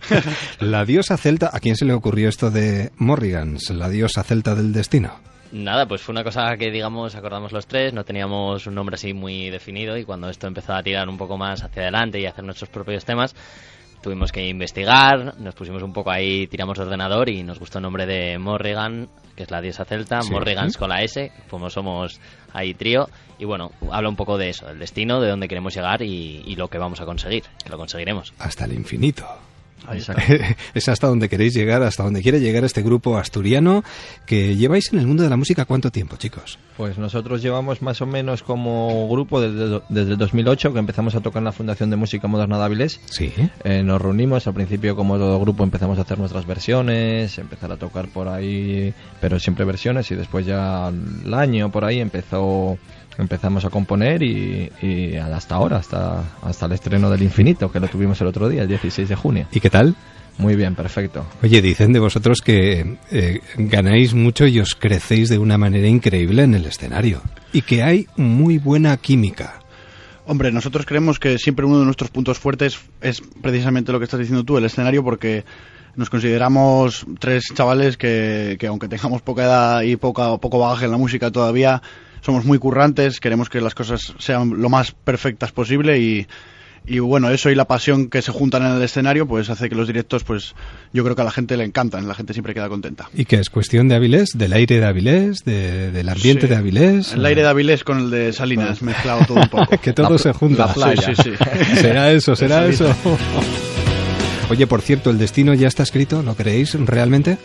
[0.60, 4.72] la diosa celta, ¿a quién se le ocurrió esto de Morrigans, la diosa celta del
[4.72, 5.12] destino?
[5.52, 9.12] Nada, pues fue una cosa que, digamos, acordamos los tres, no teníamos un nombre así
[9.12, 12.30] muy definido y cuando esto empezó a tirar un poco más hacia adelante y a
[12.30, 13.34] hacer nuestros propios temas,
[14.02, 17.82] tuvimos que investigar, nos pusimos un poco ahí, tiramos de ordenador y nos gustó el
[17.82, 20.30] nombre de Morrigan, que es la diosa celta, Sí.
[20.32, 22.20] Morrigans con la S, como somos
[22.52, 26.02] ahí trío, y bueno, habla un poco de eso, del destino, de dónde queremos llegar
[26.02, 28.34] y, y lo que vamos a conseguir, que lo conseguiremos.
[28.38, 29.26] Hasta el infinito.
[30.74, 33.84] Es hasta donde queréis llegar, hasta donde quiere llegar este grupo asturiano
[34.26, 36.58] que lleváis en el mundo de la música cuánto tiempo, chicos.
[36.76, 41.20] Pues nosotros llevamos más o menos como grupo desde, desde el 2008 que empezamos a
[41.20, 43.00] tocar en la Fundación de Música Moderna de.
[43.10, 43.32] Sí.
[43.64, 47.76] Eh, nos reunimos, al principio como todo grupo empezamos a hacer nuestras versiones, empezar a
[47.76, 52.78] tocar por ahí, pero siempre versiones y después ya al año por ahí empezó
[53.18, 57.88] empezamos a componer y, y hasta ahora, hasta, hasta el estreno del Infinito, que lo
[57.88, 59.46] tuvimos el otro día, el 16 de junio.
[59.52, 59.94] ¿Y qué tal?
[60.38, 61.26] Muy bien, perfecto.
[61.42, 66.42] Oye, dicen de vosotros que eh, ganáis mucho y os crecéis de una manera increíble
[66.42, 67.20] en el escenario.
[67.52, 69.60] Y que hay muy buena química.
[70.24, 74.20] Hombre, nosotros creemos que siempre uno de nuestros puntos fuertes es precisamente lo que estás
[74.20, 75.44] diciendo tú, el escenario, porque
[75.96, 80.92] nos consideramos tres chavales que, que aunque tengamos poca edad y poca, poco bagaje en
[80.92, 81.82] la música todavía,
[82.22, 86.26] somos muy currantes, queremos que las cosas sean lo más perfectas posible y,
[86.86, 89.74] y bueno, eso y la pasión que se juntan en el escenario, pues hace que
[89.74, 90.54] los directos, pues
[90.92, 93.08] yo creo que a la gente le encantan, la gente siempre queda contenta.
[93.14, 94.30] ¿Y qué es cuestión de Avilés?
[94.34, 95.44] ¿Del aire de Avilés?
[95.44, 96.48] De- ¿Del ambiente Sí.
[96.48, 97.12] de Avilés?
[97.12, 99.76] El aire de Avilés con el de Salinas, mezclado todo un poco.
[99.82, 100.72] que todo se junta.
[100.74, 101.30] Sí, sí, sí.
[101.80, 102.34] ¿Será eso?
[102.34, 102.92] ¿Será eso?
[104.50, 106.22] Oye, por cierto, ¿el destino ya está escrito?
[106.22, 107.38] ¿Lo creéis realmente?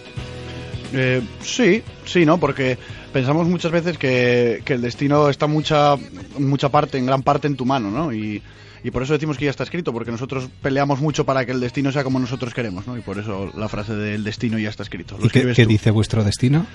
[0.93, 2.39] Eh, sí, sí, ¿no?
[2.39, 2.77] Porque
[3.11, 5.95] pensamos muchas veces que, que el destino está mucha,
[6.39, 8.13] mucha parte, en gran parte en tu mano, ¿no?
[8.13, 8.41] Y,
[8.83, 11.59] y por eso decimos que ya está escrito, porque nosotros peleamos mucho para que el
[11.59, 12.97] destino sea como nosotros queremos, ¿no?
[12.97, 15.17] Y por eso la frase del destino ya está escrito.
[15.19, 16.65] Lo ¿Y qué, dice vuestro destino?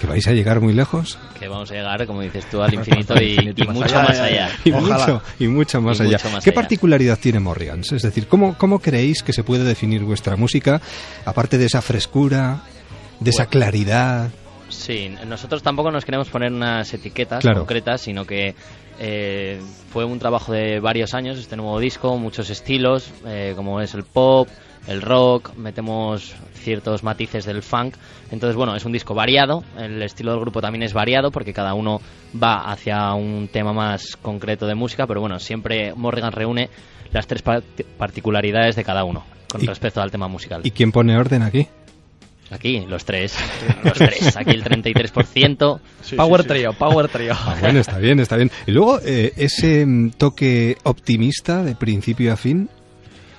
[0.00, 1.18] ¿Que vais a llegar muy lejos?
[1.38, 4.48] Que vamos a llegar, como dices tú, al infinito y, y mucho más allá.
[4.64, 6.12] Y mucho, y mucho más Y allá.
[6.16, 6.54] mucho más ¿Qué allá.
[6.54, 7.92] particularidad tiene Morrigans?
[7.92, 10.80] Es decir, ¿cómo, ¿cómo creéis que se puede definir vuestra música,
[11.26, 12.62] aparte de esa frescura,
[13.20, 14.30] de esa claridad?
[14.68, 17.60] Sí, nosotros tampoco nos queremos poner unas etiquetas Claro.
[17.60, 18.54] concretas, sino que
[19.00, 19.60] eh,
[19.92, 24.04] fue un trabajo de varios años este nuevo disco, muchos estilos, eh, como es el
[24.04, 24.48] pop,
[24.86, 27.94] el rock, metemos ciertos matices del funk.
[28.30, 31.74] Entonces, bueno, es un disco variado, el estilo del grupo también es variado porque cada
[31.74, 32.00] uno
[32.40, 36.70] va hacia un tema más concreto de música, pero bueno, siempre Morrigan reúne
[37.12, 37.62] las tres par-
[37.98, 40.60] particularidades de cada uno con respecto al tema musical.
[40.62, 41.66] ¿Y quién pone orden aquí?
[42.50, 43.36] Aquí, los tres.
[43.84, 44.36] Los tres.
[44.36, 45.80] Aquí el 33%.
[46.16, 47.32] Power trio, power trio.
[47.36, 48.50] Ah, bueno, está bien, está bien.
[48.66, 52.68] Y luego, eh, ese mm, toque optimista de principio a fin,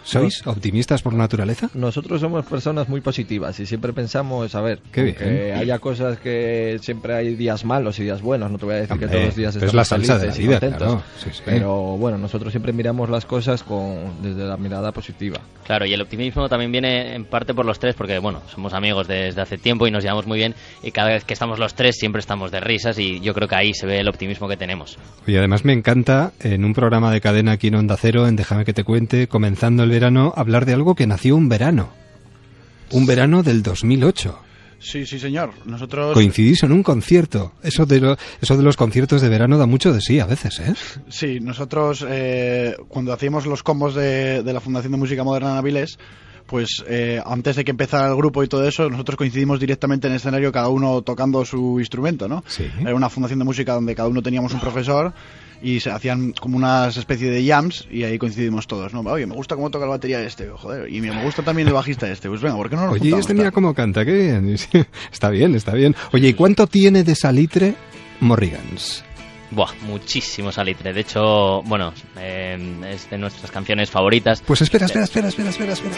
[0.04, 1.70] ¿Sois optimistas por naturaleza?
[1.74, 7.14] Nosotros somos personas muy positivas y siempre pensamos, a ver, que haya cosas que siempre
[7.14, 9.36] hay días malos y días buenos, no te voy a decir Hombre, que todos los
[9.36, 11.04] días es estamos la salsa de felices contentos, claro.
[11.18, 11.42] Sí, sí.
[11.46, 15.40] pero bueno, nosotros siempre miramos las cosas con desde la mirada positiva.
[15.66, 19.08] Claro, y el optimismo también viene en parte por los tres, porque bueno, somos amigos
[19.08, 21.96] desde hace tiempo y nos llevamos muy bien, y cada vez que estamos los tres
[21.98, 24.98] siempre estamos de risas, y yo creo que ahí se ve el optimismo que tenemos.
[25.28, 28.66] Y además me encanta en un programa de cadena aquí en Onda Cero, en Déjame
[28.66, 31.90] que te cuente, comenzando el verano, hablar de algo que nació un verano.
[32.92, 34.40] Un verano del 2008.
[34.80, 35.52] Sí, sí, señor.
[35.66, 36.14] Nosotros.
[36.16, 37.54] Coincidís en un concierto.
[37.62, 40.60] Eso de, lo- eso de los conciertos de verano da mucho de sí a veces,
[40.60, 40.74] ¿eh?
[41.08, 46.00] Sí, nosotros eh, cuando hacíamos los combos de, de la Fundación de Música Moderna Naviles,
[46.48, 50.14] pues eh, antes de que empezara el grupo y todo eso, nosotros coincidimos directamente en
[50.14, 52.44] el escenario, cada uno tocando su instrumento, ¿no?
[52.82, 55.14] Era una fundación de música donde cada uno teníamos un profesor
[55.62, 59.02] y se hacían como una especie de jams y ahí coincidimos todos, ¿no?
[59.02, 62.10] Oye, me gusta cómo toca la batería este, joder, y me gusta también el bajista
[62.12, 64.56] este, pues venga, ¿por qué no nos Oye, juntamos, este mira cómo canta, qué bien.
[65.12, 65.96] está bien, está bien.
[66.12, 67.76] Oye, ¿y cuánto tiene de salitre
[68.20, 69.04] Morrigans?
[69.52, 70.94] Buah, muchísimo salitre.
[70.94, 72.58] De hecho, bueno, eh,
[72.90, 74.42] es de nuestras canciones favoritas.
[74.46, 75.96] Pues espera, espera, espera, espera, espera, espera.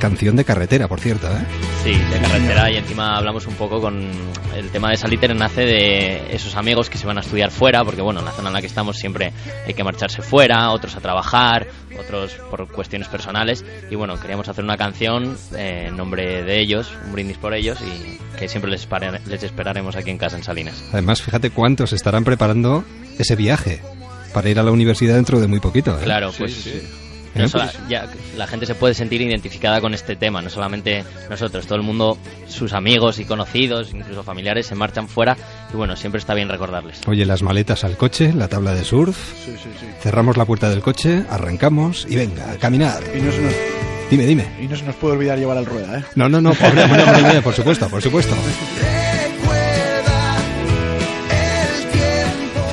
[0.00, 1.44] Canción de carretera, por cierto, ¿eh?
[1.82, 4.08] Sí, de carretera y encima hablamos un poco con
[4.54, 8.00] el tema de Salitre nace de esos amigos que se van a estudiar fuera, porque
[8.00, 9.32] bueno, en la zona en la que estamos siempre
[9.66, 11.66] hay que marcharse fuera, otros a trabajar,
[11.98, 16.92] otros por cuestiones personales y bueno, queríamos hacer una canción eh, en nombre de ellos,
[17.04, 18.86] un brindis por ellos y que siempre les,
[19.26, 20.82] les esperaremos aquí en casa en Salinas.
[20.92, 22.84] Además, fíjate cuántos estarán preparando
[23.18, 23.80] ese viaje
[24.32, 26.04] para ir a la universidad dentro de muy poquito, ¿eh?
[26.04, 26.68] Claro, pues
[27.42, 31.66] no sola- ya la gente se puede sentir identificada con este tema, no solamente nosotros,
[31.66, 32.18] todo el mundo,
[32.48, 35.36] sus amigos y conocidos, incluso familiares, se marchan fuera
[35.72, 37.00] y bueno, siempre está bien recordarles.
[37.06, 39.86] Oye, las maletas al coche, la tabla de surf, Sí, sí, sí.
[40.00, 43.02] cerramos la puerta del coche, arrancamos y venga, a caminar.
[43.16, 43.54] Y no se nos,
[44.10, 44.46] Dime, dime.
[44.60, 46.04] y no se nos puede olvidar llevar el rueda, ¿eh?
[46.14, 46.86] No, no, no, pobre,
[47.42, 48.34] por supuesto, por supuesto.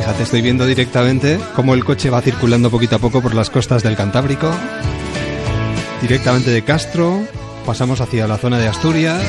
[0.06, 3.82] Fíjate, estoy viendo directamente cómo el coche va circulando poquito a poco por las costas
[3.82, 4.52] del Cantábrico.
[6.00, 7.24] Directamente de Castro,
[7.66, 9.20] pasamos hacia la zona de Asturias.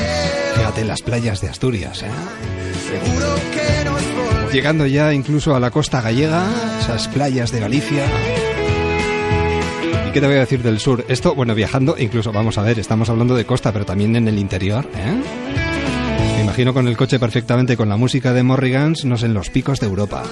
[0.53, 2.11] Fíjate las playas de Asturias, ¿eh?
[4.53, 6.45] Llegando ya incluso a la costa gallega,
[6.79, 8.05] esas playas de Galicia.
[10.07, 11.03] ¿Y qué te voy a decir del sur?
[11.07, 14.37] Esto, bueno, viajando, incluso, vamos a ver, estamos hablando de costa, pero también en el
[14.37, 15.66] interior, ¿eh?
[16.57, 19.79] Imagino con el coche perfectamente con la música de Morrigans, no sé, en los picos
[19.79, 20.23] de Europa.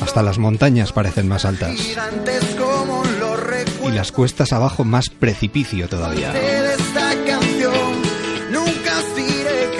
[0.00, 1.78] Hasta las montañas parecen más altas.
[3.86, 6.32] Y las cuestas abajo más precipicio todavía.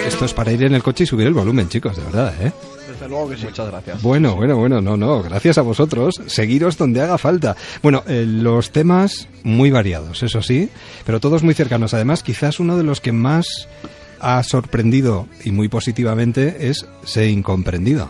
[0.07, 2.53] Esto es para ir en el coche y subir el volumen, chicos, de verdad, ¿eh?
[2.89, 3.43] Desde luego que sí.
[3.43, 4.01] Muchas gracias.
[4.01, 6.21] Bueno, bueno, bueno, no, no, gracias a vosotros.
[6.27, 7.57] Seguiros donde haga falta.
[7.81, 10.69] Bueno, eh, los temas muy variados, eso sí,
[11.05, 11.93] pero todos muy cercanos.
[11.93, 13.67] Además, quizás uno de los que más
[14.23, 18.09] ha sorprendido y muy positivamente es Sé Incomprendido.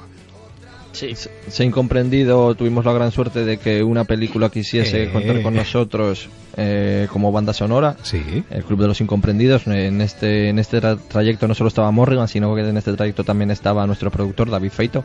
[0.91, 1.13] Sí.
[1.47, 5.11] Se incomprendido, tuvimos la gran suerte de que una película quisiese Eh.
[5.11, 7.97] contar con nosotros eh, como banda sonora.
[8.03, 8.21] Sí.
[8.51, 9.65] El Club de los Incomprendidos.
[9.65, 13.23] En este, en este tra- trayecto no solo estaba Morrigan, sino que en este trayecto
[13.23, 15.03] también estaba nuestro productor David Feito,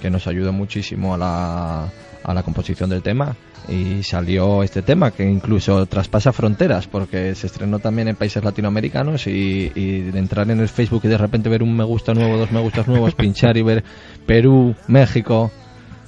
[0.00, 1.88] que nos ayudó muchísimo a la,
[2.26, 3.36] a la composición del tema.
[3.68, 9.26] Y salió este tema que incluso traspasa fronteras, porque se estrenó también en países latinoamericanos
[9.26, 12.52] y, y entrar en el Facebook y de repente ver un me gusta nuevo, dos
[12.52, 13.84] me gustas nuevos, pinchar y ver
[14.26, 15.50] Perú, México,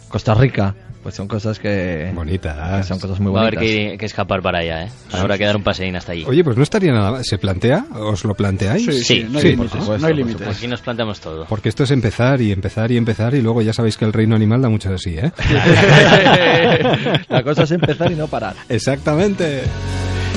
[0.09, 2.11] Costa Rica, pues son cosas que...
[2.15, 2.87] Bonitas.
[2.87, 3.77] son cosas muy Va a haber bonitas.
[3.93, 4.89] que, que escapar para allá, ¿eh?
[5.13, 6.25] Habrá que dar un paseín hasta allí.
[6.27, 7.25] Oye, pues no estaría nada mal.
[7.25, 7.87] ¿Se plantea?
[7.95, 8.85] ¿Os lo planteáis?
[8.85, 9.99] Sí, sí, no hay Sí, límites, ¿no?
[9.99, 10.49] no hay límites.
[10.49, 11.47] Aquí nos planteamos todo.
[11.49, 14.37] Porque esto es empezar y empezar y empezar y luego ya sabéis que el reino
[14.37, 15.31] animal da mucho de sí, ¿eh?
[17.29, 18.55] La cosa es empezar y no parar.
[18.69, 19.63] Exactamente.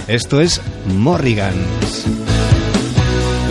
[0.07, 2.05] Esto es Morrigans.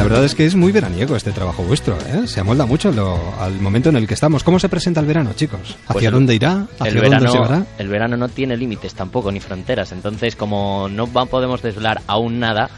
[0.01, 2.27] La verdad es que es muy veraniego este trabajo vuestro, ¿eh?
[2.27, 4.43] Se amolda mucho lo- al momento en el que estamos.
[4.43, 5.61] ¿Cómo se presenta el verano, chicos?
[5.87, 6.67] ¿Hacia Pues dónde irá?
[6.79, 7.67] ¿Hacia el dónde verano, se llevará?
[7.77, 9.93] el verano no tiene límites tampoco, ni fronteras.
[9.93, 12.71] Entonces, como no podemos desvelar aún nada,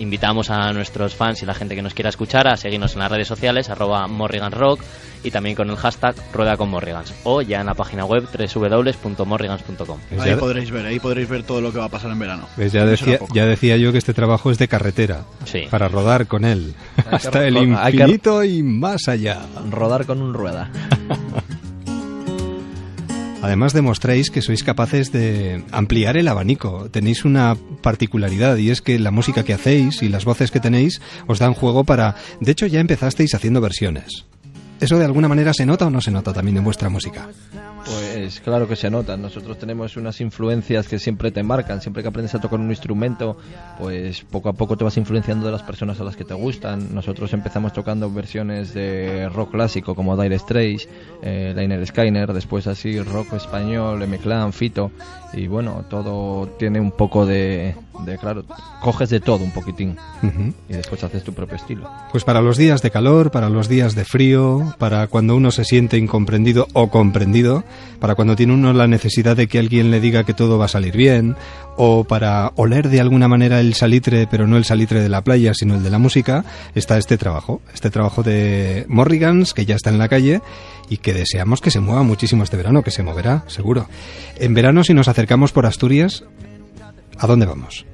[0.00, 3.10] invitamos a nuestros fans y la gente que nos quiera escuchar a seguirnos en las
[3.10, 4.82] redes sociales, arroba Morrigan Rock,
[5.22, 7.14] y también con el hashtag Rueda con Morrigans.
[7.24, 9.98] O ya en la página web www.morrigans.com.
[10.18, 12.48] Ahí podréis ver, ahí podréis ver todo lo que va a pasar en verano.
[12.56, 15.24] Pues ya, decía, ya decía yo que este trabajo es de carretera.
[15.44, 15.64] Sí.
[15.70, 16.74] Para rodar con él.
[17.10, 19.40] Hasta el infinito y más allá.
[19.70, 20.70] Rodar con un rueda.
[23.42, 26.90] Además demostráis que sois capaces de ampliar el abanico.
[26.90, 31.00] Tenéis una particularidad y es que la música que hacéis y las voces que tenéis
[31.26, 32.16] os dan juego para...
[32.40, 34.26] De hecho ya empezasteis haciendo versiones.
[34.80, 37.28] ¿Eso de alguna manera se nota o no se nota también en vuestra música?
[37.84, 39.16] Pues claro que se nota.
[39.16, 41.80] Nosotros tenemos unas influencias que siempre te marcan.
[41.82, 43.36] Siempre que aprendes a tocar un instrumento,
[43.78, 46.94] pues poco a poco te vas influenciando de las personas a las que te gustan.
[46.94, 50.88] Nosotros empezamos tocando versiones de rock clásico como Dire Straits,
[51.22, 54.90] eh, Liner después así rock español, M-Clan, Fito.
[55.32, 58.44] Y bueno, todo tiene un poco de, de, claro,
[58.80, 59.96] coges de todo un poquitín.
[60.68, 61.88] Y después haces tu propio estilo.
[62.10, 65.64] Pues para los días de calor, para los días de frío, para cuando uno se
[65.64, 67.62] siente incomprendido o comprendido,
[68.00, 70.68] para cuando tiene uno la necesidad de que alguien le diga que todo va a
[70.68, 71.36] salir bien,
[71.82, 75.54] o para oler de alguna manera el salitre, pero no el salitre de la playa,
[75.54, 76.44] sino el de la música,
[76.74, 80.42] está este trabajo, este trabajo de Morrigans, que ya está en la calle
[80.90, 83.88] y que deseamos que se mueva muchísimo este verano, que se moverá, seguro.
[84.36, 86.22] En verano, si nos acercamos por Asturias,
[87.16, 87.86] ¿a dónde vamos?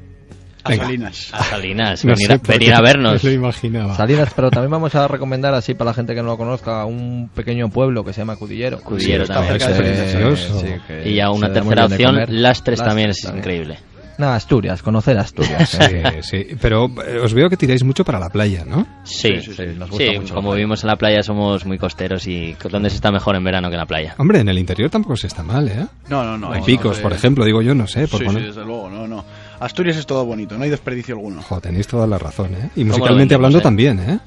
[0.66, 0.84] A Venga.
[0.84, 1.28] Salinas.
[1.32, 3.24] A Salinas, No venir, a, venir a vernos.
[3.24, 3.94] lo imaginaba.
[3.94, 7.30] Salinas, pero también vamos a recomendar así para la gente que no lo conozca un
[7.34, 8.80] pequeño pueblo que se llama Cudillero.
[8.80, 9.58] Cudillero está también.
[9.60, 10.74] cerca de Sí, sí, sí,
[11.04, 11.08] sí.
[11.10, 12.30] Y a una tercera opción, comer.
[12.30, 13.38] Lastres también es también.
[13.38, 13.78] increíble.
[14.18, 15.68] No, Asturias, conocer Asturias.
[15.68, 15.78] Sí,
[16.22, 18.86] sí, pero eh, os veo que tiráis mucho para la playa, ¿no?
[19.04, 21.76] Sí, Sí, sí, sí, nos gusta Sí, mucho como vivimos en la playa somos muy
[21.76, 24.14] costeros y donde se está mejor en verano que en la playa.
[24.16, 25.86] Hombre, en el interior tampoco se está mal, ¿eh?
[26.08, 26.50] No, no, no.
[26.50, 28.08] Hay no, picos, no, por eh, ejemplo, digo yo, no sé.
[28.08, 29.22] Por sí, poner- sí, desde luego, no, no.
[29.60, 31.42] Asturias es todo bonito, no hay desperdicio alguno.
[31.42, 32.70] Jo, tenéis toda la razón, ¿eh?
[32.76, 33.62] Y ¿Cómo lo musicalmente hablando eh?
[33.62, 34.20] también, ¿eh?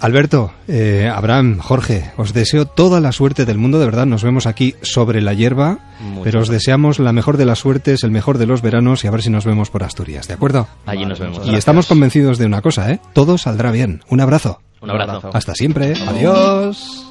[0.00, 4.46] Alberto, eh, Abraham, Jorge, os deseo toda la suerte del mundo, de verdad, nos vemos
[4.46, 8.38] aquí sobre la hierba, Muchas pero os deseamos la mejor de las suertes, el mejor
[8.38, 10.68] de los veranos y a ver si nos vemos por Asturias, ¿de acuerdo?
[10.84, 11.46] Allí nos vemos.
[11.46, 13.00] Y estamos convencidos de una cosa, ¿eh?
[13.12, 14.02] Todo saldrá bien.
[14.08, 14.60] Un abrazo.
[14.80, 15.30] Un abrazo.
[15.32, 15.94] Hasta siempre.
[16.06, 17.06] Adiós.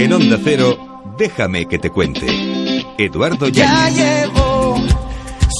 [0.00, 2.59] En Onda Cero, déjame que te cuente.
[3.04, 3.96] Eduardo Ya Yáñez.
[4.26, 4.76] llegó,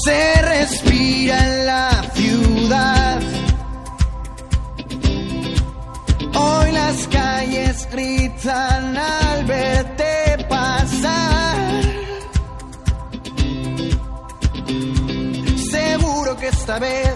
[0.05, 3.21] se respira en la ciudad.
[6.35, 11.57] Hoy las calles gritan al verte pasar.
[15.71, 17.13] Seguro que esta vez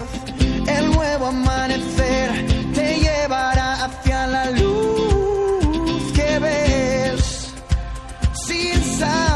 [0.67, 7.53] el nuevo amanecer te llevará hacia la luz que ves
[8.47, 9.34] sin saber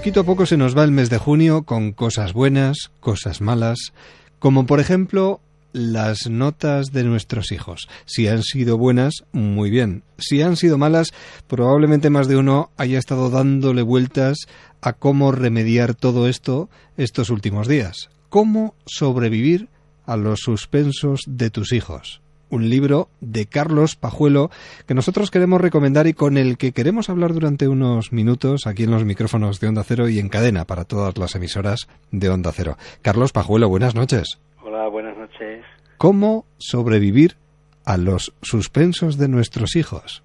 [0.00, 3.92] Poquito a poco se nos va el mes de junio con cosas buenas, cosas malas,
[4.38, 5.42] como por ejemplo
[5.74, 7.86] las notas de nuestros hijos.
[8.06, 10.02] Si han sido buenas, muy bien.
[10.16, 11.08] Si han sido malas,
[11.48, 14.38] probablemente más de uno haya estado dándole vueltas
[14.80, 18.08] a cómo remediar todo esto estos últimos días.
[18.30, 19.68] ¿Cómo sobrevivir
[20.06, 22.22] a los suspensos de tus hijos?
[22.50, 24.50] Un libro de Carlos Pajuelo
[24.86, 28.90] que nosotros queremos recomendar y con el que queremos hablar durante unos minutos aquí en
[28.90, 32.76] los micrófonos de Onda Cero y en cadena para todas las emisoras de Onda Cero.
[33.02, 34.38] Carlos Pajuelo, buenas noches.
[34.62, 35.64] Hola, buenas noches.
[35.96, 37.36] ¿Cómo sobrevivir
[37.84, 40.22] a los suspensos de nuestros hijos?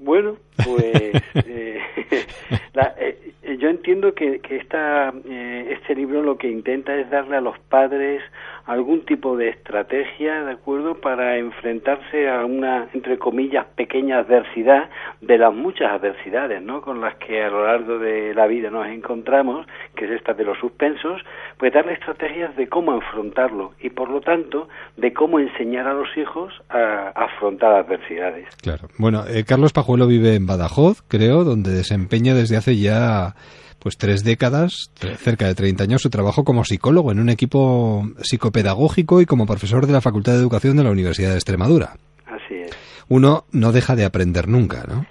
[0.00, 0.82] Bueno, pues
[1.34, 1.78] eh,
[2.74, 7.40] la- eh, yo entiendo que, esta, eh, este libro lo que intenta es darle a
[7.40, 8.22] los padres
[8.66, 14.90] algún tipo de estrategia, ¿de acuerdo?, para enfrentarse a una, entre comillas, pequeña adversidad
[15.20, 18.86] de las muchas adversidades, ¿no?, con las que a lo largo de la vida nos
[18.86, 19.66] encontramos,
[19.96, 21.20] que es esta de los suspensos,
[21.58, 26.08] pues darle estrategias de cómo afrontarlo y, por lo tanto, de cómo enseñar a los
[26.16, 28.46] hijos a afrontar adversidades.
[28.62, 28.88] Claro.
[28.98, 33.34] Bueno, eh, Carlos Pajuelo vive en Badajoz, creo, donde desempeña desde hace ya
[33.78, 39.20] pues tres décadas, cerca de 30 años, su trabajo como psicólogo en un equipo psicopedagógico
[39.20, 41.94] y como profesor de la Facultad de Educación de la Universidad de Extremadura.
[42.26, 42.70] Así es.
[43.08, 45.06] Uno no deja de aprender nunca, ¿no?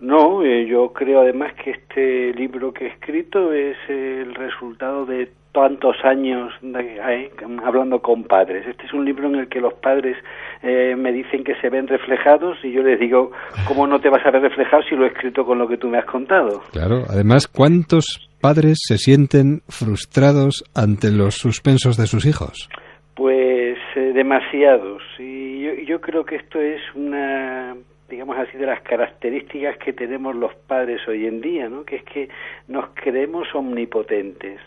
[0.00, 5.30] No, eh, yo creo además que este libro que he escrito es el resultado de
[5.54, 7.30] tantos años de- eh,
[7.64, 8.66] hablando con padres.
[8.66, 10.16] Este es un libro en el que los padres
[10.62, 13.30] eh, me dicen que se ven reflejados y yo les digo,
[13.68, 15.88] ¿cómo no te vas a ver reflejado si lo he escrito con lo que tú
[15.88, 16.60] me has contado?
[16.72, 17.04] Claro.
[17.08, 22.68] Además, ¿cuántos padres se sienten frustrados ante los suspensos de sus hijos?
[23.14, 25.02] Pues eh, demasiados.
[25.20, 27.76] Y yo, yo creo que esto es una,
[28.10, 31.84] digamos así, de las características que tenemos los padres hoy en día, ¿no?
[31.84, 32.28] Que es que
[32.66, 34.60] nos creemos omnipotentes.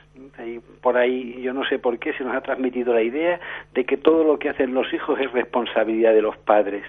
[0.82, 3.40] Por ahí, yo no sé por qué, se nos ha transmitido la idea
[3.74, 6.84] de que todo lo que hacen los hijos es responsabilidad de los padres.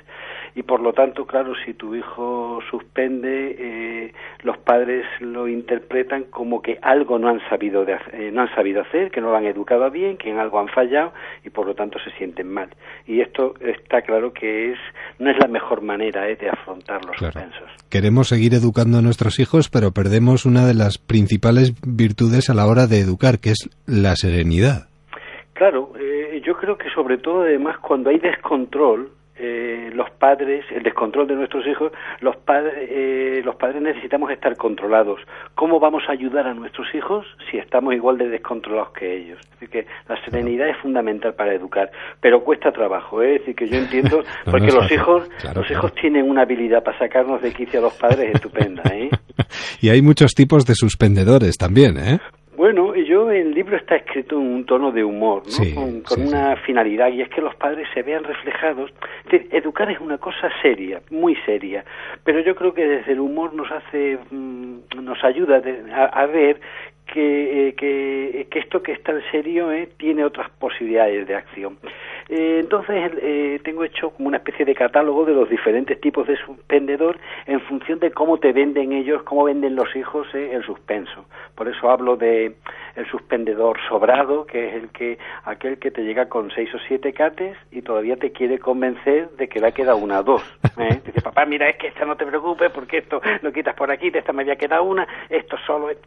[0.58, 4.12] Y por lo tanto, claro, si tu hijo suspende, eh,
[4.42, 8.80] los padres lo interpretan como que algo no han sabido de eh, no han sabido
[8.82, 11.12] hacer, que no lo han educado bien, que en algo han fallado
[11.44, 12.70] y por lo tanto se sienten mal.
[13.06, 14.78] Y esto está claro que es
[15.20, 17.70] no es la mejor manera eh, de afrontar los suspensos.
[17.88, 22.66] Queremos seguir educando a nuestros hijos, pero perdemos una de las principales virtudes a la
[22.66, 24.88] hora de educar, que es la serenidad.
[25.52, 30.82] Claro, eh, yo creo que sobre todo además cuando hay descontrol, eh, los padres, el
[30.82, 35.20] descontrol de nuestros hijos, los padres, eh, los padres necesitamos estar controlados.
[35.54, 39.38] ¿Cómo vamos a ayudar a nuestros hijos si estamos igual de descontrolados que ellos?
[39.56, 41.90] Así que la serenidad es fundamental para educar,
[42.20, 43.34] pero cuesta trabajo, ¿eh?
[43.36, 44.96] es decir que yo entiendo No, porque no es los fácil.
[44.98, 45.72] hijos, Claro, los claro.
[45.86, 49.10] hijos tienen una habilidad para sacarnos de quicio a los padres estupenda, ¿eh?
[49.80, 52.18] Y hay muchos tipos de suspendedores también, ¿eh?
[52.58, 55.50] Bueno, yo el libro está escrito en un tono de humor, ¿no?
[55.52, 58.90] Sí, con con una finalidad y es que los padres se vean reflejados.
[59.26, 61.84] Es decir, educar es una cosa seria, muy seria,
[62.24, 66.26] pero yo creo que desde el humor nos hace, mm, nos ayuda de- a, a
[66.26, 66.60] ver
[67.12, 71.78] que, eh, que, que esto que es tan serio eh, tiene otras posibilidades de acción.
[72.28, 76.36] Eh, entonces eh, tengo hecho como una especie de catálogo de los diferentes tipos de
[76.36, 81.24] suspendedor en función de cómo te venden ellos, cómo venden los hijos eh, el suspenso.
[81.54, 82.56] Por eso hablo de
[82.96, 87.14] el suspendedor sobrado, que es el que aquel que te llega con seis o siete
[87.14, 90.42] cates y todavía te quiere convencer de que le ha quedado una o dos.
[90.78, 91.00] ¿eh?
[91.06, 94.10] Dice, papá, mira, es que esta no te preocupes porque esto lo quitas por aquí,
[94.10, 95.98] de esta me había quedado una, esto solo es...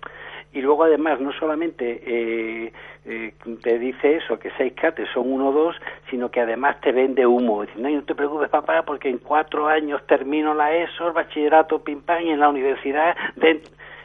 [0.54, 2.74] Y luego además no solamente eh,
[3.06, 3.34] eh,
[3.64, 5.76] te dice eso, que seis cates son uno o dos,
[6.10, 7.62] sino que además te vende humo.
[7.62, 11.84] Dice, no, no te preocupes papá porque en cuatro años termino la ESO, el bachillerato,
[11.84, 13.16] pim pam, y en la universidad...
[13.38, 13.62] de-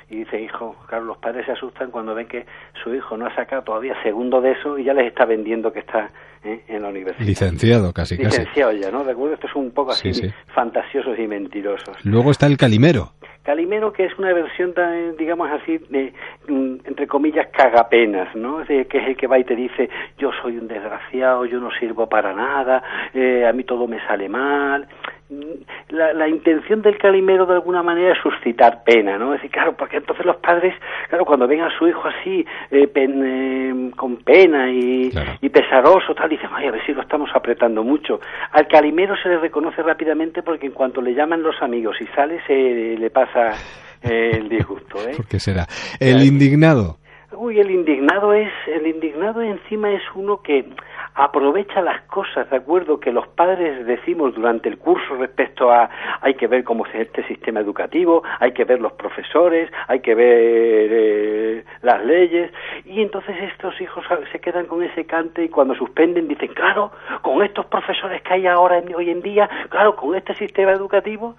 [0.09, 2.47] y dice, hijo, claro, los padres se asustan cuando ven que
[2.85, 5.81] su hijo no ha sacado todavía segundo de eso y ya les está vendiendo que
[5.81, 6.13] está
[6.45, 6.63] ¿eh?
[6.69, 7.27] en la universidad.
[7.27, 8.39] Licenciado, casi, casi.
[8.39, 9.03] Licenciado ya, ¿no?
[9.03, 9.35] ¿De acuerdo?
[9.35, 10.35] Esto es un poco así, Sí, sí.
[10.55, 11.97] fantasiosos y mentirosos.
[12.05, 13.15] Luego está el calimero.
[13.47, 14.75] Calimero, que es una versión,
[15.17, 16.13] digamos así, de,
[16.49, 18.65] mm, entre comillas, cagapenas, ¿no?
[18.65, 21.71] De- que es el que va y te dice, yo soy un desgraciado, yo no
[21.79, 22.83] sirvo para nada,
[23.15, 24.89] eh, a mí todo me sale mal.
[25.89, 29.35] La, la intención del calimero, de alguna manera, es suscitar pena, ¿no?
[29.35, 30.73] Es decir, claro, porque entonces los padres,
[31.09, 36.15] claro, cuando ven a su hijo así, eh, pen- eh, con pena y, y pesaroso,
[36.15, 38.21] tal, dicen, ay, a ver si lo estamos apretando mucho.
[38.53, 42.41] Al calimero se le reconoce rápidamente porque en cuanto le llaman los amigos y sale,
[42.47, 43.51] se le pasa
[44.03, 45.13] eh, el disgusto, ¿eh?
[45.17, 45.67] ¿Por qué será?
[45.99, 46.99] El indignado.
[47.33, 50.65] Uy, el indignado es, el indignado encima es uno que
[51.17, 53.01] aprovecha las cosas, ¿de acuerdo?
[53.01, 55.89] Que los padres decimos durante el curso respecto a
[56.21, 60.15] hay que ver cómo es este sistema educativo, hay que ver los profesores, hay que
[60.15, 62.53] ver eh, las leyes,
[62.85, 67.43] y entonces estos hijos se quedan con ese cante y cuando suspenden dicen, claro, con
[67.43, 71.35] estos profesores que hay ahora en- hoy en día, claro, con este sistema educativo,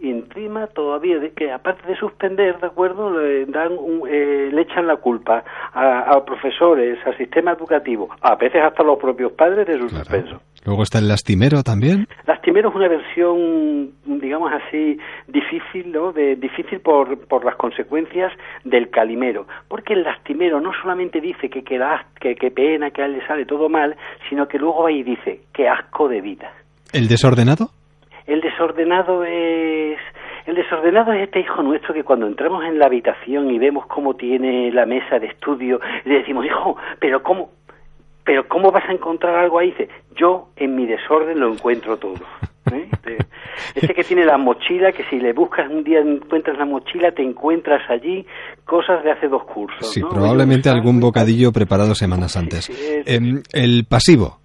[0.00, 4.62] y encima todavía de que aparte de suspender de acuerdo le dan un- eh, le
[4.62, 5.42] echan la culpa
[5.72, 10.40] a, a profesores al sistema educativo a veces hasta los propios padres de su suspenso
[10.64, 12.06] Luego está el lastimero también.
[12.26, 16.12] Lastimero es una versión, digamos así, difícil, ¿no?
[16.12, 18.32] De, difícil por, por las consecuencias
[18.64, 19.46] del calimero.
[19.68, 23.46] Porque el lastimero no solamente dice que que, que pena, que a él le sale
[23.46, 23.96] todo mal,
[24.28, 26.52] sino que luego ahí dice que asco de vida.
[26.92, 27.68] El desordenado.
[28.28, 29.98] El desordenado es
[30.46, 34.14] el desordenado es este hijo nuestro que cuando entramos en la habitación y vemos cómo
[34.14, 37.50] tiene la mesa de estudio, le decimos, hijo, pero cómo,
[38.24, 39.70] pero cómo vas a encontrar algo ahí.
[39.72, 42.14] Dice, yo en mi desorden lo encuentro todo.
[42.72, 42.88] ¿eh?
[42.92, 43.18] Este-
[43.74, 47.22] Ese que tiene la mochila, que si le buscas un día encuentras la mochila, te
[47.22, 48.24] encuentras allí
[48.64, 49.90] cosas de hace dos cursos.
[49.92, 50.08] Sí, ¿no?
[50.10, 52.70] probablemente algún bocadillo preparado semanas antes.
[52.70, 54.38] es- Em, el pasivo.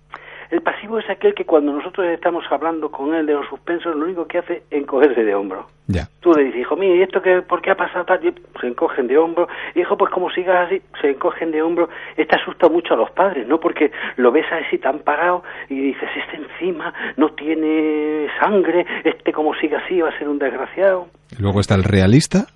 [1.23, 4.55] Aquel que cuando nosotros estamos hablando con él de los suspensos, lo único que hace
[4.69, 5.67] es encogerse de hombro.
[5.87, 6.09] Ya.
[6.19, 8.25] Tú le dices, hijo mío, ¿y esto qué, por qué ha pasado tal?
[8.25, 9.47] Y se encogen de hombro.
[9.73, 11.87] Hijo, pues como sigas así, se encogen de hombro.
[12.17, 13.57] Este asusta mucho a los padres, ¿no?
[13.57, 19.55] Porque lo ves así tan parado y dices, este encima no tiene sangre, este como
[19.55, 21.07] siga así va a ser un desgraciado.
[21.39, 22.47] Luego está el realista.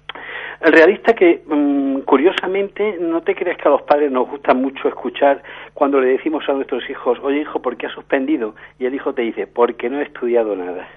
[0.62, 4.88] El realista que, mm, curiosamente, no te creas que a los padres nos gusta mucho
[4.88, 5.44] escuchar
[5.74, 8.56] cuando le decimos a nuestros hijos, oye hijo, ¿por qué has suspendido?
[8.80, 10.88] Y el hijo te dice, porque no he estudiado nada.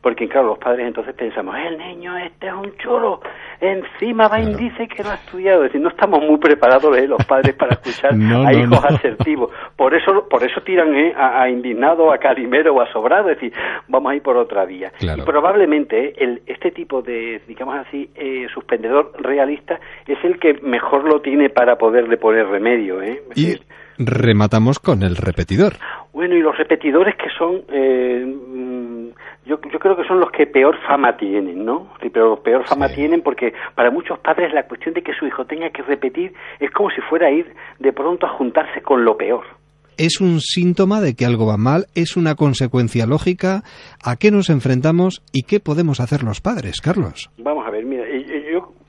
[0.00, 3.20] Porque, claro, los padres entonces pensamos, el niño este es un chulo,
[3.60, 5.64] encima va y dice que no ha estudiado.
[5.64, 7.08] Es decir, no estamos muy preparados ¿eh?
[7.08, 8.96] los padres para escuchar No, a no, hijos no.
[8.96, 9.50] asertivos.
[9.76, 11.12] Por eso por eso tiran ¿eh?
[11.16, 13.52] a, a indignado, a calimero o a sobrado, es decir,
[13.88, 14.92] vamos a ir por otra vía.
[14.98, 15.22] Claro.
[15.22, 16.14] Y probablemente ¿eh?
[16.18, 21.50] el, este tipo de, digamos así, eh, suspendedor realista es el que mejor lo tiene
[21.50, 23.02] para poderle poner remedio.
[23.02, 23.20] ¿eh?
[23.32, 23.66] Es Y decir,
[23.98, 25.72] rematamos con el repetidor.
[26.12, 28.24] bueno, y los repetidores que son, eh,
[29.44, 31.88] yo, yo creo que son los que peor fama tienen, ¿no?
[32.02, 35.44] Sí, pero peor fama tienen porque para muchos padres la cuestión de que su hijo
[35.44, 39.16] tenga que repetir es como si fuera a ir de pronto a juntarse con lo
[39.16, 39.44] peor.
[39.98, 41.86] ¿Es un síntoma de que algo va mal?
[41.96, 43.64] ¿Es una consecuencia lógica?
[44.00, 47.30] ¿A qué nos enfrentamos y qué podemos hacer los padres, Carlos?
[47.36, 48.04] Vamos a ver, mira,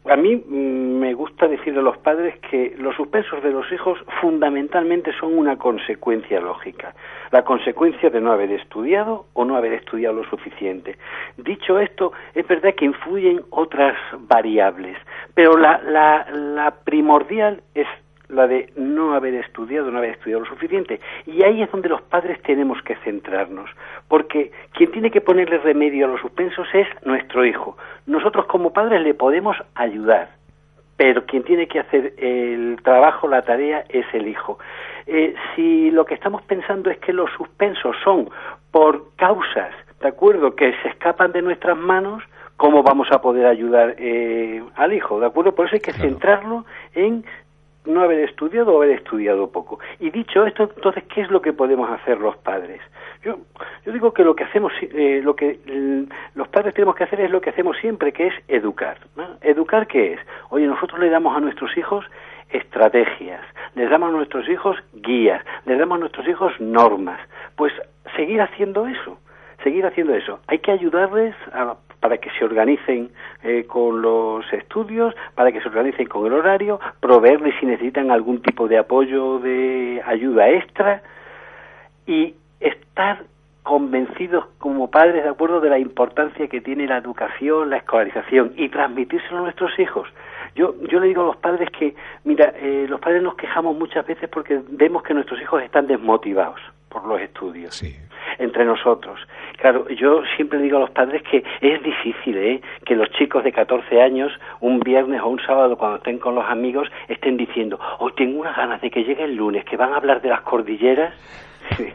[0.09, 3.99] a mí mm, me gusta decirle a los padres que los suspensos de los hijos
[4.21, 6.93] fundamentalmente son una consecuencia lógica,
[7.31, 10.97] la consecuencia de no haber estudiado o no haber estudiado lo suficiente.
[11.37, 14.97] Dicho esto, es verdad que influyen otras variables,
[15.35, 17.87] pero la, la, la primordial es
[18.29, 20.99] la de no haber estudiado, no haber estudiado lo suficiente.
[21.25, 23.69] Y ahí es donde los padres tenemos que centrarnos,
[24.07, 27.77] porque quien tiene que ponerle remedio a los suspensos es nuestro hijo.
[28.05, 30.29] Nosotros como padres le podemos ayudar,
[30.95, 34.59] pero quien tiene que hacer el trabajo, la tarea, es el hijo.
[35.07, 38.29] Eh, si lo que estamos pensando es que los suspensos son
[38.71, 42.23] por causas, ¿de acuerdo?, que se escapan de nuestras manos,
[42.57, 45.19] ¿cómo vamos a poder ayudar eh, al hijo?
[45.19, 45.55] ¿De acuerdo?
[45.55, 47.23] Por eso hay que centrarlo en
[47.85, 49.79] no haber estudiado o haber estudiado poco.
[49.99, 52.81] Y dicho esto, entonces, ¿qué es lo que podemos hacer los padres?
[53.23, 53.37] Yo,
[53.85, 57.21] yo digo que lo que hacemos, eh, lo que mm, los padres tenemos que hacer
[57.21, 58.97] es lo que hacemos siempre, que es educar.
[59.15, 59.25] ¿no?
[59.41, 60.19] ¿Educar qué es?
[60.49, 62.05] Oye, nosotros le damos a nuestros hijos
[62.49, 63.41] estrategias,
[63.75, 67.19] les damos a nuestros hijos guías, les damos a nuestros hijos normas.
[67.55, 67.73] Pues
[68.15, 69.19] seguir haciendo eso,
[69.63, 70.39] seguir haciendo eso.
[70.47, 73.09] Hay que ayudarles a- para que se organicen
[73.43, 78.41] eh, con los estudios, para que se organicen con el horario, proveerles si necesitan algún
[78.41, 81.01] tipo de apoyo, de ayuda extra
[82.05, 83.23] y estar
[83.63, 88.69] convencidos como padres de acuerdo de la importancia que tiene la educación, la escolarización y
[88.69, 90.07] transmitírselo a nuestros hijos.
[90.55, 91.93] Yo, yo le digo a los padres que,
[92.23, 96.59] mira, eh, los padres nos quejamos muchas veces porque vemos que nuestros hijos están desmotivados
[96.89, 97.81] por los estudios
[98.39, 99.19] entre nosotros.
[99.57, 102.61] Claro, yo siempre digo a los padres que es difícil ¿eh?
[102.85, 106.45] que los chicos de 14 años, un viernes o un sábado, cuando estén con los
[106.45, 109.97] amigos, estén diciendo, hoy tengo unas ganas de que llegue el lunes, que van a
[109.97, 111.13] hablar de las cordilleras.
[111.77, 111.93] Sí.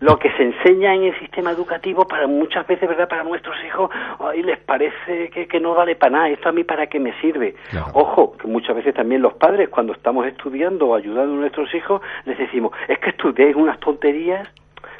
[0.00, 3.08] Lo que se enseña en el sistema educativo para muchas veces, ¿verdad?
[3.08, 3.90] Para nuestros hijos,
[4.20, 6.28] ahí les parece que, que no vale para nada.
[6.28, 7.54] ¿Esto a mí para qué me sirve?
[7.94, 12.02] Ojo, que muchas veces también los padres, cuando estamos estudiando o ayudando a nuestros hijos,
[12.26, 14.46] les decimos, es que estudiáis unas tonterías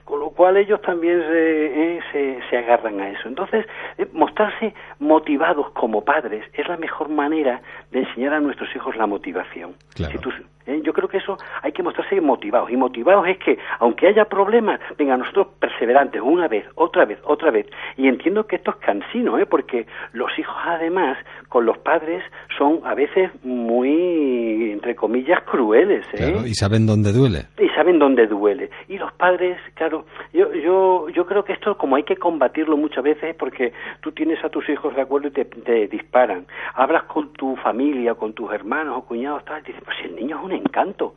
[0.05, 3.27] con lo cual ellos también se, eh, se, se agarran a eso.
[3.29, 3.67] Entonces,
[3.99, 9.07] eh, mostrarse motivados como padres es la mejor manera de enseñar a nuestros hijos la
[9.07, 9.75] motivación.
[10.13, 10.31] Si tú-
[10.67, 12.71] eh, yo creo que eso hay que mostrarse motivados.
[12.71, 17.51] Y motivados es que, aunque haya problemas, venga, nosotros perseverantes, una vez, otra vez, otra
[17.51, 17.67] vez.
[17.97, 19.47] Y entiendo que esto es cansino, ¿eh?
[19.47, 21.19] porque los hijos, además,
[21.49, 22.23] con los padres,
[22.59, 26.07] son a veces muy, entre comillas, crueles.
[26.15, 26.17] ¿eh?
[26.17, 27.47] Claro, y saben dónde duele.
[27.59, 28.71] y saben dónde duele.
[28.89, 33.05] Y los padres, claro, yo, yo, yo creo que esto como hay que combatirlo muchas
[33.05, 36.47] veces porque tú tienes a tus hijos de acuerdo y te, te disparan.
[36.75, 40.39] Hablas con tu familia, con tus hermanos o cuñados, tal, y dices, pues el niño
[40.39, 41.15] es un encanto.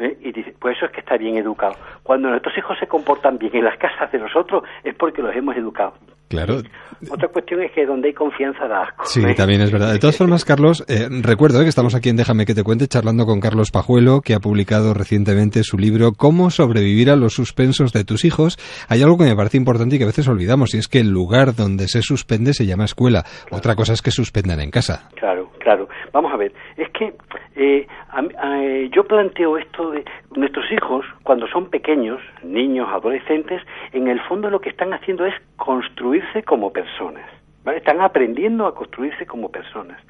[0.00, 0.16] ¿Eh?
[0.22, 1.74] Y dices, pues eso es que está bien educado.
[2.02, 5.54] Cuando nuestros hijos se comportan bien en las casas de nosotros es porque los hemos
[5.54, 5.92] educado.
[6.30, 6.62] Claro,
[7.10, 9.04] Otra cuestión es que donde hay confianza da asco.
[9.04, 9.34] Sí, ¿eh?
[9.34, 9.92] también es verdad.
[9.92, 12.86] De todas formas, Carlos, eh, recuerdo eh, que estamos aquí en Déjame que te cuente
[12.86, 17.92] charlando con Carlos Pajuelo, que ha publicado recientemente su libro Cómo sobrevivir a los suspensos
[17.92, 18.58] de tus hijos.
[18.88, 21.10] Hay algo que me parece importante y que a veces olvidamos, y es que el
[21.10, 23.24] lugar donde se suspende se llama escuela.
[23.50, 25.10] Otra cosa es que suspendan en casa.
[25.16, 25.88] Claro, claro.
[26.12, 27.12] Vamos a ver, es que
[27.56, 30.04] eh, a- a- eh, yo planteo esto de
[30.36, 33.62] nuestros hijos, cuando son pequeños, niños, adolescentes,
[33.92, 37.28] en el fondo lo que están haciendo es construirse como personas.
[37.64, 37.78] ¿vale?
[37.78, 40.00] Están aprendiendo a construirse como personas.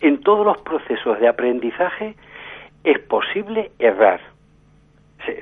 [0.00, 2.14] En todos los procesos de aprendizaje
[2.84, 4.20] es posible errar.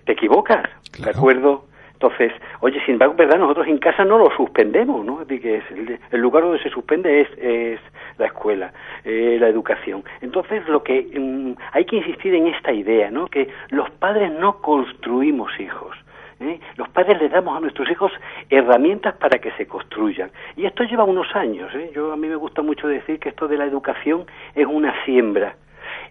[0.04, 0.64] ¿Te equivocas?
[0.98, 1.64] ¿De acuerdo?
[1.96, 3.38] Entonces, oye, sin embargo, ¿verdad?
[3.38, 5.26] Nosotros en casa no lo suspendemos, ¿no?
[5.26, 5.62] Que
[6.10, 7.80] el lugar donde se suspende es, es
[8.18, 8.70] la escuela,
[9.02, 10.04] eh, la educación.
[10.20, 13.28] Entonces, lo que mm, hay que insistir en esta idea, ¿no?
[13.28, 15.96] Que los padres no construimos hijos.
[16.40, 16.60] ¿eh?
[16.76, 18.12] Los padres les damos a nuestros hijos
[18.50, 20.30] herramientas para que se construyan.
[20.54, 21.74] Y esto lleva unos años.
[21.74, 21.92] ¿eh?
[21.94, 25.56] Yo a mí me gusta mucho decir que esto de la educación es una siembra.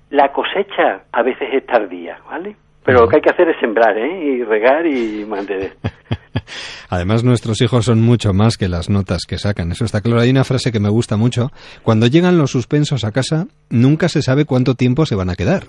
[0.09, 2.55] La cosecha a veces es tardía, ¿vale?
[2.85, 4.37] Pero lo que hay que hacer es sembrar, ¿eh?
[4.37, 5.75] Y regar y mantener.
[6.89, 9.71] Además, nuestros hijos son mucho más que las notas que sacan.
[9.71, 10.21] Eso está claro.
[10.21, 11.51] Hay una frase que me gusta mucho.
[11.81, 15.63] Cuando llegan los suspensos a casa, nunca se sabe cuánto tiempo se van a quedar.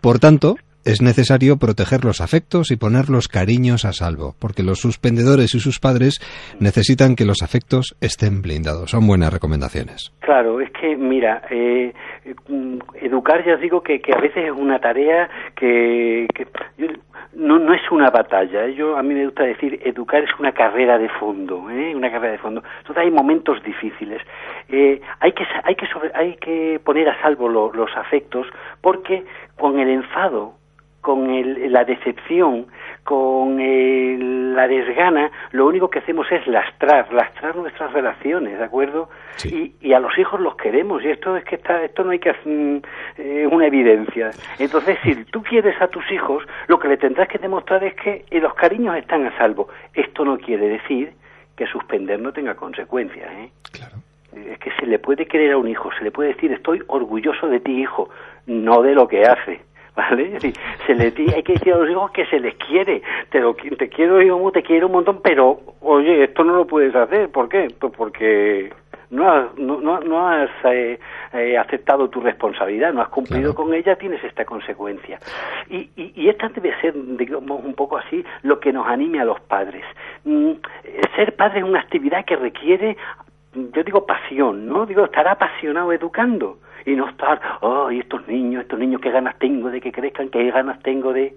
[0.00, 0.56] Por tanto,
[0.90, 5.60] es necesario proteger los afectos y poner los cariños a salvo, porque los suspendedores y
[5.60, 6.18] sus padres
[6.60, 8.90] necesitan que los afectos estén blindados.
[8.90, 10.12] Son buenas recomendaciones.
[10.20, 11.92] Claro, es que, mira, eh,
[12.48, 16.26] mm, educar ya os digo que, a veces es una tarea que,
[16.78, 16.86] yo-
[17.34, 18.64] no, es una batalla.
[18.66, 18.74] ¿eh?
[18.74, 21.94] Yo, a mí me gusta decir, educar es una carrera de fondo, ¿eh?
[21.94, 22.62] una carrera de fondo.
[22.78, 24.20] Entonces hay momentos difíciles.
[24.68, 28.46] Eh, hay, que, hay, que sobre- hay que poner a salvo lo- los afectos
[28.80, 29.24] porque
[29.56, 30.54] con el enfado,
[31.00, 32.66] con el- la decepción,
[33.04, 39.08] con el- la desgana, lo único que hacemos es lastrar, lastrar nuestras relaciones, ¿de acuerdo?
[39.44, 42.18] Y, y a los hijos los queremos, y esto es que está, esto no hay
[42.18, 42.82] que hacer
[43.18, 44.30] eh, una evidencia.
[44.58, 48.24] Entonces, si tú quieres a tus hijos, lo que le tendrás que demostrar es que
[48.30, 49.68] eh, los cariños están a salvo.
[49.94, 51.12] Esto no quiere decir
[51.56, 53.50] que suspender no tenga consecuencias, ¿eh?
[54.52, 57.48] Es que se le puede querer a un hijo, se le puede decir estoy orgulloso
[57.48, 58.10] de ti, hijo,
[58.46, 59.60] no de lo que hace.
[59.98, 60.26] ¿Vale?
[60.26, 60.54] Es decir,
[60.86, 63.02] se le hay que decir a los hijos que se les quiere.
[63.30, 66.94] Te, lo, te quiero, hijo, te quiero un montón, pero, oye, esto no lo puedes
[66.94, 67.30] hacer.
[67.30, 67.66] ¿Por qué?
[67.80, 68.72] Pues porque
[69.10, 71.00] no has, no, no, no has eh,
[71.32, 75.18] eh, aceptado tu responsabilidad, no has cumplido con ella, tienes esta consecuencia.
[75.68, 79.24] Y, y, y esta debe ser, digamos, un poco así, lo que nos anime a
[79.24, 79.84] los padres.
[80.22, 80.52] Mm,
[81.16, 82.96] ser padre es una actividad que requiere
[83.54, 84.86] yo digo pasión, ¿no?
[84.86, 86.58] Digo, estar apasionado educando
[86.88, 90.50] y no estar, ay, estos niños, estos niños, qué ganas tengo de que crezcan, qué
[90.50, 91.34] ganas tengo de...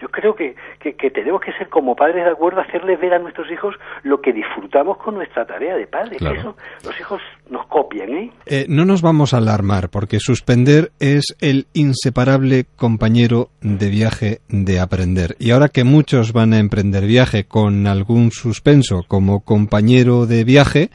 [0.00, 3.18] Yo creo que, que, que tenemos que ser como padres de acuerdo, hacerles ver a
[3.18, 6.18] nuestros hijos lo que disfrutamos con nuestra tarea de padres.
[6.18, 6.38] Claro.
[6.38, 8.32] Eso los hijos nos copian, ¿eh?
[8.46, 14.80] Eh, no nos vamos a alarmar, porque suspender es el inseparable compañero de viaje de
[14.80, 15.36] aprender.
[15.38, 20.90] Y ahora que muchos van a emprender viaje con algún suspenso como compañero de viaje,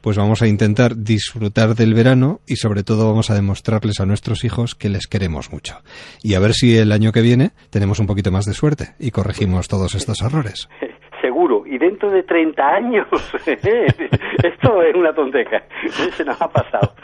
[0.00, 4.44] pues vamos a intentar disfrutar del verano y sobre todo vamos a demostrarles a nuestros
[4.44, 5.80] hijos que les queremos mucho.
[6.22, 9.10] Y a ver si el año que viene tenemos un poquito más de suerte y
[9.10, 10.68] corregimos todos estos errores.
[11.82, 13.06] Dentro de 30 años,
[13.44, 15.64] esto es una tonteja.
[16.16, 16.94] Se nos ha pasado.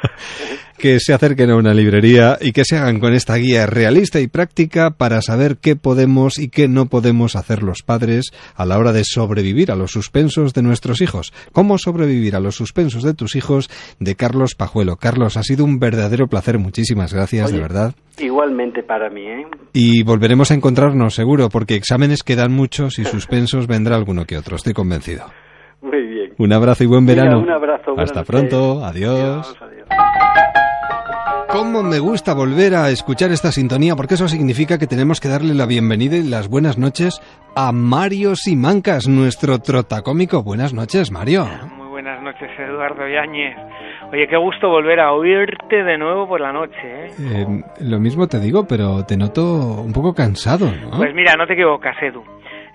[0.78, 4.28] que se acerquen a una librería y que se hagan con esta guía realista y
[4.28, 8.92] práctica para saber qué podemos y qué no podemos hacer los padres a la hora
[8.92, 11.32] de sobrevivir a los suspensos de nuestros hijos.
[11.50, 13.68] ¿Cómo sobrevivir a los suspensos de tus hijos?
[13.98, 14.96] de Carlos Pajuelo.
[14.96, 16.59] Carlos, ha sido un verdadero placer.
[16.59, 17.94] Muchísimas gracias, de verdad.
[18.18, 19.46] Igualmente para mí, ¿eh?
[19.72, 24.56] Y volveremos a encontrarnos, seguro, porque exámenes quedan muchos y suspensos vendrá alguno que otro.
[24.69, 25.24] Estoy convencido.
[25.81, 26.32] Muy bien.
[26.36, 27.39] Un abrazo y buen verano.
[27.39, 28.85] un abrazo, Hasta pronto.
[28.85, 29.57] Adiós.
[31.49, 33.97] ¿Cómo me gusta volver a escuchar esta sintonía?
[33.97, 37.19] Porque eso significa que tenemos que darle la bienvenida y las buenas noches
[37.57, 40.43] a Mario Simancas, nuestro trotacómico.
[40.43, 41.47] Buenas noches, Mario.
[41.78, 43.57] Muy buenas noches, Eduardo Yáñez.
[44.12, 47.11] Oye, qué gusto volver a oírte de nuevo por la noche, ¿eh?
[47.19, 47.47] Eh,
[47.81, 50.99] lo mismo te digo, pero te noto un poco cansado, ¿no?
[50.99, 52.23] Pues mira, no te equivocas, Edu.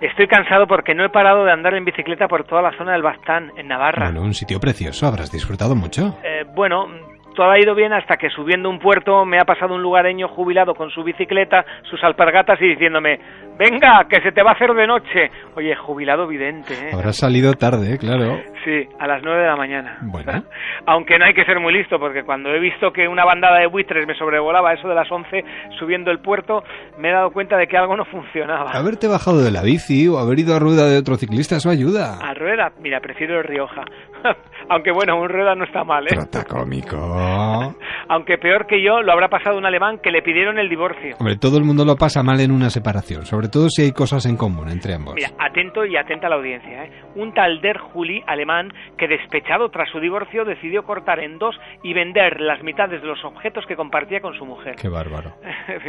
[0.03, 3.01] Estoy cansado porque no he parado de andar en bicicleta por toda la zona del
[3.01, 4.07] Bastán, en Navarra.
[4.07, 6.19] Bueno, un sitio precioso, habrás disfrutado mucho.
[6.21, 6.87] Eh, bueno,
[7.33, 10.75] todo ha ido bien hasta que subiendo un puerto me ha pasado un lugareño jubilado
[10.75, 13.17] con su bicicleta, sus alpargatas y diciéndome,
[13.57, 15.31] venga, que se te va a hacer de noche.
[15.55, 16.91] Oye, jubilado vidente, ¿eh?
[16.93, 18.39] Habrás salido tarde, claro.
[18.63, 19.97] Sí, a las nueve de la mañana.
[20.01, 20.43] Bueno.
[20.85, 23.67] Aunque no hay que ser muy listo, porque cuando he visto que una bandada de
[23.67, 25.43] buitres me sobrevolaba eso de las 11
[25.79, 26.63] subiendo el puerto,
[26.97, 28.71] me he dado cuenta de que algo no funcionaba.
[28.71, 32.19] Haberte bajado de la bici o haber ido a rueda de otro ciclista, eso ayuda.
[32.21, 33.83] A rueda, mira, prefiero el Rioja.
[34.69, 36.17] Aunque bueno, un rueda no está mal, ¿eh?
[36.47, 36.97] Cómico.
[38.09, 41.15] Aunque peor que yo lo habrá pasado un alemán que le pidieron el divorcio.
[41.19, 44.25] Hombre, todo el mundo lo pasa mal en una separación, sobre todo si hay cosas
[44.25, 45.15] en común entre ambos.
[45.15, 46.85] Mira, atento y atenta a la audiencia.
[46.85, 46.91] ¿eh?
[47.15, 51.93] Un tal Der Juli, alemán, que despechado tras su divorcio decidió cortar en dos y
[51.93, 54.75] vender las mitades de los objetos que compartía con su mujer.
[54.75, 55.33] Qué bárbaro.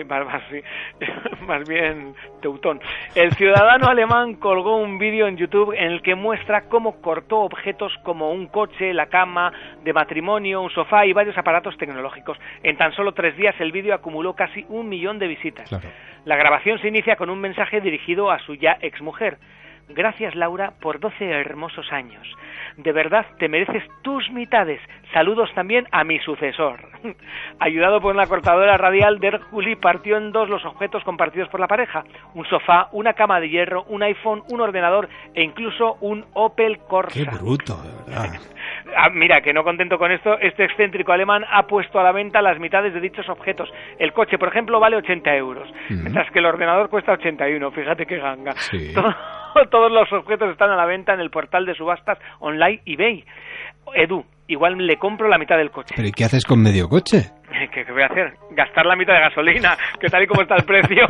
[0.07, 0.61] Barbas, sí.
[1.47, 2.81] Más bien teutón.
[3.15, 7.93] El ciudadano alemán colgó un vídeo en YouTube en el que muestra cómo cortó objetos
[8.03, 12.39] como un coche, la cama de matrimonio, un sofá y varios aparatos tecnológicos.
[12.63, 15.71] En tan solo tres días el vídeo acumuló casi un millón de visitas.
[16.25, 19.39] La grabación se inicia con un mensaje dirigido a su ya exmujer.
[19.89, 22.27] Gracias Laura por 12 hermosos años.
[22.77, 24.81] De verdad te mereces tus mitades.
[25.13, 26.81] Saludos también a mi sucesor.
[27.61, 31.69] Ayudado por una cortadora radial, Der Juli partió en dos los objetos compartidos por la
[31.69, 32.03] pareja.
[32.35, 37.15] Un sofá, una cama de hierro, un iPhone, un ordenador e incluso un Opel Corsa.
[37.15, 38.41] Qué bruto, de verdad.
[38.97, 42.43] Ah, mira, que no contento con esto, este excéntrico alemán ha puesto a la venta
[42.43, 43.69] las mitades de dichos objetos.
[43.99, 47.71] El coche, por ejemplo, vale 80 euros, mientras que el ordenador cuesta 81.
[47.73, 48.53] Fíjate qué ganga.
[48.53, 48.93] Sí.
[48.95, 49.13] Todo,
[49.71, 53.25] todos los objetos están a la venta en el portal de subastas online eBay.
[53.95, 55.95] Edu, igual le compro la mitad del coche.
[55.97, 57.31] ¿Pero y qué haces con medio coche?
[57.73, 58.35] ¿Qué, qué voy a hacer?
[58.51, 61.07] Gastar la mitad de gasolina, que tal y como está el precio.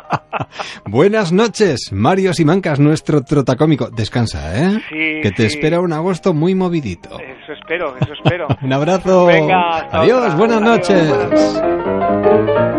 [0.86, 3.90] Buenas noches, Mario Simancas, nuestro trotacómico.
[3.90, 4.80] Descansa, ¿eh?
[4.88, 5.56] Sí, que te sí.
[5.58, 7.18] espera un agosto muy movidito.
[7.20, 8.46] Eso espero, eso espero.
[8.62, 9.26] Un abrazo.
[9.26, 10.36] Venga, hasta Adiós, otra.
[10.36, 12.73] buenas noches.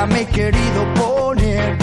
[0.00, 1.76] Nunca me he querido poner.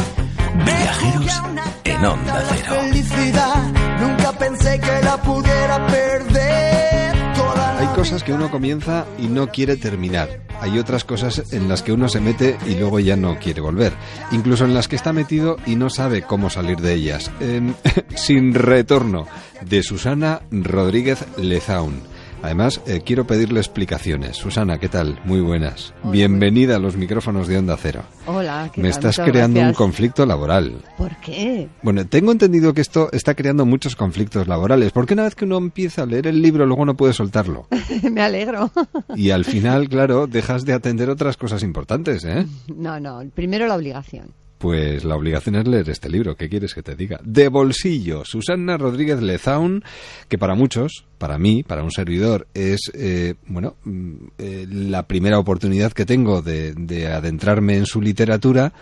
[0.66, 1.42] Viajeros
[1.84, 2.76] en Onda La Cero.
[2.82, 7.34] felicidad, nunca pensé que la pudiera perder.
[7.36, 10.42] Toda Hay cosas que uno comienza y no quiere terminar.
[10.62, 13.94] Hay otras cosas en las que uno se mete y luego ya no quiere volver.
[14.32, 17.30] Incluso en las que está metido y no sabe cómo salir de ellas.
[17.40, 17.76] Em,
[18.16, 19.28] sin retorno,
[19.62, 22.17] de Susana Rodríguez Lezaun.
[22.44, 24.38] Además, eh, quiero pedirle explicaciones.
[24.38, 25.20] Susana, ¿qué tal?
[25.26, 25.94] Muy buenas.
[26.04, 28.04] Bienvenida a los micrófonos de Onda Cero.
[28.26, 28.98] Hola, ¿qué Me tal?
[28.98, 30.76] estás Muchas creando un conflicto laboral.
[30.98, 31.68] ¿Por qué?
[31.82, 35.58] Bueno, tengo entendido que esto está creando muchos conflictos laborales, porque una vez que uno
[35.58, 37.68] empieza a leer el libro, luego no puede soltarlo.
[38.12, 38.72] Me alegro.
[39.16, 42.46] Y al final, claro, dejas de atender otras cosas importantes, ¿eh?
[42.74, 44.34] No, no, primero la obligación.
[44.58, 47.20] Pues la obligación es leer este libro, ¿qué quieres que te diga?
[47.24, 49.84] De bolsillo, Susana Rodríguez Lezaun,
[50.28, 55.38] que para muchos, para mí, para un servidor, es, eh, bueno, mm, eh, la primera
[55.38, 58.74] oportunidad que tengo de, de adentrarme en su literatura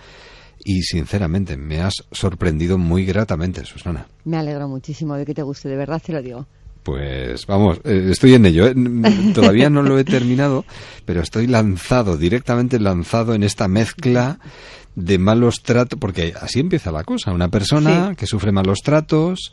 [0.63, 4.07] y sinceramente me has sorprendido muy gratamente, Susana.
[4.23, 6.47] Me alegro muchísimo de que te guste, de verdad te lo digo.
[6.85, 8.67] Pues vamos, eh, estoy en ello.
[8.67, 8.75] ¿eh?
[8.75, 10.65] Mm, Todavía no lo he terminado,
[11.03, 14.39] pero estoy lanzado, directamente lanzado en esta mezcla
[14.95, 17.31] de malos tratos, porque así empieza la cosa.
[17.31, 19.51] Una persona que sufre malos tratos,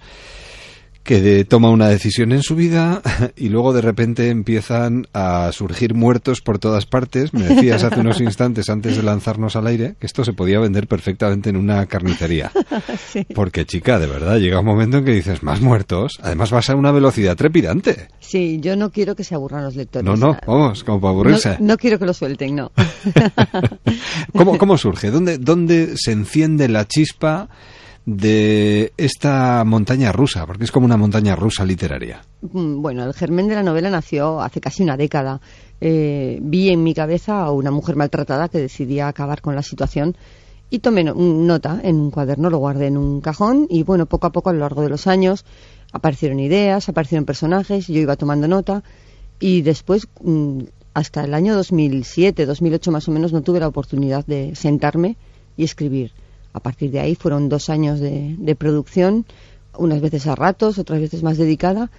[1.04, 3.02] que de- toma una decisión en su vida
[3.36, 7.34] y luego de repente empiezan a surgir muertos por todas partes.
[7.34, 10.86] Me decías hace unos instantes antes de lanzarnos al aire que esto se podía vender
[10.86, 12.50] perfectamente en una carnicería.
[13.12, 13.26] Sí.
[13.34, 16.18] Porque chica, de verdad, llega un momento en que dices, más muertos.
[16.22, 18.08] Además vas a una velocidad trepidante.
[18.20, 20.04] Sí, yo no quiero que se aburran los lectores.
[20.06, 21.50] No, no, vamos, como para aburrirse.
[21.60, 22.72] No, no quiero que lo suelten, no.
[24.32, 25.10] ¿Cómo, cómo surge?
[25.10, 27.48] ¿Dónde, ¿Dónde se enciende la chispa
[28.06, 30.46] de esta montaña rusa?
[30.46, 32.22] Porque es como una montaña rusa literaria.
[32.42, 35.40] Mm, Bueno, el germen de la novela nació hace casi una década.
[35.80, 40.16] Eh, vi en mi cabeza a una mujer maltratada que decidía acabar con la situación
[40.70, 44.26] y tomé no- nota en un cuaderno, lo guardé en un cajón y bueno, poco
[44.28, 45.44] a poco a lo largo de los años
[45.92, 48.82] aparecieron ideas, aparecieron personajes, yo iba tomando nota
[49.38, 50.60] y después mm,
[50.94, 55.16] hasta el año 2007, 2008 más o menos no tuve la oportunidad de sentarme
[55.56, 56.12] y escribir.
[56.52, 59.24] A partir de ahí fueron dos años de, de producción,
[59.76, 61.90] unas veces a ratos, otras veces más dedicada,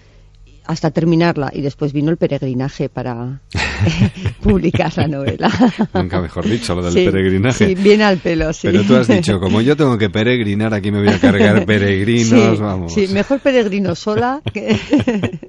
[0.65, 1.51] hasta terminarla.
[1.53, 3.41] Y después vino el peregrinaje para
[4.41, 5.49] publicar la novela.
[5.93, 7.67] Nunca mejor dicho, lo del Sí, peregrinaje.
[7.67, 8.67] Sí, viene al pelo, sí.
[8.67, 12.57] Pero tú has dicho, como yo tengo que peregrinar, aquí me voy a cargar peregrinos,
[12.57, 12.93] Sí, vamos.
[12.93, 14.77] Sí, mejor peregrino sola que...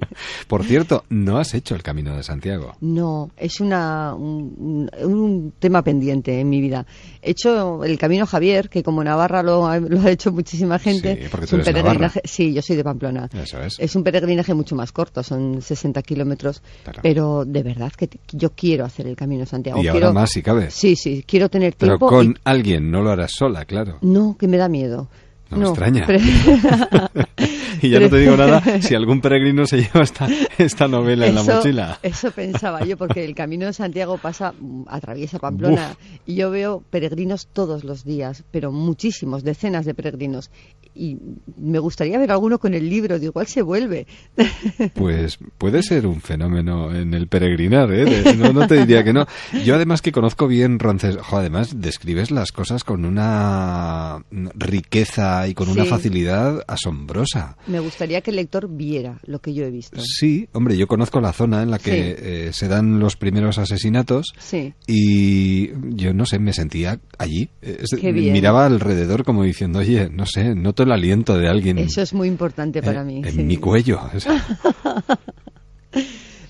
[0.47, 2.75] Por cierto, no has hecho el Camino de Santiago.
[2.79, 6.85] No, es una, un, un tema pendiente en mi vida.
[7.21, 11.17] He hecho el Camino Javier, que como Navarra lo ha, lo ha hecho muchísima gente.
[11.23, 11.89] Sí, porque Es tú un eres navarra.
[11.89, 12.21] peregrinaje.
[12.23, 13.29] Sí, yo soy de Pamplona.
[13.33, 13.77] Eso es.
[13.77, 16.61] Es un peregrinaje mucho más corto, son 60 kilómetros.
[17.01, 19.81] Pero de verdad que yo quiero hacer el Camino de Santiago.
[19.81, 20.71] Y ahora Quiero- más si cabe.
[20.71, 22.07] Sí, sí, quiero tener Pero tiempo.
[22.07, 23.97] con y- alguien, no lo harás sola, claro.
[24.01, 25.07] No, que me da miedo.
[25.51, 26.03] No me extraña.
[26.07, 26.19] pero-
[27.81, 30.27] Y ya no te digo nada si algún peregrino se lleva esta,
[30.57, 31.99] esta novela en la mochila.
[32.03, 36.83] Eso pensaba yo, porque el Camino de Santiago pasa, mm, atraviesa Pamplona y yo veo
[36.89, 40.49] peregrinos todos los días, pero muchísimos, decenas de peregrinos.
[40.93, 41.17] Y
[41.57, 44.07] me gustaría ver alguno con el libro, de igual se vuelve.
[44.93, 48.05] Pues puede ser un fenómeno en el peregrinar, ¿eh?
[48.05, 49.25] De- no, no te diría que no.
[49.63, 54.23] Yo además que conozco bien jo, además describes las cosas con una
[54.55, 57.57] riqueza y con una facilidad asombrosa.
[57.67, 59.99] Me gustaría que el lector viera lo que yo he visto.
[59.99, 61.97] Sí, hombre, yo conozco la zona en la que Sí.
[62.23, 64.73] eh, se dan los primeros asesinatos Sí.
[64.87, 67.49] y yo no sé, me sentía allí.
[67.61, 68.33] Eh, Qué bien.
[68.33, 72.27] Miraba alrededor como diciendo, oye, no sé, noto el aliento de alguien Eso es muy
[72.27, 73.21] importante para mí.
[73.25, 73.43] en sí.
[73.43, 73.99] mi cuello.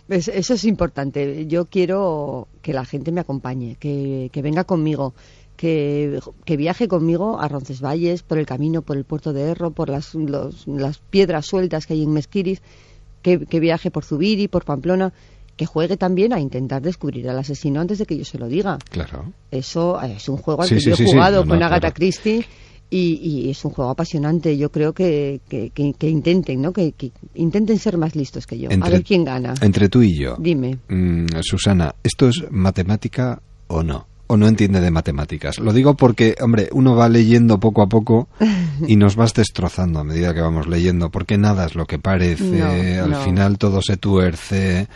[0.07, 1.47] Es- eso es importante.
[1.47, 5.15] Yo quiero que la gente me acompañe, que, que venga conmigo,
[5.55, 9.89] que, que viaje conmigo a Roncesvalles, por el camino, por el puerto de Erro, por
[9.89, 12.61] las, los- las piedras sueltas que hay en Mesquiris,
[13.21, 15.13] que, que viaje por Zubiri, por Pamplona,
[15.57, 18.77] que juegue también a intentar descubrir al asesino antes de que yo se lo diga.
[18.91, 19.31] Claro.
[19.51, 21.59] Eso eh, es un juego al Sí, que sí, yo he sí, jugado No, con
[21.59, 21.95] no, Agatha claro.
[21.95, 22.45] Christie
[22.89, 23.13] y,
[23.45, 24.57] y es un juego apasionante.
[24.57, 26.73] Yo creo que, que, que- que intenten, ¿no?
[26.73, 28.69] Que, que intenten ser más listos que yo.
[28.69, 29.53] a ver quién gana.
[29.61, 30.35] Entre tú y yo.
[30.37, 30.77] Dime.
[30.89, 34.07] Mm, Susana, ¿esto es matemática o no?
[34.27, 35.59] ¿O no entiende de matemáticas?
[35.59, 38.27] Lo digo porque, hombre, uno va leyendo poco a poco
[38.87, 42.43] y nos vas destrozando a medida que vamos leyendo, porque nada es lo que parece,
[42.43, 43.23] No, al no.
[43.23, 44.87] final todo se tuerce.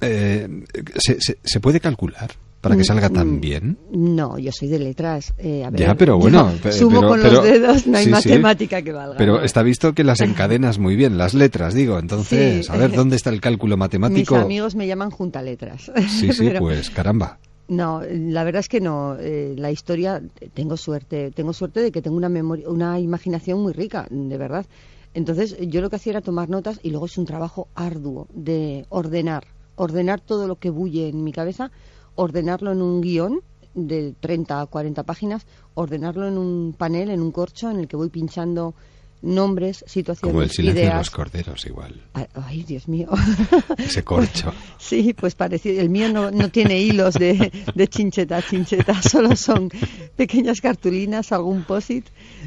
[0.00, 0.48] Eh,
[0.96, 2.30] ¿se, se, se puede calcular
[2.60, 3.78] para que Mm, salga tan mm, bien?
[3.92, 5.34] No, yo soy de letras.
[5.38, 8.10] Eh, a ver, Ya, pero bueno, sumo pero- con pero- los dedos, no hay sí,
[8.10, 8.28] sí.
[8.28, 9.16] matemática que valga.
[9.18, 11.98] Pero está visto que las encadenas muy bien, las letras, digo.
[11.98, 12.72] Entonces, Sí.
[12.72, 14.34] a ver, ¿dónde está el cálculo matemático?
[14.36, 15.90] Mis amigos me llaman junta letras.
[16.08, 17.38] Sí, sí, Pero- pues caramba.
[17.68, 19.16] No, la verdad es que no.
[19.18, 20.22] Eh, la historia,
[20.54, 24.66] tengo suerte, tengo suerte de que tengo una memoria, una imaginación muy rica, de verdad.
[25.12, 28.86] Entonces, yo lo que hacía era tomar notas y luego es un trabajo arduo de
[28.88, 29.44] ordenar,
[29.76, 31.70] ordenar todo lo que bulle en mi cabeza,
[32.14, 33.40] ordenarlo en un guion
[33.74, 37.96] de 30 a 40 páginas, ordenarlo en un panel, en un corcho en el que
[37.96, 38.74] voy pinchando
[39.22, 40.98] nombres, situaciones, Como el silencio de ideas.
[40.98, 42.00] los corderos, igual.
[42.34, 43.08] Ay, Dios mío.
[43.78, 44.52] Ese corcho.
[44.78, 45.80] Sí, pues parecido.
[45.80, 49.70] El mío no, no tiene hilos de, de chincheta a chincheta, solo son
[50.16, 52.06] pequeñas cartulinas, algún posit,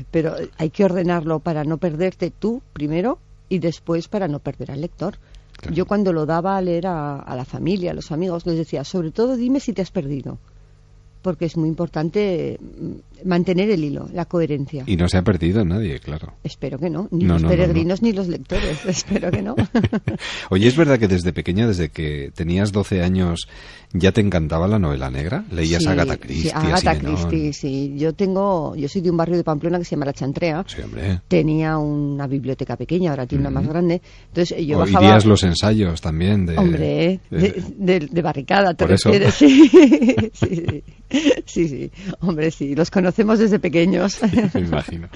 [0.10, 3.20] pero hay que ordenarlo para no perderte tú primero
[3.50, 5.18] y después para no perder al lector.
[5.72, 8.84] Yo cuando lo daba a leer a, a la familia, a los amigos, les decía,
[8.84, 10.40] sobre todo dime si te has perdido,
[11.22, 12.58] porque es muy importante
[13.26, 14.84] mantener el hilo, la coherencia.
[14.88, 16.34] Y no se ha perdido nadie, claro.
[16.44, 17.62] Espero que no, ni No, los no, no, no.
[17.62, 19.56] peregrinos ni los lectores, espero que no.
[20.50, 23.48] Oye, ¿es verdad que desde pequeña, desde que tenías 12 años,
[23.94, 25.44] ya te encantaba la novela negra?
[25.52, 26.52] ¿Leías Sí, a Agatha Christie?
[26.54, 26.98] Agatha?
[27.00, 27.94] Christie, sí.
[27.98, 30.64] Yo tengo, yo soy de un barrio de Pamplona que se llama La Chantrea.
[30.68, 31.22] Sí, hombre.
[31.28, 34.02] Tenía una biblioteca pequeña, ahora tiene una más grande.
[34.28, 35.00] Entonces yo bajaba.
[35.00, 36.58] Oirías los ensayos también de...
[36.58, 39.34] Hombre, de, de- de barricada, ¿te refieres?
[39.36, 39.70] Sí.
[39.70, 40.84] sí, sí.
[41.46, 41.92] Sí, sí.
[42.22, 42.74] Hombre, sí.
[42.76, 44.20] Los conocemos desde pequeños.
[44.54, 45.08] Me imagino.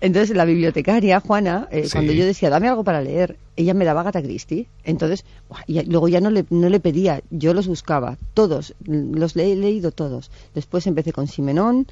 [0.00, 1.92] Entonces, la bibliotecaria, Juana, eh, Sí.
[1.92, 4.66] cuando yo decía, dame algo para leer, ella me daba Agatha Christie.
[4.84, 5.24] Entonces,
[5.66, 9.56] y luego ya no le, no le pedía, yo los buscaba, todos, los le- he
[9.56, 10.30] leído todos.
[10.54, 11.86] Después empecé con Simenón,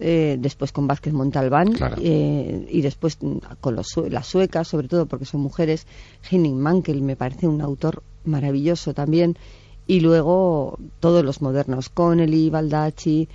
[0.00, 3.18] eh, después con Vázquez Montalbán, eh, y después
[3.60, 5.86] con los, las suecas, sobre todo porque son mujeres.
[6.30, 9.36] Henning Mankell me parece un autor maravilloso también.
[9.86, 13.28] Y luego todos los modernos, Connelly, Baldacci,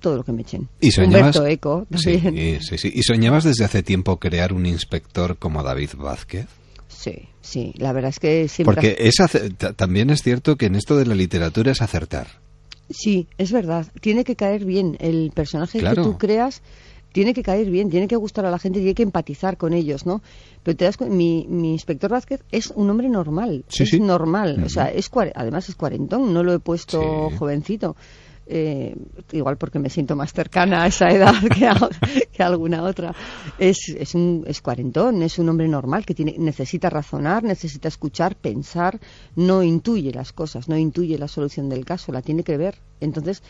[0.00, 0.68] todo lo que me echen.
[0.80, 1.36] ¿Y soñabas?
[1.36, 2.36] Humberto Eco también.
[2.36, 2.92] Sí, sí, sí.
[2.94, 6.46] ¿Y soñabas desde hace tiempo crear un inspector como David Vázquez?
[6.88, 8.74] Sí, sí, la verdad es que siempre...
[8.74, 9.16] Porque es
[9.76, 12.26] también es cierto que en esto de la literatura es acertar.
[12.90, 13.86] Sí, es verdad.
[14.00, 14.96] Tiene que caer bien.
[14.98, 15.96] El personaje Claro.
[16.02, 16.62] que tú creas
[17.12, 20.06] tiene que caer bien, tiene que gustar a la gente, tiene que empatizar con ellos,
[20.06, 20.22] ¿no?
[20.62, 24.00] Pero te das cu- mi, mi inspector Vázquez es un hombre normal, Sí, es sí.
[24.00, 24.62] normal.
[24.64, 27.96] O sea, es además es cuarentón, no lo he puesto jovencito.
[28.50, 28.96] Eh,
[29.32, 31.76] igual porque me siento más cercana a esa edad que a,
[32.32, 33.14] que a alguna otra.
[33.58, 38.36] Es, es, un, es cuarentón, es un hombre normal que tiene, necesita razonar, necesita escuchar,
[38.36, 38.98] pensar,
[39.36, 42.76] no intuye las cosas, no intuye la solución del caso, la tiene que ver.
[43.00, 43.42] Entonces,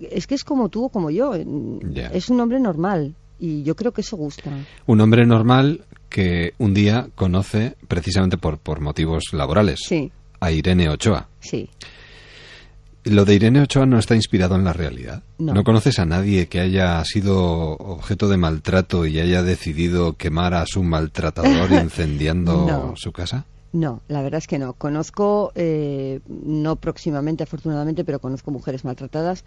[0.00, 3.92] es que es como tú o como yo, es un hombre normal y yo creo
[3.92, 4.50] que eso gusta.
[4.86, 10.12] Un hombre normal que un día conoce, precisamente por, por motivos laborales, Sí.
[10.40, 11.28] a Irene Ochoa.
[11.40, 11.70] Sí.
[13.04, 15.22] Lo de Irene Ochoa no está inspirado en la realidad.
[15.38, 15.64] No.
[15.64, 20.82] conoces a nadie que haya sido objeto de maltrato y haya decidido quemar a su
[20.84, 22.94] maltratador incendiando No.
[22.96, 23.46] su casa?
[23.72, 24.74] No, la verdad es que no.
[24.74, 29.44] Conozco, eh, no próximamente afortunadamente, pero conozco mujeres maltratadas.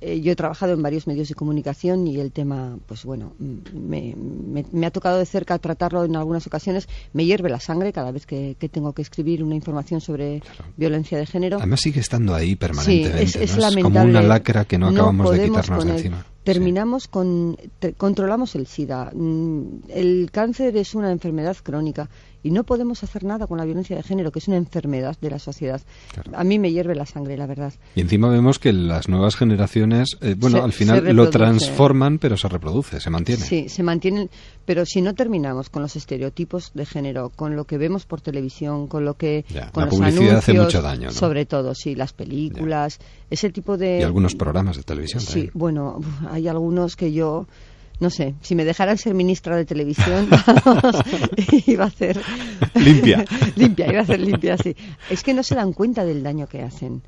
[0.00, 4.14] Eh, yo he trabajado en varios medios de comunicación y el tema, pues bueno, me,
[4.16, 6.88] me- me ha tocado de cerca tratarlo en algunas ocasiones.
[7.12, 10.42] Me hierve la sangre cada vez que, que tengo que escribir una información sobre
[10.76, 11.56] violencia de género.
[11.58, 13.26] Además sigue estando ahí permanentemente.
[13.28, 13.82] Sí, es, es lamentable.
[13.82, 16.26] como una lacra que no acabamos de quitarnos de encima.
[16.44, 17.56] Terminamos con.
[17.78, 19.10] te- controlamos el SIDA.
[19.14, 22.08] Mm, El cáncer es una enfermedad crónica
[22.42, 25.30] y no podemos hacer nada con la violencia de género, que es una enfermedad de
[25.30, 25.80] la sociedad.
[26.34, 27.72] A mí me hierve la sangre, la verdad.
[27.94, 32.36] Y encima vemos que las nuevas generaciones, eh, bueno, Se- al final lo transforman, pero
[32.36, 33.42] se reproduce, se mantiene.
[33.42, 34.28] Sí, se mantienen,
[34.66, 38.88] pero si no terminamos con los estereotipos de género, con lo que vemos por televisión,
[38.88, 41.12] con lo que Ya, con la los publicidad hace mucho daño, ¿no?
[41.14, 42.98] sobre todo, sí, las películas,
[43.30, 45.50] ese tipo de Y algunos programas de televisión Sí, también.
[45.54, 46.00] bueno,
[46.34, 47.46] hay algunos que yo
[48.00, 50.28] no sé, si me dejaran ser ministra de televisión,
[50.64, 50.96] vamos,
[51.66, 52.20] iba a hacer
[52.74, 53.24] Limpia.
[53.56, 54.74] limpia, iba a hacer limpia, sí.
[55.08, 57.02] Es que no se dan cuenta del daño que hacen,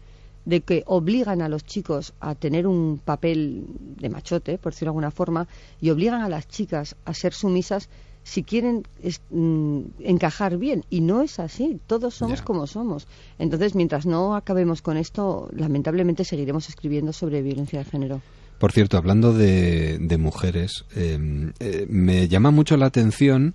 [0.44, 3.64] de que obligan a los chicos a tener un papel
[3.98, 5.48] de machote, por decirlo de alguna forma,
[5.80, 7.88] y obligan a las chicas a ser sumisas
[8.22, 10.84] si quieren es- mm, encajar bien.
[10.88, 13.08] Y no es así, todos somos como somos.
[13.40, 18.20] Entonces, mientras no acabemos con esto, lamentablemente seguiremos escribiendo sobre violencia de género.
[18.58, 23.54] Por cierto, hablando de, de mujeres, eh, eh, me llama mucho la atención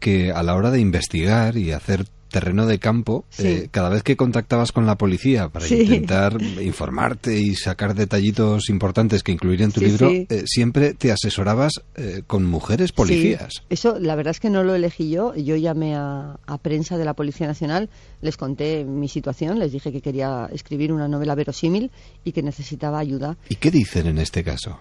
[0.00, 3.46] que a la hora de investigar y hacer terreno de campo, Sí.
[3.46, 5.82] eh, cada vez que contactabas con la policía para Sí.
[5.82, 11.10] intentar informarte y sacar detallitos importantes que incluir en tu Sí, libro, eh, siempre te
[11.12, 13.52] asesorabas eh, con mujeres policías.
[13.70, 15.34] Eso, la verdad es que no lo elegí yo.
[15.34, 17.88] Yo llamé a, a prensa de la Policía Nacional,
[18.22, 21.90] les conté mi situación, les dije que quería escribir una novela verosímil
[22.24, 23.36] y que necesitaba ayuda.
[23.48, 24.78] ¿Y qué dicen en este caso?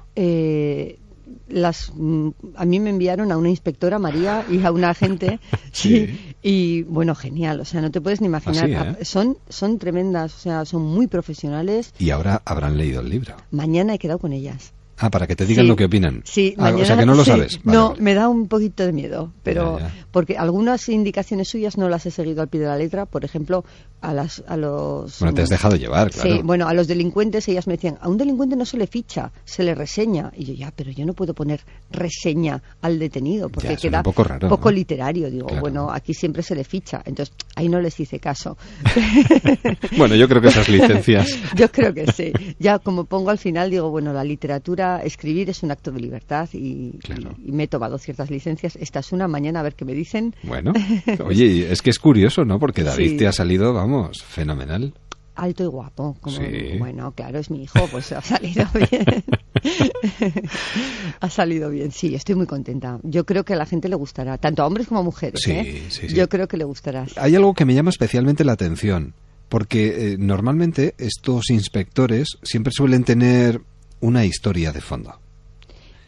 [1.47, 5.39] Las, mm, a mí me enviaron a una inspectora, María, y a una agente.
[5.71, 6.35] sí.
[6.41, 7.59] Y bueno, genial.
[7.59, 8.65] O sea, no te puedes ni imaginar.
[8.65, 9.05] Así, ¿eh?
[9.05, 11.93] Son, son tremendas, o sea, son muy profesionales.
[11.99, 13.35] Y ahora habrán leído el libro.
[13.51, 14.73] Mañana he quedado con ellas.
[14.97, 15.69] Ah, para que te digan Sí.
[15.69, 16.21] lo que opinan.
[16.25, 17.31] Sí, Ah, o sea que no lo sí.
[17.31, 17.59] sabes.
[17.63, 18.01] Vale, no, vale.
[18.01, 19.93] me da un poquito de miedo, pero Ya, ya.
[20.11, 23.05] porque algunas indicaciones suyas no las he seguido al pie de la letra.
[23.05, 23.63] Por ejemplo,
[24.01, 26.29] a las a los Bueno, te has dejado llevar, claro.
[26.35, 29.31] Sí, bueno, a los delincuentes ellas me decían, a un delincuente no se le ficha,
[29.45, 30.31] se le reseña.
[30.35, 31.61] Y yo, ya, pero yo no puedo poner
[31.91, 34.75] reseña al detenido porque Ya, queda un poco raro, poco ¿no?
[34.77, 35.29] literario.
[35.29, 35.61] Digo, Claro.
[35.61, 37.01] bueno, aquí siempre se le ficha.
[37.05, 38.57] Entonces, ahí no les hice caso.
[39.97, 41.27] Bueno, yo creo que esas licencias.
[41.55, 42.31] Yo creo que sí.
[42.59, 46.47] Ya como pongo al final, digo, bueno, la literatura, escribir es un acto de libertad
[46.53, 46.93] y, y-
[47.47, 48.75] y me he tomado ciertas licencias.
[48.77, 50.33] Esta es una, mañana a ver qué me dicen.
[50.43, 50.73] Bueno,
[51.25, 52.59] oye, es que es curioso, ¿no?
[52.59, 53.17] Porque David Sí.
[53.17, 54.93] te ha salido, vamos, fenomenal.
[55.35, 56.17] Alto y guapo.
[56.19, 56.45] Como, Sí.
[56.79, 59.23] Bueno, claro, es mi hijo, pues ha salido bien.
[61.19, 62.99] ha salido bien, sí, estoy muy contenta.
[63.03, 65.41] Yo creo que a la gente le gustará, tanto a hombres como a mujeres.
[65.43, 65.83] Sí, ¿eh?
[65.89, 66.15] sí, sí.
[66.15, 67.05] Yo creo que le gustará.
[67.17, 69.13] Hay algo que me llama especialmente la atención,
[69.49, 73.61] porque eh, normalmente estos inspectores siempre suelen tener
[74.01, 75.13] una historia de fondo,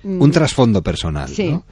[0.04, 1.50] Mm, un trasfondo personal, Sí.
[1.52, 1.66] ¿no?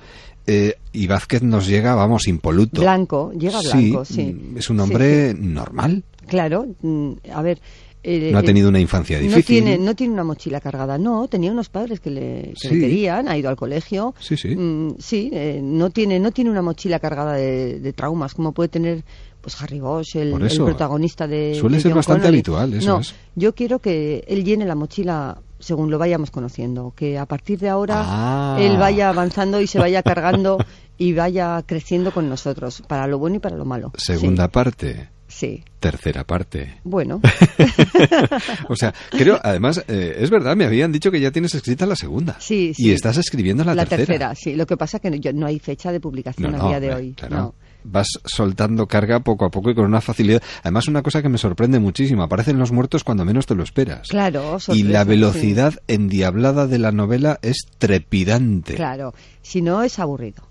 [0.45, 2.81] Eh, y Vázquez nos llega, vamos, impoluto.
[2.81, 4.33] Blanco, llega blanco, sí.
[4.33, 6.03] mm, Es un Sí, hombre normal.
[6.27, 7.59] Claro, mm, a ver.
[8.03, 9.43] eh, No ha eh, tenido una infancia No difícil.
[9.63, 13.27] tiene, no tiene una mochila cargada, no, tenía unos padres que le, que le querían,
[13.27, 14.13] ha ido al colegio.
[14.19, 14.55] Sí, sí.
[14.55, 18.69] Mm, sí, eh, no, tiene, no tiene una mochila cargada de, de traumas, como puede
[18.69, 19.03] tener
[19.41, 20.31] pues Harry Bosch, el,
[20.65, 21.55] protagonista de.
[21.59, 22.37] suele de ser John bastante Connolly.
[22.37, 23.13] habitual, eso no, es.
[23.35, 27.69] yo quiero que él llene la mochila según lo vayamos conociendo, que a partir de
[27.69, 28.57] ahora Ah.
[28.59, 30.57] él vaya avanzando y se vaya cargando
[30.97, 33.91] y vaya creciendo con nosotros, para lo bueno y para lo malo.
[33.97, 35.63] Segunda parte, Sí.
[35.79, 36.79] tercera parte.
[36.83, 37.21] Bueno,
[38.69, 41.95] O sea, creo, además, eh, es verdad, me habían dicho que ya tienes escrita la
[41.95, 42.37] segunda.
[42.39, 42.91] Sí, Y sí.
[42.91, 44.33] estás escribiendo la, tercera.
[44.35, 44.55] sí.
[44.55, 46.67] Lo que pasa es que no, yo- no hay fecha de publicación No, a no,
[46.69, 47.13] día de hoy.
[47.13, 47.35] claro.
[47.35, 47.55] No.
[47.89, 50.41] Vas soltando carga poco a poco y con una facilidad.
[50.61, 54.09] Además, una cosa que me sorprende muchísimo, aparecen los muertos cuando menos te lo esperas.
[54.09, 55.09] Claro, y la sí.
[55.09, 58.75] velocidad endiablada de la novela es trepidante.
[58.75, 60.43] Claro, si no es aburrido.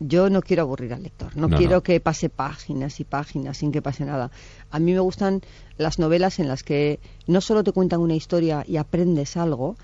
[0.00, 1.82] Yo no quiero aburrir al lector, no, No, quiero no.
[1.82, 4.30] que pase páginas y páginas sin que pase nada.
[4.70, 5.40] A mí me gustan
[5.78, 6.98] las novelas en las que
[7.28, 9.76] no solo te cuentan una historia y aprendes algo,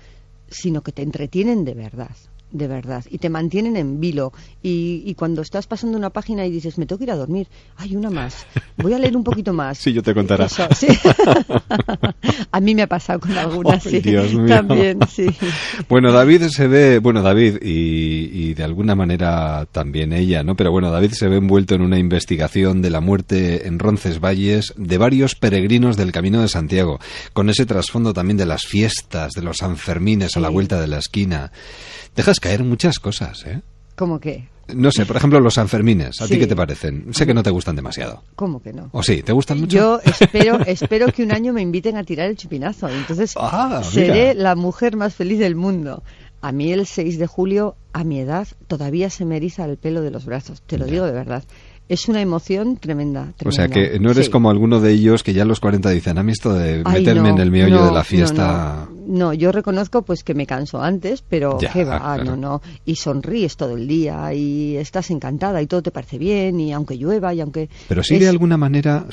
[0.49, 2.11] sino que te entretienen de verdad,
[2.51, 4.31] de verdad, y te mantienen en vilo.
[4.63, 7.47] Y, y cuando estás pasando una página y dices, me tengo que ir a dormir,
[7.77, 8.45] hay una más,
[8.77, 9.77] voy a leer un poquito más.
[9.81, 10.45] Sí, yo te contaré.
[10.45, 10.87] Eso, sí.
[12.51, 13.99] a mí me ha pasado con algunas, sí.
[13.99, 14.47] Dios mío.
[14.47, 15.25] También, sí.
[15.89, 20.55] Bueno, David se ve, bueno, David y, y de alguna manera también ella, ¿no?
[20.55, 24.97] Pero bueno, David se ve envuelto en una investigación de la muerte en Roncesvalles de
[24.97, 26.99] varios peregrinos del Camino de Santiago,
[27.33, 30.53] con ese trasfondo también de las fiestas, de los Sanfermines a la Sí.
[30.53, 31.51] vuelta de la esquina.
[32.15, 33.61] Dejas caer muchas cosas, ¿eh?
[33.95, 34.49] ¿Cómo que?
[34.73, 37.07] No sé, por ejemplo, los Sanfermines, ¿a ti qué te parecen?
[37.13, 38.23] Sé que no te gustan demasiado.
[38.35, 38.89] ¿Cómo que no?
[38.93, 39.21] ¿O sí?
[39.21, 39.75] ¿Te gustan mucho?
[39.77, 42.87] Yo espero, espero que un año me inviten a tirar el chupinazo.
[42.87, 46.03] Entonces Ah, seré la mujer más feliz del mundo.
[46.41, 50.01] A mí el 6 de julio, a mi edad, todavía se me eriza el pelo
[50.01, 50.61] de los brazos.
[50.61, 51.43] Te lo digo de verdad.
[51.89, 53.33] Es una emoción tremenda.
[53.45, 53.93] O sea tremenda.
[53.93, 54.31] que no eres Sí.
[54.31, 56.99] como alguno de ellos que ya a los 40 dicen, a mí esto de Ay,
[57.01, 58.87] meterme no, en el meollo no, de la fiesta...
[58.89, 62.23] No, No, yo reconozco pues que me canso antes, pero Ya, qué va, claro.
[62.23, 62.61] no, no.
[62.85, 66.97] Y sonríes todo el día y estás encantada y todo te parece bien y aunque
[66.97, 67.69] llueva y aunque...
[67.87, 69.05] Pero sí es- de alguna manera,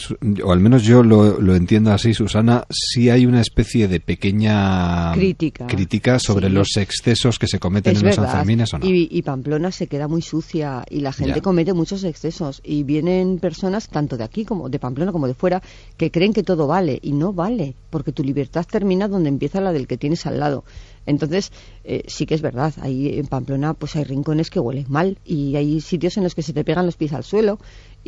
[0.45, 5.13] o al menos yo lo, lo entiendo así, Susana, sí hay una especie de pequeña
[5.15, 5.67] Crítica.
[5.67, 6.53] crítica sobre Sí.
[6.55, 8.33] los excesos que se cometen Es en los verdad.
[8.33, 8.87] Sanfermines o no.
[8.87, 11.43] Y, y Pamplona se queda muy sucia y la gente Ya.
[11.43, 12.61] comete muchos excesos.
[12.65, 15.63] Y vienen personas, tanto de aquí como de Pamplona como de fuera,
[15.97, 16.99] que creen que todo vale.
[17.03, 20.65] Y no vale, porque tu libertad termina donde empieza la del que tienes al lado.
[21.07, 21.53] Entonces,
[21.85, 25.57] eh, sí que es verdad, ahí en Pamplona pues hay rincones que huelen mal y
[25.57, 27.59] hay sitios en los que se te pegan los pies al suelo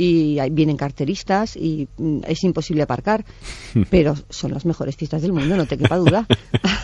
[0.00, 3.22] y vienen carteristas y mm, es imposible aparcar,
[3.90, 6.26] pero son las mejores fiestas del mundo, no te quepa duda.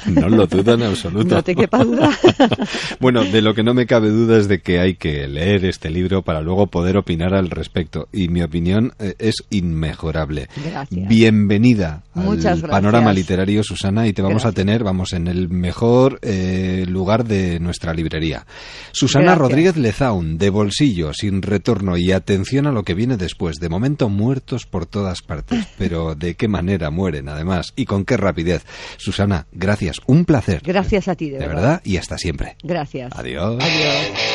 [0.07, 1.35] No lo dudo en absoluto.
[1.35, 2.17] No te quepa duda.
[3.01, 5.91] Bueno, de lo que no me cabe duda es de que hay que leer este
[5.91, 8.09] libro para luego poder opinar al respecto.
[8.13, 10.49] Y mi opinión eh, es inmejorable.
[10.65, 11.09] Gracias.
[11.09, 12.71] Bienvenida Muchas al gracias.
[12.71, 14.53] panorama literario, Susana, y te vamos Gracias.
[14.53, 18.47] a tener, vamos, en el mejor eh, lugar de nuestra librería.
[18.93, 19.35] Susana.
[19.35, 23.57] Rodríguez Lezaun, de bolsillo, sin retorno y atención a lo que viene después.
[23.61, 28.17] De momento muertos por todas partes, pero de qué manera mueren, además, y con qué
[28.17, 28.65] rapidez.
[28.97, 30.63] Susana, gracias, un placer.
[30.65, 32.57] Gracias a ti, de, De verdad, y hasta siempre.
[32.65, 33.13] Gracias.
[33.17, 33.63] Adiós.
[33.63, 34.26] Adiós.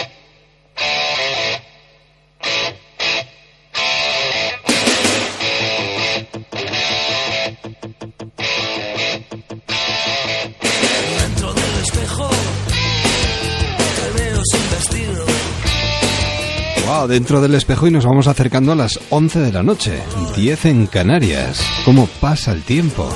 [16.92, 20.04] Wow, dentro del espejo y nos vamos acercando a las 11 de la noche,
[20.36, 21.66] 10 en Canarias.
[21.86, 23.08] ¿Cómo pasa el tiempo?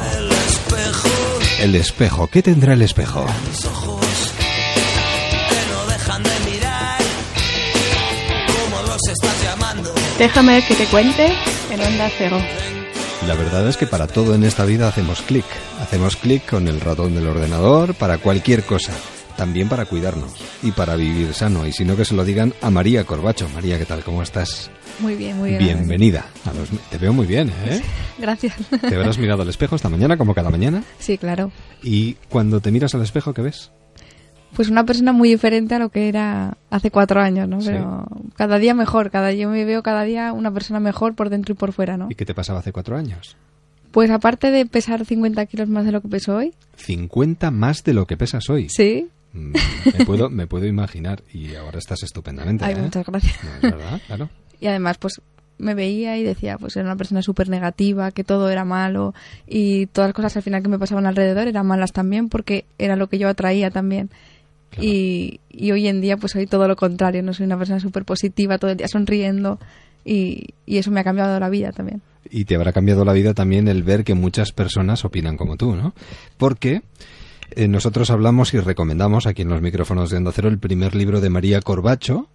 [1.59, 3.25] El espejo, ¿qué tendrá el espejo?
[3.49, 7.01] Mis ojos que no dejan de mirar.
[8.47, 9.93] Cómo los estás llamando.
[10.19, 11.33] Déjame que te cuente
[11.69, 12.37] en Onda Cero.
[13.27, 15.45] La verdad es que para todo en esta vida hacemos clic.
[15.81, 18.93] Hacemos clic con el ratón del ordenador para cualquier cosa.
[19.37, 20.33] También para cuidarnos
[20.63, 21.67] y para vivir sano.
[21.67, 23.49] Y si no, que se lo digan a María Corbacho.
[23.53, 24.03] María, ¿qué tal?
[24.03, 24.71] ¿Cómo estás?
[24.99, 25.59] Muy bien, muy bien.
[25.59, 26.25] Bienvenida.
[26.45, 26.69] A los...
[26.89, 27.81] Te veo muy bien, ¿eh?
[28.17, 28.55] Gracias.
[28.81, 30.83] ¿Te habrás mirado al espejo esta mañana, como cada mañana?
[30.99, 31.51] Sí, claro.
[31.83, 33.71] Y cuando te miras al espejo, ¿qué ves?
[34.55, 37.59] Pues una persona muy diferente a lo que era hace cuatro años, ¿no?
[37.59, 37.67] Sí.
[37.71, 38.05] Pero
[38.35, 41.57] cada día mejor, cada yo me veo cada día una persona mejor por dentro y
[41.57, 42.07] por fuera, ¿no?
[42.09, 43.35] ¿Y qué te pasaba hace cuatro años?
[43.91, 47.93] Pues aparte de pesar 50 kilos más de lo que peso hoy, 50 más de
[47.93, 48.69] lo que pesas hoy.
[48.69, 49.09] sí.
[49.35, 49.53] Mm,
[49.97, 51.21] Me puedo, me puedo imaginar.
[51.31, 52.63] Y ahora estás estupendamente.
[52.65, 52.81] Ay, ¿eh?
[52.81, 53.37] muchas gracias.
[53.43, 54.29] No, es verdad, claro.
[54.61, 55.21] Y además, pues
[55.57, 59.13] me veía y decía, pues era una persona súper negativa, que todo era malo
[59.45, 62.95] y todas las cosas al final que me pasaban alrededor eran malas también porque era
[62.95, 64.09] lo que yo atraía también.
[64.79, 68.03] Y, y hoy en día pues soy todo lo contrario, no soy una persona súper
[68.05, 69.59] positiva, todo el día sonriendo
[70.03, 72.01] y, y eso me ha cambiado la vida también.
[72.29, 75.75] Y te habrá cambiado la vida también el ver que muchas personas opinan como tú,
[75.75, 75.93] ¿no?
[76.37, 76.81] Porque
[77.51, 81.21] eh, nosotros hablamos y recomendamos aquí en los micrófonos de Onda Cero el primer libro
[81.21, 82.27] de María Corbacho,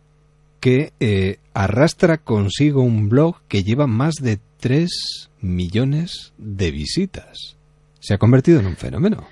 [0.61, 7.57] que eh, arrastra consigo un blog que lleva más de 3 millones de visitas.
[7.99, 9.27] Se ha convertido en un fenómeno.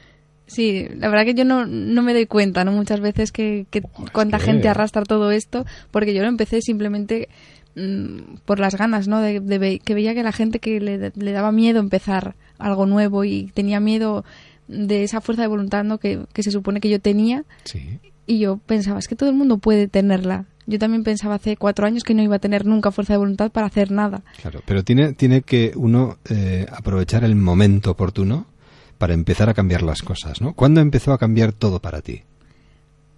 [0.46, 2.72] Sí, la verdad que yo no, no me doy cuenta, ¿no?
[2.72, 3.82] Muchas veces que, que
[4.12, 7.28] cuánta gente arrastra todo esto, porque yo lo empecé simplemente
[7.76, 9.20] mm, por las ganas, ¿no?
[9.20, 13.50] De, que veía que la gente que le, le daba miedo empezar algo nuevo y
[13.52, 14.24] tenía miedo
[14.68, 15.98] de esa fuerza de voluntad, ¿no?
[15.98, 17.44] Que, que se supone que yo tenía.
[17.64, 17.98] Sí.
[18.26, 20.44] Y yo pensaba, es que todo el mundo puede tenerla.
[20.66, 23.50] Yo también pensaba hace cuatro años que no iba a tener nunca fuerza de voluntad
[23.50, 24.22] para hacer nada.
[24.42, 28.44] Claro, pero tiene, tiene que uno eh, aprovechar el momento oportuno
[28.98, 30.52] para empezar a cambiar las cosas, ¿no?
[30.52, 32.22] ¿Cuándo empezó a cambiar todo para ti?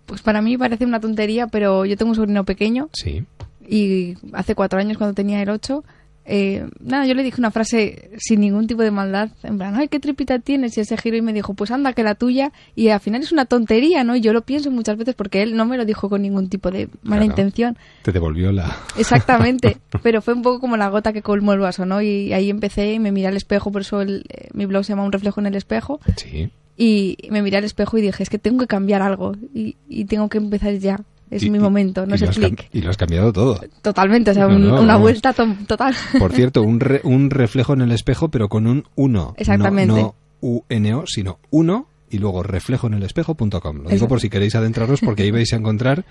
[0.06, 3.24] Pues para mí parece una tontería, pero yo tengo un sobrino pequeño Sí.
[3.68, 5.85] y hace cuatro años cuando tenía el ocho,
[6.24, 9.88] eh, nada, yo le dije una frase sin ningún tipo de maldad, en plan, ay,
[9.88, 12.88] qué tripita tienes, y ese giro y me dijo, pues anda, que la tuya, y
[12.88, 14.14] al final es una tontería, ¿no?
[14.16, 16.70] Y yo lo pienso muchas veces porque él no me lo dijo con ningún tipo
[16.70, 17.24] de mala Claro.
[17.24, 17.78] intención.
[18.02, 18.76] Te devolvió la...
[18.97, 22.01] Exactamente, pero fue un poco como la gota que colmó el vaso, ¿no?
[22.02, 24.92] Y ahí empecé y me miré al espejo, por eso el- eh, mi blog se
[24.92, 26.01] llama Un reflejo en el espejo.
[26.16, 26.51] Sí.
[26.76, 30.06] Y me miré al espejo y dije, es que tengo que cambiar algo y, y
[30.06, 31.01] tengo que empezar ya.
[31.31, 32.69] Es Y- mi momento, no cam- clic.
[32.73, 33.61] Y lo has cambiado todo.
[33.82, 35.94] Totalmente, o sea, No, un- no, una vuelta to- total.
[36.19, 39.35] Por cierto, un, re- un reflejo en el espejo, pero con un 1.
[39.36, 39.94] Exactamente.
[39.94, 43.82] No, no UNO, sino 1 y luego reflejo en el espejo.com.
[43.85, 46.05] Lo digo por si queréis adentraros, porque ahí vais a encontrar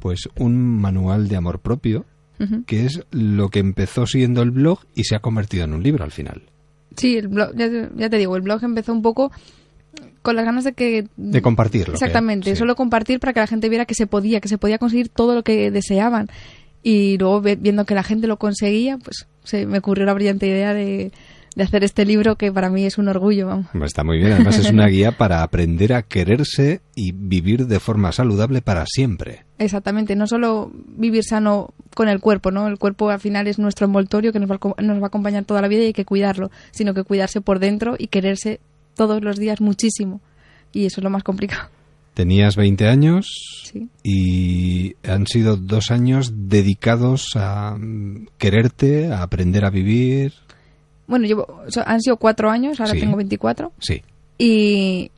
[0.00, 2.06] pues un manual de amor propio,
[2.66, 6.02] que es lo que empezó siendo el blog y se ha convertido en un libro
[6.04, 6.42] al final.
[6.96, 9.30] Sí, el blog, ya te digo, el blog empezó un poco
[10.22, 11.06] con las ganas de que...
[11.16, 11.94] De compartirlo.
[11.94, 12.58] Exactamente, que- sí.
[12.58, 15.34] solo compartir para que la gente viera que se podía, que se podía conseguir todo
[15.34, 16.28] lo que deseaban.
[16.82, 20.74] Y luego viendo que la gente lo conseguía, pues se me ocurrió la brillante idea
[20.74, 21.12] de,
[21.54, 23.46] de hacer este libro que para mí es un orgullo.
[23.46, 23.66] vamos.
[23.84, 28.10] Está muy bien, además es una guía para aprender a quererse y vivir de forma
[28.10, 29.44] saludable para siempre.
[29.58, 32.66] Exactamente, no solo vivir sano con el cuerpo, ¿no?
[32.66, 35.44] El cuerpo al final es nuestro envoltorio que nos va, a nos va a acompañar
[35.44, 38.58] toda la vida y hay que cuidarlo, sino que cuidarse por dentro y quererse
[38.94, 40.20] todos los días muchísimo.
[40.72, 41.68] Y eso es lo más complicado.
[42.14, 43.26] Tenías 20 años
[43.64, 43.88] Sí.
[44.02, 47.76] y han sido dos años dedicados a
[48.38, 50.32] quererte, a aprender a vivir.
[51.06, 51.46] Bueno, llevo,
[51.86, 53.00] han sido cuatro años, ahora Sí.
[53.00, 53.72] tengo 24.
[53.80, 54.02] Sí.
[54.38, 55.10] Y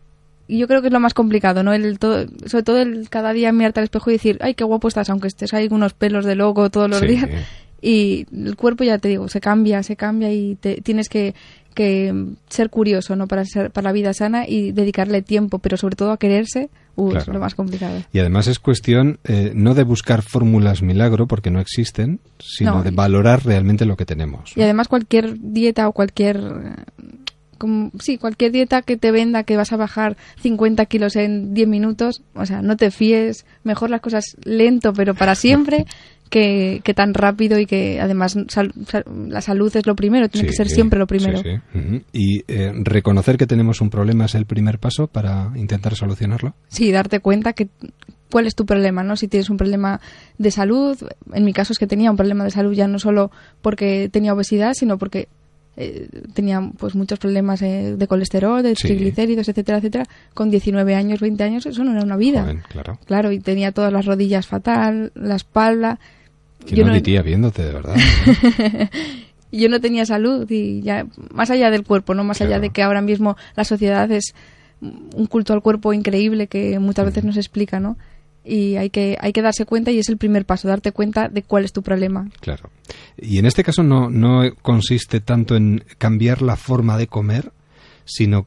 [0.47, 1.73] y yo creo que es lo más complicado, ¿no?
[1.73, 4.89] El todo, sobre todo el cada día mirarte al espejo y decir, ay, qué guapo
[4.89, 7.07] estás, aunque estés ahí con unos pelos de loco todos los Sí.
[7.07, 7.31] días.
[7.81, 11.35] Y el cuerpo, ya te digo, se cambia, se cambia y te, tienes que,
[11.75, 12.15] que
[12.49, 13.27] ser curioso, ¿no?
[13.27, 17.17] Para, ser, para la vida sana y dedicarle tiempo, pero sobre todo a quererse, uh,
[17.17, 18.03] es lo más complicado.
[18.13, 22.83] Y además es cuestión eh, no de buscar fórmulas milagro, porque no existen, sino No,
[22.83, 24.57] de valorar realmente lo que tenemos.
[24.57, 26.41] Y además cualquier dieta o cualquier...
[27.59, 31.69] como- sí, cualquier dieta que te venda que vas a bajar 50 kilos en 10
[31.69, 35.87] minutos, o sea, no te fíes, mejor las cosas lento pero para siempre
[36.31, 40.49] que, que tan rápido y que además sal- sal- la salud es lo primero, tiene
[40.49, 41.39] que ser siempre lo primero.
[41.39, 42.03] sí, sí.
[42.13, 46.55] Y eh, reconocer que tenemos un problema es el primer paso para intentar solucionarlo.
[46.69, 47.69] Sí, darte cuenta que
[48.31, 49.15] cuál es tu problema, ¿no?
[49.17, 50.01] Si tienes un problema
[50.39, 50.99] de salud,
[51.33, 53.31] en mi caso es que tenía un problema de salud ya no solo
[53.63, 55.29] porque tenía obesidad, sino porque
[55.77, 58.89] eh, tenía pues muchos problemas eh, de colesterol, de Sí.
[58.89, 60.05] triglicéridos, etcétera, etcétera.
[60.35, 62.43] Con 19 años, 20 años, eso no era una vida.
[62.43, 62.99] Joven, claro.
[63.07, 65.99] Claro, y tenía todas las rodillas fatal, la espalda.
[66.67, 66.93] Que Yo no,
[67.23, 67.95] viéndote, de verdad.
[69.51, 72.71] y yo no tenía salud y ya más allá del cuerpo, no más allá de
[72.71, 74.35] que ahora mismo la sociedad es
[74.81, 77.97] un culto al cuerpo increíble que muchas veces no se explica, ¿no?
[78.45, 81.43] Y hay que hay que darse cuenta y es el primer paso, darte cuenta de
[81.43, 82.29] cuál es tu problema.
[82.41, 82.71] Claro.
[83.17, 87.53] Y en este caso no, no consiste tanto en cambiar la forma de comer,
[88.05, 88.47] sino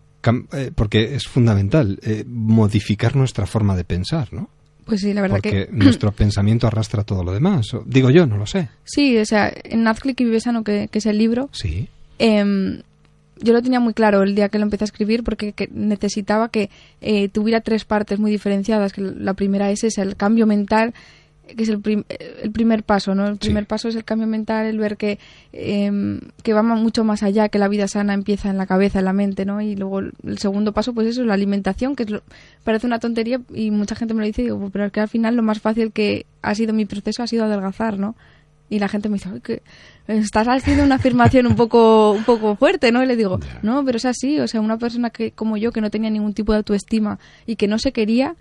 [0.54, 4.50] eh, porque es fundamental eh, modificar nuestra forma de pensar, ¿no?
[4.86, 7.68] Pues sí, la verdad Porque que nuestro pensamiento arrastra todo lo demás.
[7.86, 8.70] Digo yo, no lo sé.
[8.84, 11.88] sí, o sea, en Hazclick y Vive Sano, que, que es el libro, Sí.
[12.20, 12.82] em,
[13.42, 16.50] yo lo tenía muy claro el día que lo empecé a escribir porque que necesitaba
[16.50, 16.70] que
[17.02, 18.94] eh, tuviera tres partes muy diferenciadas.
[18.94, 20.94] Que la primera es, esa, el cambio mental,
[21.56, 22.04] que es el, prim-
[22.44, 23.26] el primer paso, ¿no?
[23.26, 25.18] El primer paso es el cambio mental, el ver que,
[25.54, 29.06] em, que va mucho más allá, que la vida sana empieza en la cabeza, en
[29.06, 29.62] la mente, ¿no?
[29.62, 32.22] Y luego el segundo paso, pues eso, la alimentación, que es lo-
[32.66, 35.08] parece una tontería y mucha gente me lo dice, y digo, pero es que al
[35.08, 38.16] final lo más fácil que ha sido mi proceso ha sido adelgazar, ¿no?
[38.70, 39.62] Y la gente me dice, "Ay, que
[40.08, 43.04] estás haciendo una afirmación un poco, un poco fuerte, ¿no?
[43.04, 44.40] Y le digo, no, pero es así.
[44.40, 47.56] O sea, una persona que como yo, que no tenía ningún tipo de autoestima y
[47.56, 48.36] que no se quería,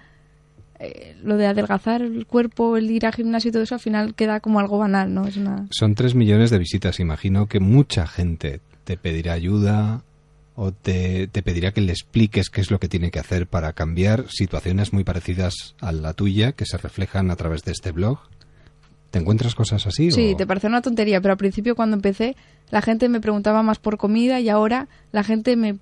[0.78, 4.14] eh, lo de adelgazar el cuerpo, el ir al gimnasio y todo eso, al final
[4.14, 5.26] queda como algo banal, ¿no?
[5.26, 5.66] Es una...
[5.70, 7.00] Son tres millones de visitas.
[7.00, 10.02] Imagino que mucha gente te pedirá ayuda
[10.54, 13.72] o te, te pedirá que le expliques qué es lo que tiene que hacer para
[13.72, 18.18] cambiar situaciones muy parecidas a la tuya que se reflejan a través de este blog.
[19.16, 20.10] ¿Te encuentras cosas así?
[20.10, 22.36] Sí, o- te parece una tontería, pero al principio cuando empecé
[22.70, 25.76] la gente me preguntaba más por comida y ahora la gente me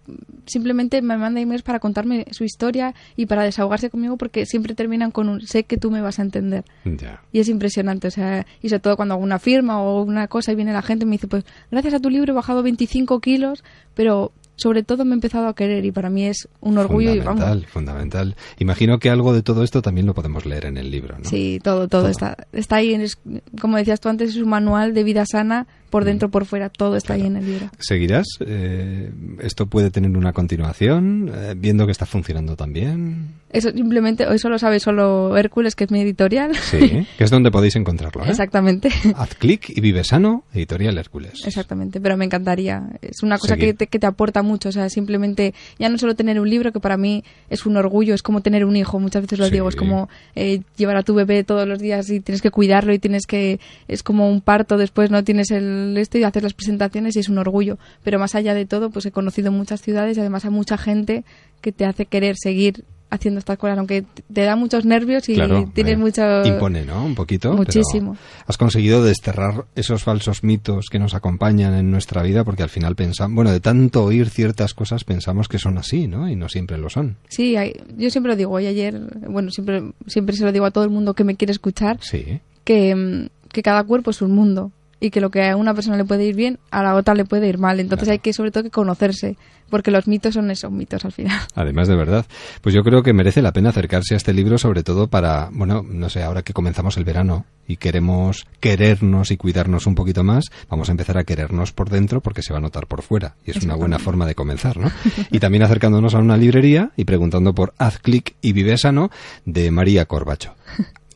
[0.47, 5.11] simplemente me manda emails para contarme su historia y para desahogarse conmigo porque siempre terminan
[5.11, 6.65] con un sé que tú me vas a entender.
[6.85, 7.23] Ya.
[7.33, 10.53] Y es impresionante, o sea, y sobre todo cuando hago una firma o una cosa
[10.53, 13.21] y viene la gente y me dice, pues gracias a tu libro he bajado 25
[13.21, 17.13] kilos, pero sobre todo me he empezado a querer y para mí es un orgullo
[17.15, 17.41] y vamos.
[17.41, 18.37] Fundamental, fundamental.
[18.59, 21.25] Imagino que algo de todo esto también lo podemos leer en el libro, ¿no?
[21.29, 23.19] Sí, todo, todo, está, está ahí, es-
[23.61, 26.97] como decías tú antes, es un manual de vida sana, por dentro, por fuera, todo
[26.97, 27.71] está ahí en el libro.
[27.79, 28.27] ¿Seguirás?
[28.45, 29.13] Eh,
[29.45, 31.31] ¿Esto puede tener una continuación?
[31.33, 33.29] Eh, viendo que está funcionando también.
[33.51, 36.57] Eso simplemente, eso lo sabe solo Hércules, que es mi editorial.
[36.57, 38.25] Sí, que es donde podéis encontrarlo.
[38.25, 38.31] ¿eh?
[38.31, 38.89] Exactamente.
[39.15, 41.35] Haz clic y vive sano, editorial Hércules.
[41.47, 42.83] Exactamente, pero me encantaría.
[43.01, 46.17] Es una cosa que te, que te aporta mucho, o sea, simplemente ya no solo
[46.17, 49.23] tener un libro, que para mí es un orgullo, es como tener un hijo, muchas
[49.23, 49.53] veces lo Sí.
[49.53, 52.93] digo, es como eh, llevar a tu bebé todos los días y tienes que cuidarlo
[52.93, 56.55] y tienes que, es como un parto después, no tienes el esto y hacer las
[56.55, 60.17] presentaciones y es un orgullo, pero más allá de todo, pues he conocido muchas ciudades
[60.17, 61.25] y además a mucha gente
[61.61, 65.71] que te hace querer seguir haciendo estas cosas, aunque te da muchos nervios y Claro,
[65.73, 66.23] tienes eh, mucho...
[66.45, 67.05] Impone, ¿no?
[67.05, 67.51] Un poquito.
[67.51, 68.17] pero Muchísimo.
[68.45, 72.97] has conseguido desterrar esos falsos mitos que nos acompañan en nuestra vida porque al final
[72.97, 76.29] pensamos, bueno, de tanto oír ciertas cosas pensamos que son así, ¿no?
[76.29, 77.17] Y no siempre lo son.
[77.29, 78.99] Sí, hay- yo siempre lo digo, y ayer,
[79.29, 82.41] bueno, siempre, siempre se lo digo a todo el mundo que me quiere escuchar, Sí.
[82.65, 84.73] que, que cada cuerpo es un mundo
[85.05, 87.27] y que lo que a una persona le puede ir bien, a la otra le
[87.27, 87.79] puede ir mal.
[87.79, 89.37] Entonces hay que sobre todo que conocerse,
[89.69, 91.39] porque los mitos son esos mitos al final.
[91.55, 92.25] Además de verdad.
[92.63, 95.85] Pues yo creo que merece la pena acercarse a este libro, sobre todo para, bueno,
[95.87, 100.47] no sé, ahora que comenzamos el verano y queremos querernos y cuidarnos un poquito más,
[100.71, 103.35] vamos a empezar a querernos por dentro porque se va a notar por fuera.
[103.45, 104.91] Y es una buena forma de comenzar, ¿no?
[105.31, 109.11] Y también acercándonos a una librería y preguntando por Haz clic y vive sano
[109.45, 110.55] de María Corbacho.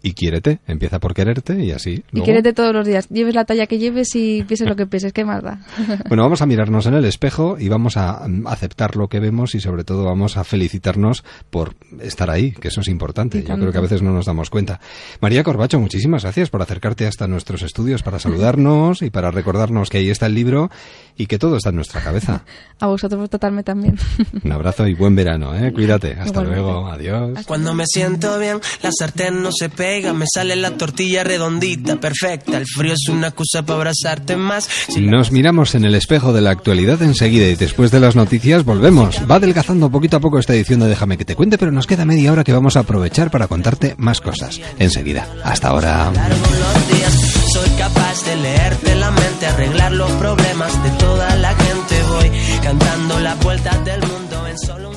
[0.02, 1.90] Y quiérete, empieza por quererte y así.
[1.90, 3.08] Y luego- quiérete todos los días.
[3.08, 5.12] Lleves la talla que lleves y pienses lo que pienses.
[5.12, 5.60] ¿Qué más da?
[6.08, 9.54] Bueno, vamos a mirarnos en el espejo y vamos a mm, aceptar lo que vemos
[9.54, 13.38] y sobre todo vamos a felicitarnos por estar ahí, que eso es importante.
[13.38, 14.80] Y Yo creo que a veces no nos damos cuenta.
[15.20, 19.98] María Corbacho, muchísimas gracias por acercarte hasta nuestros estudios para saludarnos y para recordarnos que
[19.98, 20.70] ahí está el libro
[21.16, 22.44] y que todo está en nuestra cabeza.
[22.78, 23.96] A vosotros por tratarme también.
[24.44, 25.72] Un abrazo y buen verano, ¿eh?
[25.72, 26.12] Cuídate.
[26.18, 26.60] Hasta Igualmente.
[26.62, 26.86] luego.
[26.88, 27.46] Adiós.
[27.46, 32.58] Cuando me siento bien, la sartén no se pega, me sale la tortilla redondita, perfecta.
[32.58, 34.68] El frío es una excusa para abrazarte más.
[34.88, 38.64] Si Nos miramos en el espejo de la actualidad enseguida y después de las noticias
[38.64, 39.20] volvemos.
[39.30, 42.04] Va adelgazando poquito a poco esta edición de Déjame que te cuente, pero nos queda
[42.04, 44.60] media hora que vamos a aprovechar para contarte más cosas.
[44.78, 45.26] Enseguida.
[45.42, 46.12] Hasta ahora.
[47.52, 52.02] soy capaz de leerte la mente, arreglar los problemas de toda la gente.
[52.10, 52.30] Voy
[52.62, 54.87] cantando la vuelta del mundo en solo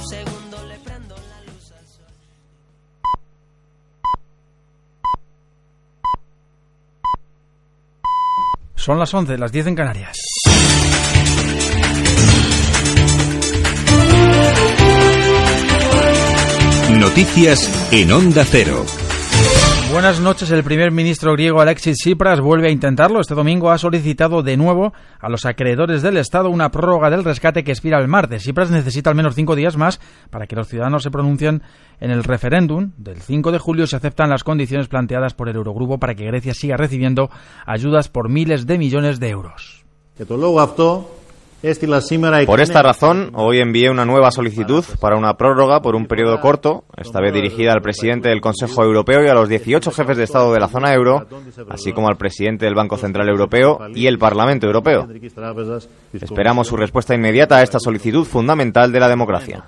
[8.81, 10.17] Son las 11, las 10 en Canarias.
[16.97, 18.83] Noticias en Onda Cero.
[19.91, 20.49] Buenas noches.
[20.51, 23.19] El primer ministro griego Alexis Tsipras vuelve a intentarlo.
[23.19, 27.65] Este domingo ha solicitado de nuevo a los acreedores del Estado una prórroga del rescate
[27.65, 28.41] que expira el martes.
[28.41, 29.99] Tsipras necesita al menos cinco días más
[30.29, 31.61] para que los ciudadanos se pronuncien
[31.99, 35.99] en el referéndum del 5 de julio si aceptan las condiciones planteadas por el Eurogrupo
[35.99, 37.29] para que Grecia siga recibiendo
[37.65, 39.83] ayudas por miles de millones de euros.
[40.17, 41.20] Que todo.
[42.47, 46.85] Por esta razón, hoy envié una nueva solicitud para una prórroga por un periodo corto,
[46.97, 50.51] esta vez dirigida al presidente del Consejo Europeo y a los 18 jefes de Estado
[50.53, 51.27] de la zona euro,
[51.69, 55.07] así como al presidente del Banco Central Europeo y el Parlamento Europeo.
[56.13, 59.63] Esperamos su respuesta inmediata a esta solicitud fundamental de la democracia.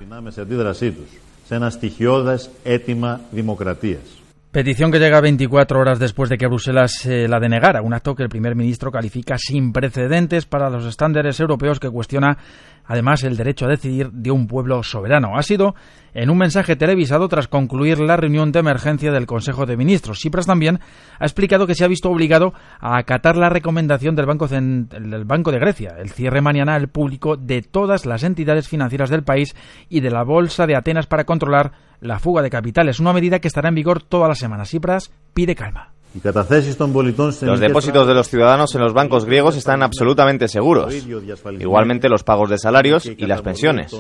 [4.54, 8.22] Petición que llega 24 horas después de que Bruselas eh, la denegara, un acto que
[8.22, 12.38] el primer ministro califica sin precedentes para los estándares europeos que cuestiona
[12.86, 15.38] además el derecho a decidir de un pueblo soberano.
[15.38, 15.74] Ha sido
[16.14, 20.20] en un mensaje televisado tras concluir la reunión de emergencia del Consejo de Ministros.
[20.22, 20.80] Cipras también
[21.18, 25.52] ha explicado que se ha visto obligado a acatar la recomendación del Banco, del Banco
[25.52, 29.56] de Grecia, el cierre mañana al público de todas las entidades financieras del país
[29.90, 31.72] y de la Bolsa de Atenas para controlar
[32.04, 34.66] la fuga de capitales, una medida que estará en vigor toda la semana.
[34.66, 35.90] Cipras pide calma.
[37.42, 40.94] Los depósitos de los ciudadanos en los bancos griegos están absolutamente seguros.
[41.60, 43.92] Igualmente los pagos de salarios y las pensiones.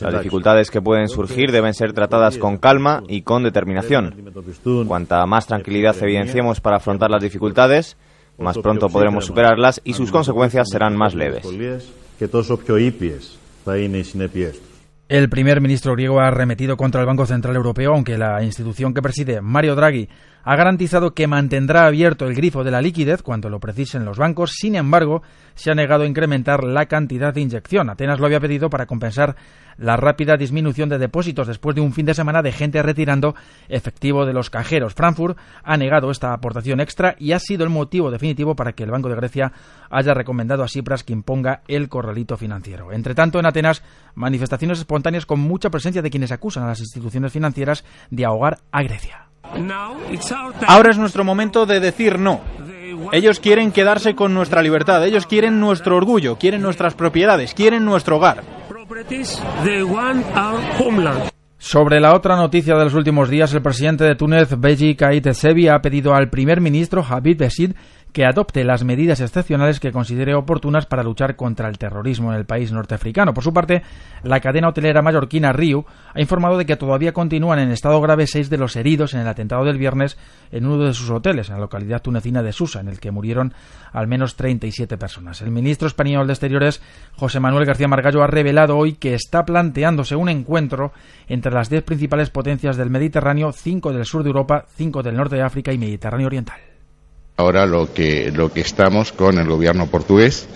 [0.00, 4.32] Las dificultades que pueden surgir deben ser tratadas con calma y con determinación.
[4.86, 7.96] Cuanta más tranquilidad evidenciemos para afrontar las dificultades,
[8.38, 11.44] más pronto podremos superarlas y sus consecuencias serán más leves.
[15.06, 19.02] El primer ministro griego ha arremetido contra el Banco Central Europeo, aunque la institución que
[19.02, 20.08] preside, Mario Draghi,
[20.44, 24.52] ha garantizado que mantendrá abierto el grifo de la liquidez cuando lo precisen los bancos.
[24.52, 25.22] Sin embargo,
[25.54, 27.88] se ha negado a incrementar la cantidad de inyección.
[27.88, 29.36] Atenas lo había pedido para compensar
[29.76, 33.34] la rápida disminución de depósitos después de un fin de semana de gente retirando
[33.68, 34.94] efectivo de los cajeros.
[34.94, 38.90] Frankfurt ha negado esta aportación extra y ha sido el motivo definitivo para que el
[38.90, 39.52] Banco de Grecia
[39.90, 42.92] haya recomendado a Cipras que imponga el corralito financiero.
[42.92, 43.82] Entre tanto, en Atenas,
[44.14, 48.82] manifestaciones espontáneas con mucha presencia de quienes acusan a las instituciones financieras de ahogar a
[48.84, 49.26] Grecia.
[50.68, 52.40] Ahora es nuestro momento de decir no.
[53.10, 58.16] Ellos quieren quedarse con nuestra libertad, ellos quieren nuestro orgullo, quieren nuestras propiedades, quieren nuestro
[58.16, 58.44] hogar.
[61.58, 65.66] Sobre la otra noticia de los últimos días, el presidente de Túnez, Beji Caid Essebsi,
[65.66, 67.72] ha pedido al primer ministro, Habib Bessid,
[68.14, 72.46] que adopte las medidas excepcionales que considere oportunas para luchar contra el terrorismo en el
[72.46, 73.34] país norteafricano.
[73.34, 73.82] Por su parte,
[74.22, 75.84] la cadena hotelera mallorquina Riu
[76.14, 79.26] ha informado de que todavía continúan en estado grave seis de los heridos en el
[79.26, 80.16] atentado del viernes
[80.52, 83.52] en uno de sus hoteles, en la localidad tunecina de Susa, en el que murieron
[83.92, 85.42] al menos 37 personas.
[85.42, 86.80] El ministro español de Exteriores,
[87.16, 90.92] José Manuel García Margallo, ha revelado hoy que está planteándose un encuentro
[91.26, 95.34] entre las diez principales potencias del Mediterráneo, cinco del sur de Europa, cinco del norte
[95.34, 96.73] de África y Mediterráneo Oriental.
[97.36, 100.46] Ahora lo que, lo que estamos con el gobierno portugués,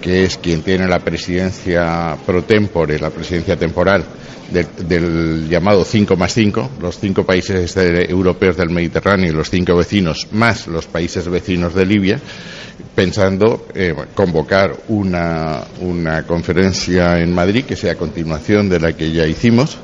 [0.00, 4.04] que es quien tiene la presidencia pro tempore, la presidencia temporal
[4.50, 9.76] del, llamado 5 más 5, los cinco países de- europeos del Mediterráneo y los cinco
[9.76, 12.20] vecinos, más los países vecinos de Libia,
[12.94, 19.26] pensando eh, convocar una, una conferencia en Madrid que sea continuación de la que ya
[19.26, 19.78] hicimos,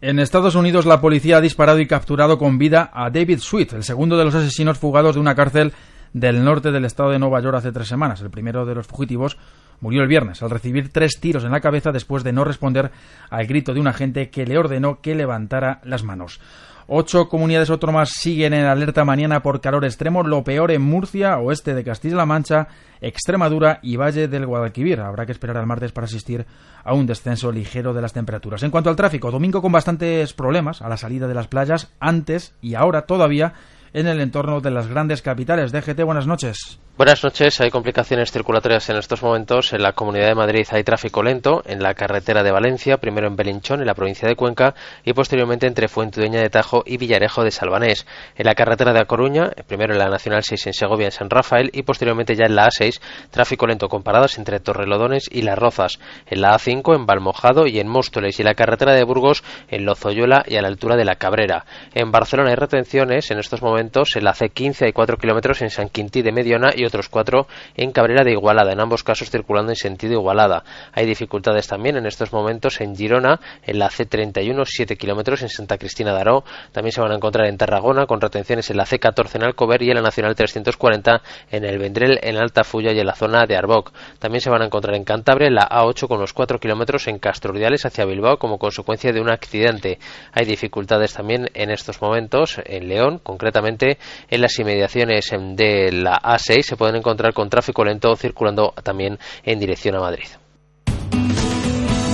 [0.00, 3.82] En Estados Unidos, la policía ha disparado y capturado con vida a David Sweet, el
[3.84, 5.72] segundo de los asesinos fugados de una cárcel
[6.14, 8.22] del norte del estado de Nueva York hace tres semanas.
[8.22, 9.36] El primero de los fugitivos
[9.80, 12.90] murió el viernes al recibir tres tiros en la cabeza después de no responder
[13.28, 16.40] al grito de un agente que le ordenó que levantara las manos.
[16.86, 21.74] Ocho comunidades autónomas siguen en alerta mañana por calor extremo, lo peor en Murcia, oeste
[21.74, 22.68] de Castilla-La Mancha,
[23.00, 25.00] Extremadura y Valle del Guadalquivir.
[25.00, 26.44] Habrá que esperar al martes para asistir
[26.84, 28.62] a un descenso ligero de las temperaturas.
[28.62, 32.54] En cuanto al tráfico, domingo con bastantes problemas a la salida de las playas, antes
[32.60, 33.54] y ahora todavía
[33.94, 35.72] en el entorno de las grandes capitales.
[35.72, 36.78] DGT, buenas noches.
[36.96, 37.60] Buenas noches.
[37.60, 39.72] Hay complicaciones circulatorias en estos momentos.
[39.72, 43.34] En la Comunidad de Madrid hay tráfico lento en la carretera de Valencia, primero en
[43.34, 47.50] Belinchón, en la provincia de Cuenca, y posteriormente entre Fuentudeña de Tajo y Villarejo de
[47.50, 48.06] Salvanés.
[48.36, 51.30] En la carretera de A Coruña, primero en la Nacional 6 en Segovia, en San
[51.30, 53.00] Rafael, y posteriormente ya en la A6,
[53.30, 55.98] tráfico lento con paradas entre Torrelodones y Las Rozas.
[56.26, 59.84] En la A5 en Valmojado y en Móstoles, y en la carretera de Burgos en
[59.84, 61.64] Lozoyola y a la altura de la Cabrera.
[61.92, 63.83] En Barcelona hay retenciones en estos momentos.
[63.84, 67.46] En la C15 hay 4 kilómetros en San Quintí de Mediona y otros cuatro
[67.76, 70.64] en Cabrera de Igualada, en ambos casos circulando en sentido Igualada.
[70.92, 75.76] Hay dificultades también en estos momentos en Girona, en la C31, 7 kilómetros en Santa
[75.76, 76.44] Cristina de Aró.
[76.72, 79.90] También se van a encontrar en Tarragona con retenciones en la C14 en Alcover y
[79.90, 81.20] en la Nacional 340
[81.50, 83.92] en el Vendrell, en Altafulla y en la zona de Arboc.
[84.18, 87.84] También se van a encontrar en Cantabria la A8 con los 4 kilómetros en Castroriales
[87.84, 89.98] hacia Bilbao como consecuencia de un accidente.
[90.32, 96.62] Hay dificultades también en estos momentos en León, concretamente en las inmediaciones de la A6
[96.62, 100.26] se pueden encontrar con tráfico lento circulando también en dirección a Madrid.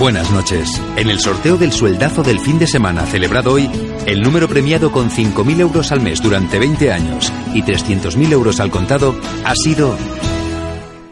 [0.00, 0.82] Buenas noches.
[0.96, 3.68] En el sorteo del sueldazo del fin de semana celebrado hoy,
[4.06, 8.70] el número premiado con 5.000 euros al mes durante 20 años y 300.000 euros al
[8.70, 9.14] contado
[9.44, 9.94] ha sido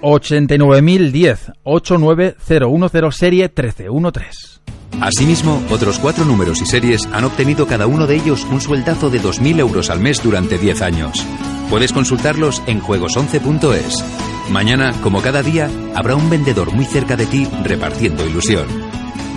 [0.00, 4.57] 89.010 89010 serie 1313.
[5.01, 9.20] Asimismo, otros cuatro números y series han obtenido cada uno de ellos un sueldazo de
[9.20, 11.24] 2.000 euros al mes durante 10 años.
[11.70, 14.05] Puedes consultarlos en juegos11.es.
[14.51, 18.66] Mañana, como cada día, habrá un vendedor muy cerca de ti repartiendo ilusión.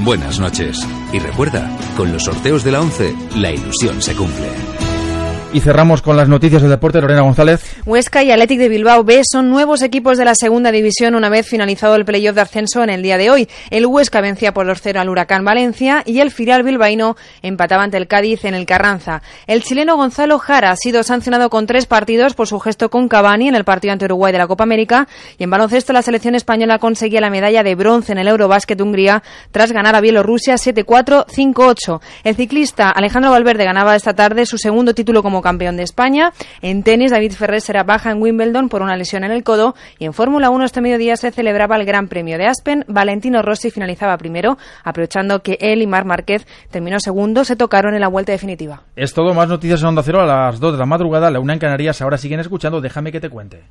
[0.04, 0.80] Buenas noches.
[1.14, 4.91] Y recuerda, con los sorteos de la 11, la ilusión se cumple.
[5.54, 7.02] Y cerramos con las noticias del deporte.
[7.02, 7.76] Lorena González.
[7.86, 11.46] Huesca y Athletic de Bilbao B son nuevos equipos de la segunda división una vez
[11.46, 13.50] finalizado el playoff de ascenso en el día de hoy.
[13.70, 17.98] El Huesca vencía por los cero al Huracán Valencia y el filial bilbaíno empataba ante
[17.98, 19.24] el Cádiz en el Carranza.
[19.46, 23.50] El chileno Gonzalo Jara ha sido sancionado con tres partidos por su gesto con Cavani
[23.50, 26.80] en el partido ante Uruguay de la Copa América y en baloncesto la selección española
[26.80, 29.22] conseguía la medalla de bronce en el Eurobásquet Hungría
[29.52, 32.00] tras ganar a Bielorrusia 7-4, 5-8.
[32.24, 36.32] El ciclista Alejandro Valverde ganaba esta tarde su segundo título como campeón de España.
[36.62, 39.76] En tenis, David Ferrer será baja en Wimbledon por una lesión en el codo.
[40.00, 42.86] Y en Fórmula 1 este mediodía se celebraba el Gran Premio de Aspen.
[42.88, 48.02] Valentino Rossi finalizaba primero, aprovechando que él y Marc Márquez terminó segundo, se tocaron en
[48.02, 48.84] la vuelta definitiva.
[48.96, 51.54] Es todo, más noticias en Onda Cero a las 2 de la madrugada, la una
[51.54, 52.02] en Canarias.
[52.02, 53.64] Ahora siguen escuchando, déjame que te cuente.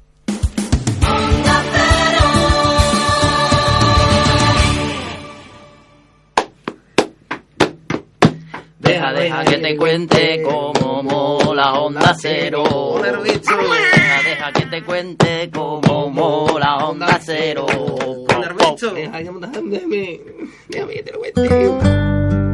[9.20, 12.64] Deja, deja que te cuente cómo mola Onda Cero.
[13.02, 17.66] Deja, deja que te cuente cómo mola Onda Cero.
[20.68, 22.49] Déjame que te cuente.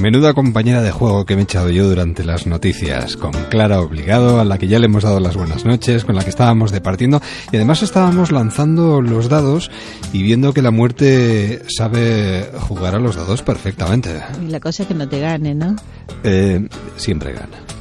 [0.00, 4.40] Menuda compañera de juego que me he echado yo durante las noticias, con Clara Obligado,
[4.40, 7.20] a la que ya le hemos dado las buenas noches, con la que estábamos departiendo
[7.52, 9.70] y además estábamos lanzando los dados
[10.14, 14.22] y viendo que la muerte sabe jugar a los dados perfectamente.
[14.42, 15.76] Y la cosa es que no te gane, ¿no?
[16.24, 16.66] Eh,
[16.96, 17.79] siempre gana.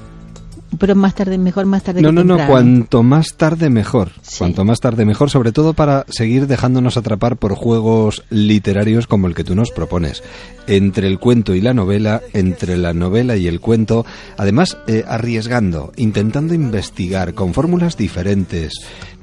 [0.78, 4.12] Pero más tarde, mejor más tarde No, que no, no, cuanto más tarde mejor.
[4.38, 9.36] Cuanto más tarde mejor, sobre todo para seguir dejándonos atrapar por juegos literarios como el
[9.36, 10.24] que tú nos propones.
[10.68, 14.06] Entre el cuento y la novela, entre la novela y el cuento,
[14.38, 18.74] además eh, arriesgando, intentando investigar con fórmulas diferentes,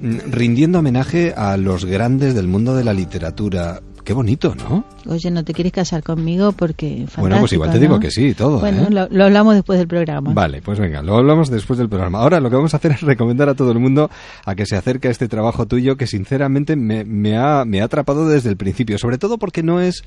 [0.00, 3.80] mm, rindiendo homenaje a los grandes del mundo de la literatura.
[4.06, 4.84] Qué bonito, ¿no?
[5.08, 6.52] Oye, ¿no te quieres casar conmigo?
[6.52, 8.00] Porque Bueno, pues igual te digo ¿no?
[8.00, 8.60] que sí, todo.
[8.60, 8.86] Bueno, ¿eh?
[8.88, 10.32] lo, lo hablamos después del programa.
[10.32, 12.20] Vale, pues venga, lo hablamos después del programa.
[12.20, 14.08] Ahora lo que vamos a hacer es recomendar a todo el mundo
[14.44, 17.86] a que se acerque a este trabajo tuyo que sinceramente me, me ha, me ha
[17.86, 20.04] atrapado desde el principio, sobre todo porque no es...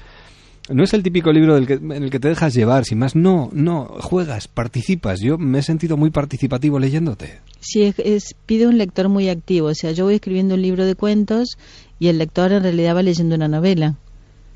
[0.70, 3.16] No es el típico libro del que, en el que te dejas llevar, sin más.
[3.16, 5.20] No, no, juegas, participas.
[5.20, 7.40] Yo me he sentido muy participativo leyéndote.
[7.60, 9.68] Sí, es, es- pide un lector muy activo.
[9.70, 11.58] O sea, yo voy escribiendo un libro de cuentos
[12.00, 13.96] y el lector en realidad va leyendo una novela.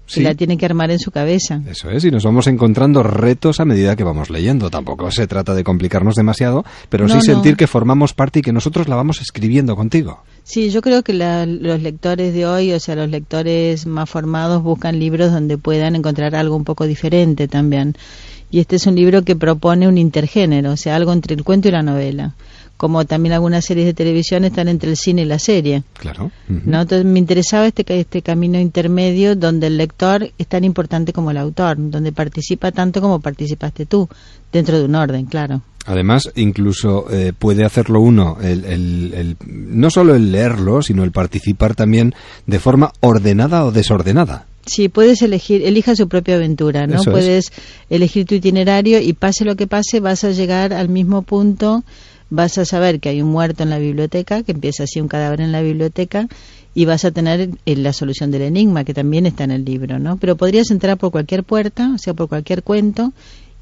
[0.05, 0.19] Sí.
[0.19, 1.61] Y la tiene que armar en su cabeza.
[1.65, 4.69] Eso es, y nos vamos encontrando retos a medida que vamos leyendo.
[4.69, 7.21] Tampoco se trata de complicarnos demasiado, pero No, sí no.
[7.35, 10.21] sentir que formamos parte y que nosotros la vamos escribiendo contigo.
[10.43, 14.61] Sí, yo creo que la- los lectores de hoy, o sea, los lectores más formados
[14.61, 17.95] buscan libros donde puedan encontrar algo un poco diferente también.
[18.51, 21.69] Y este es un libro que propone un intergénero, o sea, algo entre el cuento
[21.69, 22.35] y la novela.
[22.77, 25.83] Como también algunas series de televisión están entre el cine y la serie.
[25.93, 26.31] Claro.
[26.47, 26.81] ¿no?
[26.81, 31.37] Entonces me interesaba este, este camino intermedio donde el lector es tan importante como el
[31.37, 34.09] autor, donde participa tanto como participaste tú,
[34.51, 35.61] dentro de un orden, claro.
[35.85, 41.11] Además, incluso eh, puede hacerlo uno, el, el- el- no solo el leerlo, sino el
[41.11, 42.13] participar también
[42.47, 44.45] de forma ordenada o desordenada.
[44.65, 47.01] Sí, puedes elegir, elija su propia aventura, ¿no?
[47.01, 47.13] Eso es.
[47.13, 47.51] puedes
[47.89, 51.83] elegir tu itinerario y pase lo que pase, vas a llegar al mismo punto,
[52.29, 55.41] vas a saber que hay un muerto en la biblioteca, que empieza así un cadáver
[55.41, 56.29] en la biblioteca,
[56.73, 59.99] y vas a tener eh, la solución del enigma, que también está en el libro,
[59.99, 60.15] ¿no?
[60.15, 63.11] Pero podrías entrar por cualquier puerta, o sea, por cualquier cuento,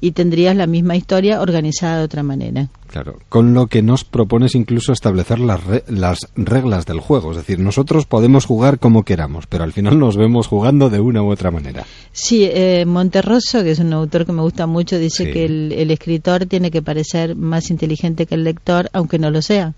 [0.02, 2.68] y tendrías la misma historia organizada de otra manera.
[2.88, 7.30] Claro, con lo que nos propones incluso establecer las, re- las reglas del juego.
[7.30, 11.22] Es decir, nosotros podemos jugar como queramos, pero al final nos vemos jugando de una
[11.22, 11.86] u otra manera.
[12.12, 15.32] Sí, eh, Monterroso, que es un autor que me gusta mucho, dice Sí.
[15.32, 19.40] que el, el escritor tiene que parecer más inteligente que el lector, aunque no lo
[19.40, 19.72] sea.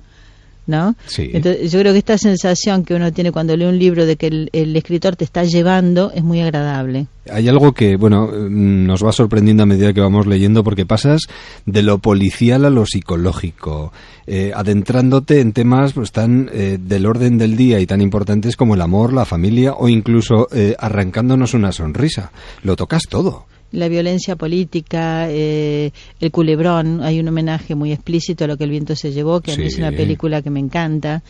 [0.66, 0.96] ¿No?
[1.06, 1.30] Sí.
[1.32, 4.28] Entonces, yo creo que esta sensación que uno tiene cuando lee un libro de que
[4.28, 7.06] el, el escritor te está llevando es muy agradable.
[7.30, 11.22] Hay algo que, bueno, mm, nos va sorprendiendo a medida que vamos leyendo porque pasas
[11.64, 13.92] de lo policial a lo psicológico,
[14.26, 18.74] eh, adentrándote en temas pues, tan eh, del orden del día y tan importantes como
[18.74, 22.30] el amor, la familia o incluso eh, arrancándonos una sonrisa.
[22.62, 23.46] Lo tocas todo.
[23.74, 25.90] La violencia política, eh,
[26.20, 29.52] el culebrón, hay un homenaje muy explícito a lo que el viento se llevó, que
[29.52, 31.22] a mí es una película que me encanta.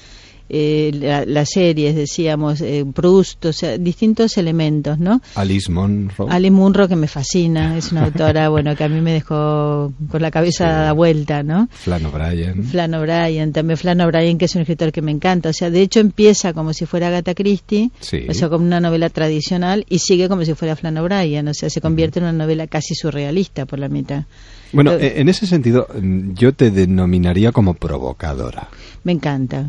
[0.50, 5.22] Eh, la- las series, decíamos, eh, Proust, o sea, distintos elementos, ¿no?
[5.36, 6.28] Alice Monroe.
[6.30, 10.20] Ali Munro, que me fascina, es una autora, bueno, que a mí me dejó con
[10.20, 11.68] la cabeza dada vuelta, ¿no?
[11.72, 12.62] Flan O'Brien.
[12.64, 15.48] Flan O'Brien, también Flan O'Brien, que es un escritor que me encanta.
[15.48, 18.26] O sea, de hecho empieza como si fuera Agatha Christie, Sí.
[18.28, 21.48] o sea, como una novela tradicional, y sigue como si fuera Flan O'Brien.
[21.48, 24.24] O sea, se convierte en una novela casi surrealista por la mitad.
[24.72, 28.68] Bueno, eh, en ese sentido, mm, yo te denominaría como provocadora.
[29.04, 29.68] Me encanta.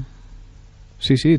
[0.97, 1.37] Sí, sí,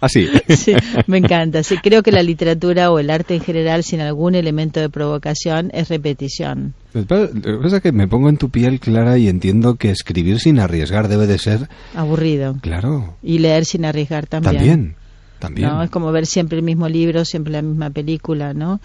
[0.00, 0.28] Así.
[0.48, 0.74] Sí,
[1.06, 1.62] me encanta.
[1.62, 5.70] Sí, creo que la literatura o el arte en general, sin algún elemento de provocación,
[5.74, 6.74] es repetición.
[6.92, 9.28] Lo que pasa- lo que pasa es que me pongo en tu piel clara y
[9.28, 12.56] entiendo que escribir sin arriesgar debe de ser, Aburrido.
[12.62, 14.54] claro, Y leer sin arriesgar también.
[14.56, 14.94] también,
[15.38, 15.68] también.
[15.68, 15.82] ¿no?
[15.82, 18.80] Es como ver siempre el mismo libro, siempre la misma película, ¿no?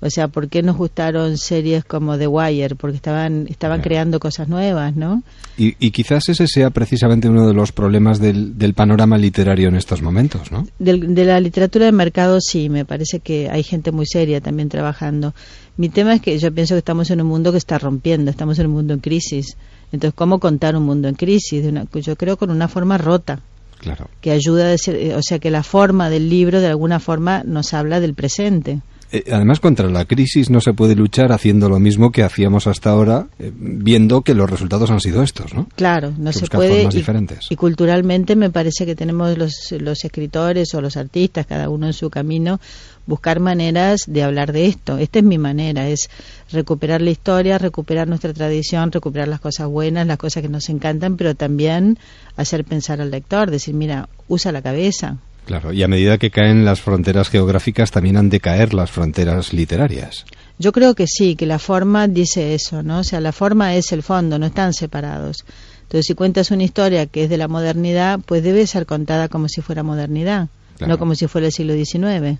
[0.00, 2.74] O sea, ¿por qué nos gustaron series como The Wire?
[2.76, 5.22] Porque estaban estaban creando cosas nuevas, ¿no?
[5.56, 9.76] Y, y quizás ese sea precisamente uno de los problemas del, del panorama literario en
[9.76, 10.66] estos momentos, ¿no?
[10.78, 14.68] Del- de la literatura de mercado sí, me parece que hay gente muy seria también
[14.68, 15.34] trabajando.
[15.78, 18.58] Mi tema es que yo pienso que estamos en un mundo que está rompiendo, estamos
[18.58, 19.56] en un mundo en crisis.
[19.92, 21.62] Entonces, ¿cómo contar un mundo en crisis?
[21.62, 23.40] De una- yo creo con una forma rota.
[23.78, 24.08] Claro.
[24.22, 27.42] que ayuda, a decir- eh, o sea, que la forma del libro de alguna forma
[27.44, 28.80] nos habla del presente.
[29.12, 32.90] Eh, además, contra la crisis no se puede luchar haciendo lo mismo que hacíamos hasta
[32.90, 35.68] ahora, eh, viendo que los resultados han sido estos, ¿no?
[35.76, 36.82] Claro, no Que se puede.
[36.82, 37.46] y, diferentes.
[37.50, 41.92] y culturalmente me parece que tenemos los, los escritores o los artistas, cada uno en
[41.92, 42.60] su camino,
[43.06, 44.98] buscar maneras de hablar de esto.
[44.98, 46.10] Esta es mi manera, es
[46.50, 51.16] recuperar la historia, recuperar nuestra tradición, recuperar las cosas buenas, las cosas que nos encantan,
[51.16, 51.98] pero también
[52.36, 55.18] hacer pensar al lector, decir, mira, usa la cabeza.
[55.46, 59.52] Claro, y a medida que caen las fronteras geográficas, también han de caer las fronteras
[59.52, 60.26] literarias.
[60.58, 62.98] Yo creo que sí, que la forma dice eso, ¿no?
[62.98, 65.44] O sea, la forma es el fondo, no están separados.
[65.82, 69.48] Entonces, si cuentas una historia que es de la modernidad, pues debe ser contada como
[69.48, 70.92] si fuera modernidad, Claro.
[70.92, 72.38] no como si fuera el siglo XIX.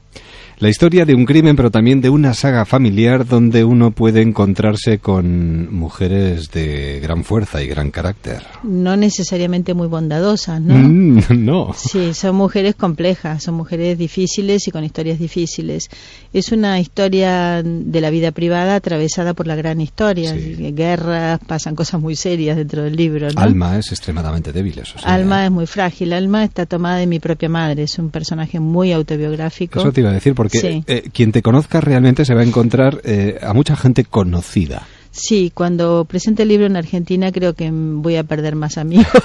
[0.59, 4.99] La historia de un crimen, pero también de una saga familiar donde uno puede encontrarse
[4.99, 8.43] con mujeres de gran fuerza y gran carácter.
[8.63, 10.75] No necesariamente muy bondadosas, ¿no?
[10.75, 11.75] Mm, no.
[11.75, 15.91] Sí, son mujeres complejas, son mujeres difíciles y con historias difíciles.
[16.37, 20.35] Es una historia de la vida privada atravesada por la gran historia.
[20.37, 23.41] Guerras, pasan cosas muy serias dentro del libro, ¿no?
[23.41, 25.05] Alma es extremadamente débil, eso sí.
[25.07, 26.13] Alma es muy frágil.
[26.13, 27.85] Alma está tomada de mi propia madre.
[27.85, 29.81] Es un personaje muy autobiográfico.
[29.81, 30.85] Eso te iba a decir, porque Sí.
[30.87, 34.83] eh, quien te conozca realmente se va a encontrar eh, a mucha gente conocida.
[35.18, 39.06] Sí, cuando presente el libro en Argentina creo que voy a perder más amigos.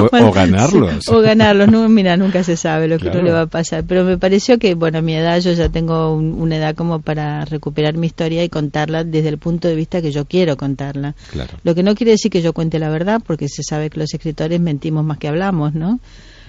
[0.00, 0.90] O, Bueno, o ganarlos.
[1.04, 3.84] sí, o ganarlos, no, mira, nunca se sabe lo que no le va a pasar.
[3.84, 7.00] Pero me pareció que, bueno, a mi edad yo ya tengo un- una edad como
[7.00, 11.14] para recuperar mi historia y contarla desde el punto de vista que yo quiero contarla.
[11.32, 11.54] Claro.
[11.64, 14.12] Lo que no quiere decir que yo cuente la verdad, porque se sabe que los
[14.14, 15.98] escritores mentimos más que hablamos, ¿no?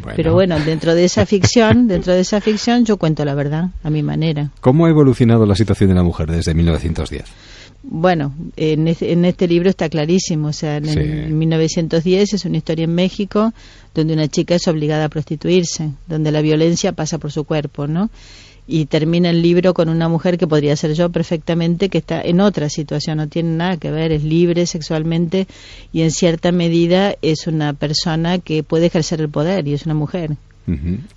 [0.01, 0.13] Bueno.
[0.15, 3.89] Pero bueno, dentro de esa ficción, dentro de esa ficción yo cuento la verdad a
[3.89, 4.51] mi manera.
[4.61, 7.23] ¿Cómo ha evolucionado la situación de la mujer desde 1910?
[7.83, 10.47] Bueno, en este, en este libro está clarísimo.
[10.47, 10.99] O sea, en, Sí.
[10.99, 13.53] en 1910 es una historia en México
[13.93, 18.09] donde una chica es obligada a prostituirse, donde la violencia pasa por su cuerpo, ¿no?
[18.65, 22.39] Y termina el libro con una mujer que podría ser yo perfectamente, que está en
[22.39, 25.47] otra situación, no tiene nada que ver, es libre sexualmente
[25.91, 29.95] y en cierta medida es una persona que puede ejercer el poder y es una
[29.95, 30.37] mujer.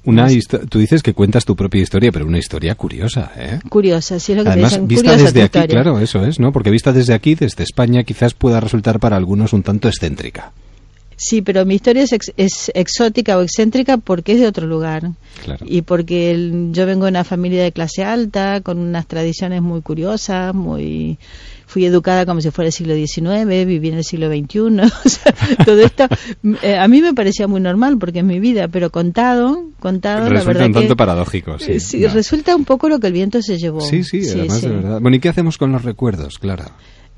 [0.05, 0.29] Una
[0.69, 3.61] tú dices que cuentas tu propia historia, pero una historia curiosa, ¿eh?
[3.69, 5.83] Curiosa, sí es lo que Además, dicen, vista curiosa desde aquí, historia.
[5.83, 6.53] claro, eso es, ¿no?
[6.53, 10.53] Porque vista desde aquí, desde España, quizás pueda resultar para algunos un tanto excéntrica.
[11.19, 15.13] Sí, pero mi historia es, ex- es exótica o excéntrica porque es de otro lugar.
[15.45, 15.65] Claro.
[15.67, 19.81] Y porque el- yo vengo de una familia de clase alta, con unas tradiciones muy
[19.81, 21.19] curiosas, muy
[21.67, 24.59] fui educada como si fuera el siglo XIX, viví en el siglo XXI,
[25.05, 25.35] o sea,
[25.65, 26.07] todo esto
[26.63, 30.29] eh, a mí me parecía muy normal porque es mi vida, pero contado, contado, la
[30.31, 31.73] Resulta verdad un tanto que paradójico, sí.
[31.73, 32.13] eh, sí, Ya.
[32.13, 33.81] resulta un poco lo que el viento se llevó.
[33.81, 34.69] Sí, sí, además sí.
[34.69, 35.01] de verdad.
[35.01, 36.39] Bueno, ¿y qué hacemos con los recuerdos?
[36.39, 36.65] Claro.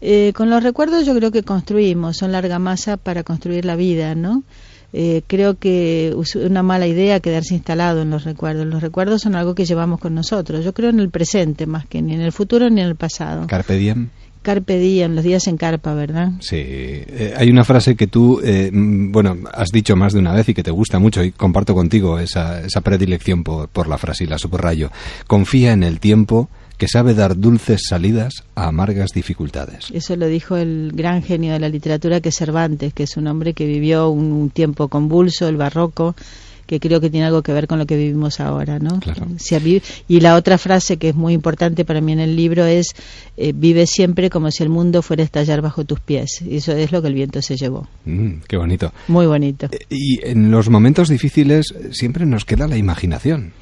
[0.01, 4.15] Eh, con los recuerdos yo creo que construimos, son larga masa para construir la vida,
[4.15, 4.45] ¿no?
[4.93, 8.67] Eh, creo que es una mala idea quedarse instalado en los recuerdos.
[8.67, 10.65] Los recuerdos son algo que llevamos con nosotros.
[10.65, 13.47] Yo creo en el presente más que ni en el futuro ni en el pasado.
[13.47, 14.09] Carpe diem.
[14.43, 16.33] Carpe diem, los días en carpa, ¿verdad?
[16.41, 20.33] Sí, eh, hay una frase que tú, eh, mm, bueno, has dicho más de una
[20.33, 23.99] vez y que te gusta mucho y comparto contigo esa, esa predilección por, por la
[23.99, 24.91] frase y la subrayo.
[25.27, 26.49] Confía en el tiempo
[26.79, 29.91] que sabe dar dulces salidas a amargas dificultades.
[29.93, 33.27] Eso lo dijo el gran genio de la literatura que es Cervantes, que es un
[33.27, 36.15] hombre que vivió un, un tiempo convulso, el barroco,
[36.69, 39.01] que creo que tiene algo que ver con lo que vivimos ahora, ¿no?
[39.39, 42.89] Si y la otra frase que es muy importante para mí en el libro es
[43.39, 46.43] eh, vive siempre como si el mundo fuera a estallar bajo tus pies.
[46.47, 47.89] Y eso es lo que el viento se llevó.
[48.05, 48.93] Mm, qué bonito.
[49.09, 49.71] Muy bonito.
[49.89, 53.55] Y en los momentos difíciles eh, siempre nos queda la imaginación.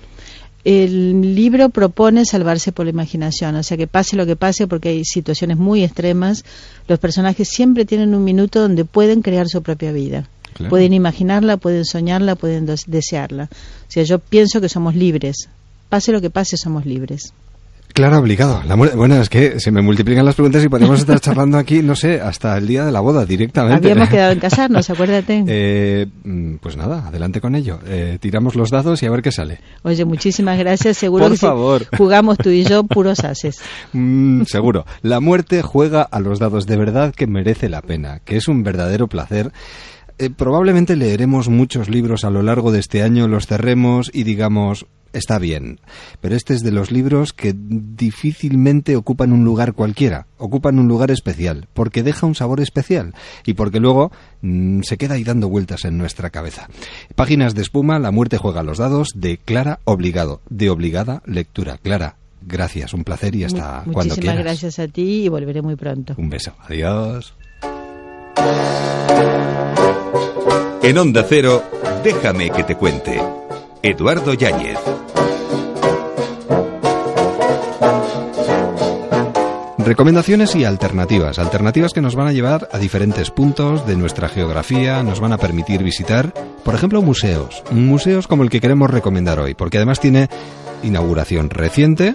[0.64, 4.88] El libro propone salvarse por la imaginación, o sea que pase lo que pase, porque
[4.88, 6.44] hay situaciones muy extremas,
[6.88, 10.28] los personajes siempre tienen un minuto donde pueden crear su propia vida.
[10.56, 10.70] Claro.
[10.70, 13.44] Pueden imaginarla, pueden soñarla, pueden des- desearla.
[13.52, 15.48] O sea, yo pienso que somos libres.
[15.88, 17.32] Pase lo que pase, somos libres.
[17.94, 18.62] Claro, obligado.
[18.66, 21.96] La bueno, es que se me multiplican las preguntas y podemos estar charlando aquí, no
[21.96, 23.90] sé, hasta el día de la boda directamente.
[23.90, 25.44] Habíamos quedado en casarnos, acuérdate.
[25.46, 27.78] Eh, mm, pues nada, adelante con ello.
[27.86, 29.60] Eh, tiramos los dados y a ver qué sale.
[29.82, 30.98] Oye, muchísimas gracias.
[30.98, 31.86] Seguro Por que si favor.
[31.96, 33.60] jugamos tú y yo puros haces.
[33.94, 34.84] Mm, seguro.
[35.00, 38.62] La muerte juega a los dados de verdad que merece la pena, que es un
[38.62, 39.52] verdadero placer.
[40.18, 44.86] Eh, probablemente leeremos muchos libros a lo largo de este año, los cerremos y digamos,
[45.12, 45.78] está bien.
[46.22, 51.10] Pero este es de los libros que difícilmente ocupan un lugar cualquiera, ocupan un lugar
[51.10, 53.12] especial, porque deja un sabor especial
[53.44, 54.10] y porque luego
[54.40, 56.68] mm, se queda ahí dando vueltas en nuestra cabeza.
[57.14, 61.76] Páginas de espuma, La muerte juega a los dados, de Clara Obligado, de obligada lectura.
[61.76, 64.44] Clara, gracias, un placer y hasta cuando Muchísimas quieras.
[64.44, 66.14] gracias a ti y volveré muy pronto.
[66.16, 66.54] Un beso.
[66.66, 67.34] Adiós.
[70.86, 71.64] En Onda Cero,
[72.04, 73.20] déjame que te cuente.
[73.82, 74.78] Eduardo Yáñez.
[79.78, 81.40] Recomendaciones y alternativas.
[81.40, 85.38] Alternativas que nos van a llevar a diferentes puntos de nuestra geografía, nos van a
[85.38, 86.32] permitir visitar,
[86.64, 87.64] por ejemplo, museos.
[87.72, 90.28] Museos como el que queremos recomendar hoy, porque además tiene
[90.84, 92.14] inauguración reciente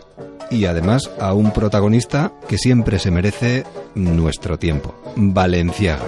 [0.49, 3.65] y además a un protagonista que siempre se merece
[3.95, 6.06] nuestro tiempo, Valenciaga.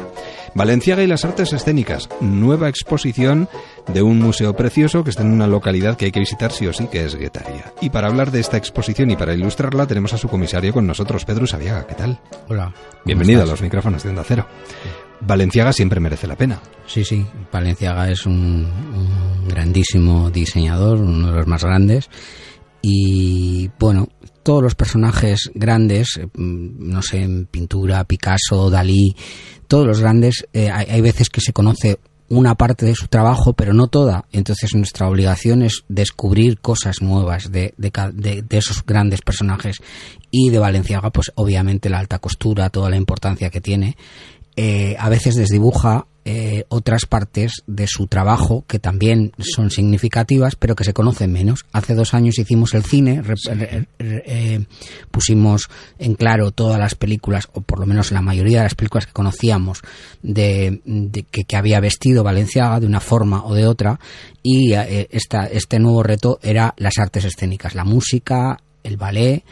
[0.55, 3.49] Valenciaga y las artes escénicas, nueva exposición
[3.91, 6.73] de un museo precioso que está en una localidad que hay que visitar sí o
[6.73, 7.73] sí, que es Guetaria.
[7.81, 11.25] Y para hablar de esta exposición y para ilustrarla tenemos a su comisario con nosotros,
[11.25, 11.87] Pedro Sabiaga.
[11.87, 12.19] ¿Qué tal?
[12.49, 12.65] Hola.
[12.73, 14.47] ¿cómo Bienvenido a los micrófonos de Onda Cero.
[15.21, 16.61] Valenciaga siempre merece la pena.
[16.85, 22.09] Sí, sí, Valenciaga es un, un grandísimo diseñador, uno de los más grandes.
[22.81, 24.09] Y bueno,
[24.43, 29.15] todos los personajes grandes, eh, no sé, en pintura, Picasso, Dalí,
[29.73, 31.97] todos los grandes, eh, hay, hay veces que se conoce
[32.29, 34.25] una parte de su trabajo, pero no toda.
[34.31, 39.77] Entonces nuestra obligación es descubrir cosas nuevas de, de de esos grandes personajes.
[40.29, 43.97] Y de Valenciaga, pues obviamente la alta costura, toda la importancia que tiene.
[44.55, 50.75] Eh, a veces desdibuja eh, otras partes de su trabajo que también son significativas, pero
[50.75, 51.65] que se conocen menos.
[51.73, 54.65] Hace dos años hicimos el cine, re- re- re- eh,
[55.11, 55.63] pusimos
[55.99, 59.11] en claro todas las películas, o por lo menos la mayoría de las películas que
[59.11, 59.81] conocíamos
[60.21, 63.99] de, de que, que había vestido Valenciaga de una forma o de otra,
[64.41, 69.43] y eh, esta, este nuevo reto era las artes escénicas, la música, el ballet,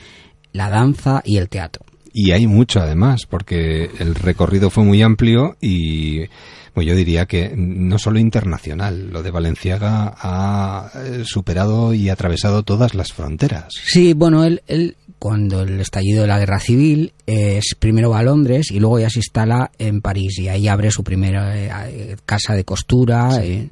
[0.53, 1.83] la danza y el teatro.
[2.13, 6.25] Y hay mucho además, porque el recorrido fue muy amplio y
[6.73, 12.63] pues yo diría que no solo internacional, lo de Valenciaga ha eh, superado y atravesado
[12.63, 13.73] todas las fronteras.
[13.83, 18.23] Sí, bueno, él, él cuando el estallido de la guerra civil es primero va a
[18.23, 22.55] Londres y luego ya se instala en París y ahí abre su primera eh, casa
[22.55, 23.43] de costura.
[23.43, 23.69] eh,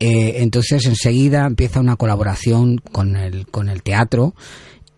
[0.00, 4.36] eh, entonces enseguida empieza una colaboración con el, con el teatro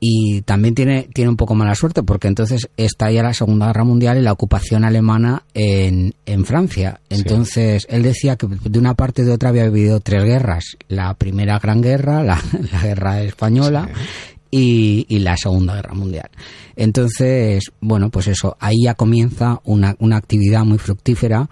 [0.00, 3.84] y también tiene, tiene un poco mala suerte porque entonces está ya la Segunda Guerra
[3.84, 7.00] Mundial y la ocupación alemana en, en Francia.
[7.10, 10.78] Entonces él decía que de una parte y de otra había vivido tres guerras.
[10.88, 13.90] La primera gran guerra, la, la guerra española
[14.50, 16.30] y, y la Segunda Guerra Mundial.
[16.76, 21.50] Entonces, bueno, pues eso, ahí ya comienza una, una actividad muy fructífera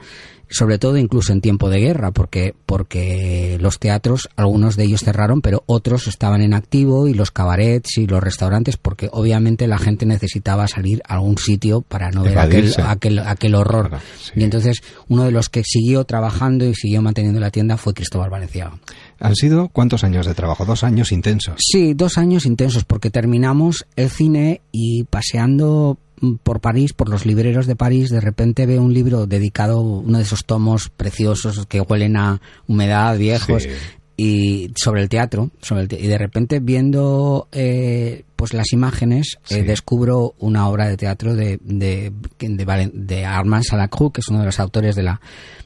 [0.51, 5.41] sobre todo incluso en tiempo de guerra, porque, porque los teatros, algunos de ellos cerraron,
[5.41, 10.07] pero otros estaban en activo y los cabarets y los restaurantes, porque obviamente la gente
[10.07, 13.99] necesitaba salir a algún sitio para no ver aquel, aquel, aquel horror.
[14.35, 18.31] Y entonces uno de los que siguió trabajando y siguió manteniendo la tienda fue Cristóbal
[18.31, 18.79] Valenciaga.
[19.21, 20.65] ¿Han sido cuántos años de trabajo?
[20.65, 21.57] Dos años intensos.
[21.59, 25.99] Sí, dos años intensos, porque terminamos el cine y paseando
[26.43, 30.25] por París, por los libreros de París, de repente veo un libro dedicado, uno de
[30.25, 33.69] esos tomos preciosos que huelen a humedad, viejos, Sí.
[34.17, 39.37] y sobre el teatro, sobre el te- y de repente viendo eh, pues las imágenes
[39.51, 44.39] eh, descubro una obra de teatro de de, de, de Armand Salacrou, que es uno
[44.39, 45.21] de los autores de la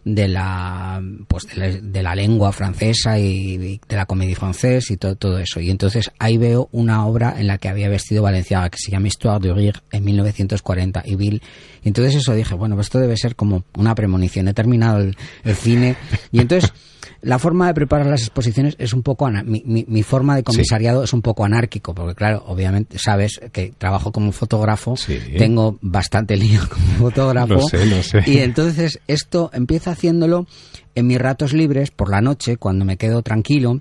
[0.06, 4.90] de la pues de la, de la lengua francesa y, y de la comedia francés
[4.90, 5.60] y todo, todo eso.
[5.60, 9.08] Y entonces ahí veo una obra en la que había vestido Valenciaga que se llama
[9.08, 11.42] Histoire de Rire en 1940 y Bill.
[11.84, 14.48] Y entonces eso dije, bueno, pues esto debe ser como una premonición.
[14.48, 15.96] He terminado el, el cine
[16.30, 16.72] y entonces
[17.22, 21.04] la forma de preparar las exposiciones es un poco mi, mi, mi forma de comisariado
[21.04, 22.61] es un poco anárquico porque claro obviamente
[22.96, 24.94] sabes que trabajo como fotógrafo
[25.38, 27.54] tengo bastante lío como fotógrafo.
[27.54, 28.20] Lo sé, lo sé.
[28.26, 30.46] y entonces esto empiezo haciéndolo
[30.94, 33.80] en mis ratos libres por la noche cuando me quedo tranquilo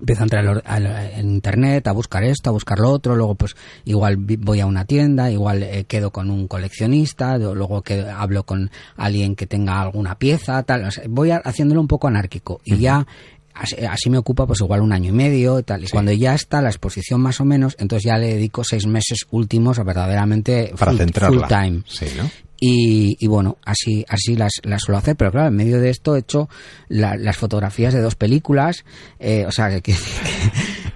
[0.00, 0.62] empiezo a entrar
[1.16, 3.54] en internet a buscar esto, a buscar lo otro, luego pues
[3.84, 8.70] igual voy a una tienda, igual eh, quedo con un coleccionista, luego que hablo con
[8.96, 12.60] alguien que tenga alguna pieza, tal, o sea, voy a- haciéndolo un poco anárquico.
[12.64, 13.06] Y ya
[13.54, 16.34] así, así me ocupa pues igual un año y medio y tal, y cuando ya
[16.34, 20.72] está la exposición más o menos, entonces ya le dedico seis meses últimos a verdaderamente
[20.78, 21.46] Para full, centrarla.
[21.46, 21.82] full time.
[21.86, 22.30] Sí, ¿no?
[22.60, 26.16] Y, y bueno, así, así las, las suelo hacer, pero claro, en medio de esto
[26.16, 26.48] he hecho
[26.88, 28.84] la- las fotografías de dos películas,
[29.18, 29.96] eh, o sea, que, que-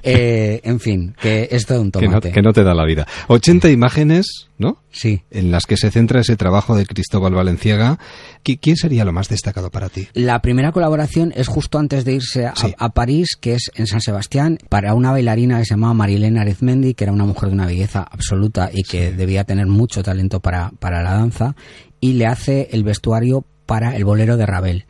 [0.02, 2.32] eh, en fin, que es todo un Que no, tomate.
[2.32, 3.06] que no te da la vida.
[3.28, 4.82] 80 imágenes, ¿no?
[4.90, 5.22] Sí.
[5.30, 7.98] En las que se centra ese trabajo de Cristóbal Valenciaga.
[8.44, 10.08] ¿Qui- ¿Quién sería lo más destacado para ti?
[10.14, 14.00] La primera colaboración es justo antes de irse a, a París, que es en San
[14.00, 17.66] Sebastián, para una bailarina que se llamaba Marilena Arizmendi, que era una mujer de una
[17.66, 21.54] belleza absoluta y que debía tener mucho talento para, para la danza,
[22.00, 24.84] y le hace el vestuario para el bolero de Ravel.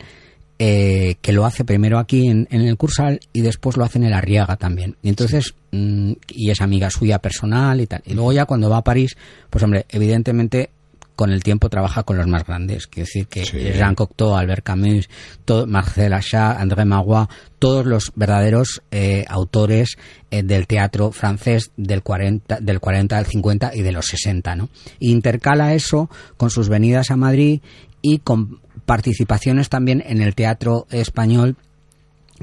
[0.59, 4.05] Eh, que lo hace primero aquí en, en el Cursal y después lo hace en
[4.05, 4.97] el Arriaga también.
[5.03, 8.03] Y entonces, mm, y es amiga suya personal y tal.
[8.05, 9.17] Y luego ya cuando va a París,
[9.51, 10.71] pues hombre, evidentemente
[11.19, 12.87] con el tiempo trabaja con los más grandes.
[12.87, 15.09] Quiero decir que Jean Cocteau, Albert Camus,
[15.45, 17.29] todo, Marcel Achat, André Magua,
[17.59, 19.99] todos los verdaderos eh, autores
[20.31, 24.69] eh, del teatro francés del 40, del 40 al 50 y de los 60, ¿no?
[25.01, 27.63] Intercala eso con sus venidas a Madrid
[28.01, 31.57] y con participaciones también en el teatro español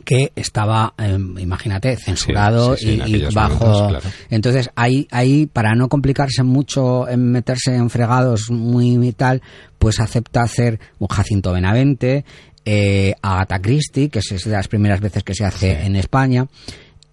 [0.04, 3.66] que estaba, eh, imagínate, censurado sí, sí, en y- y, aquellos bajo.
[3.66, 4.10] momentos, claro.
[4.30, 9.42] Entonces, ahí, ahí, para no complicarse mucho en meterse en fregados muy tal,
[9.80, 12.26] pues acepta hacer un Jacinto Benavente,
[12.66, 16.46] eh, Agatha Christie, que es es de las primeras veces que se hace en España.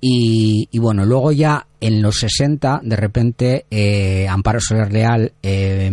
[0.04, 5.88] Y, y bueno, luego ya en los 60, de repente, eh, Amparo Soler Leal, eh,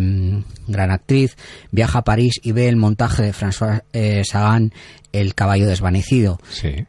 [0.67, 1.37] gran actriz,
[1.71, 4.73] viaja a París y ve el montaje de François eh, Sagan,
[5.11, 6.39] El caballo desvanecido,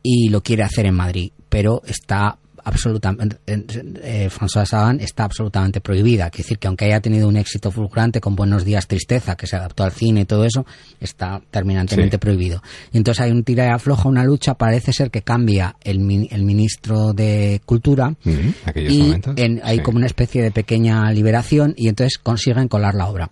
[0.03, 2.39] y lo quiere hacer en Madrid, pero está
[2.71, 7.71] absolutamente eh, François Sagan está absolutamente prohibida, es decir que aunque haya tenido un éxito
[7.71, 10.65] fulgurante con Buenos días tristeza que se adaptó al cine y todo eso
[11.01, 12.21] está terminantemente Sí.
[12.21, 12.63] prohibido.
[12.93, 16.43] Y entonces hay un tira y afloja una lucha parece ser que cambia el, el
[16.45, 19.83] ministro de cultura Mm, aquellos y en- hay Sí.
[19.83, 23.29] como una especie de pequeña liberación y entonces consiguen colar la obra.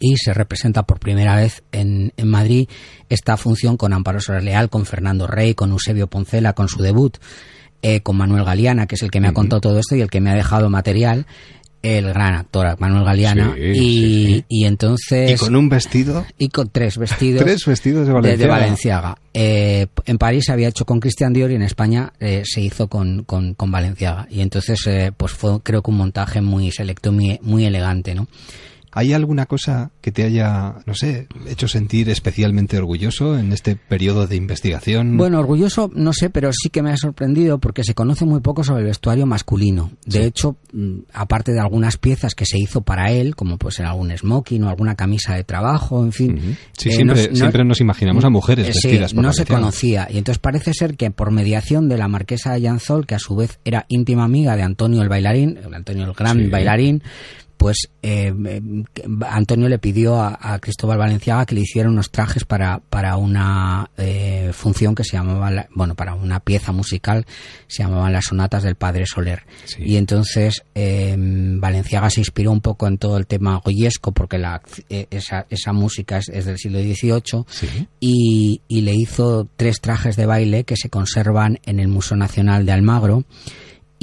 [0.00, 2.68] Y se representa por primera vez en, en Madrid
[3.08, 7.16] esta función con Amparo Soler Leal, con Fernando Rey, con Eusebio Poncela, con su debut,
[7.84, 10.10] eh, con Manuel Galeana, que es el que me ha contado todo esto y el
[10.10, 11.26] que me ha dejado material.
[11.82, 14.44] el gran actor Manuel Galeana Sí, y, sí.
[14.48, 16.24] y entonces ¿Y con un vestido?
[16.38, 18.54] y con tres vestidos Tres vestidos de de, Valenciaga.
[18.54, 19.18] de Valenciaga.
[19.34, 22.88] Eh, en París se había hecho con Christian Dior y en España eh, se hizo
[22.88, 27.12] con, con, con Valenciaga y entonces eh, pues fue creo que un montaje muy selecto
[27.12, 28.28] muy, muy elegante no
[28.96, 34.28] ¿Hay alguna cosa que te haya, no sé, hecho sentir especialmente orgulloso en este periodo
[34.28, 35.16] de investigación?
[35.16, 38.62] Bueno, orgulloso, no sé, pero sí que me ha sorprendido porque se conoce muy poco
[38.62, 39.90] sobre el vestuario masculino.
[40.06, 40.24] De Sí.
[40.26, 44.16] hecho, mm, aparte de algunas piezas que se hizo para él, como pues en algún
[44.16, 46.56] smoking o alguna camisa de trabajo, en fin.
[46.78, 49.32] Sí, eh, siempre- no- no- siempre nos imaginamos a mujeres eh, sí, vestidas por no
[49.32, 50.06] se conocía.
[50.08, 53.34] Y entonces parece ser que por mediación de la marquesa de Llanzol, que a su
[53.34, 56.46] vez era íntima amiga de Antonio el bailarín, Antonio el gran Sí.
[56.46, 57.02] bailarín,
[57.56, 58.32] pues eh,
[59.28, 63.90] Antonio le pidió a, a Cristóbal Valenciaga que le hiciera unos trajes para, para una
[63.96, 67.26] eh, función que se llamaba, la- bueno, para una pieza musical,
[67.66, 69.42] se llamaban las sonatas del padre Soler.
[69.78, 74.60] Y entonces eh, Valenciaga se inspiró un poco en todo el tema goyesco, porque la,
[74.88, 77.44] eh, esa, esa música es, es del siglo XVIII,
[78.00, 82.66] y, y le hizo tres trajes de baile que se conservan en el Museo Nacional
[82.66, 83.24] de Almagro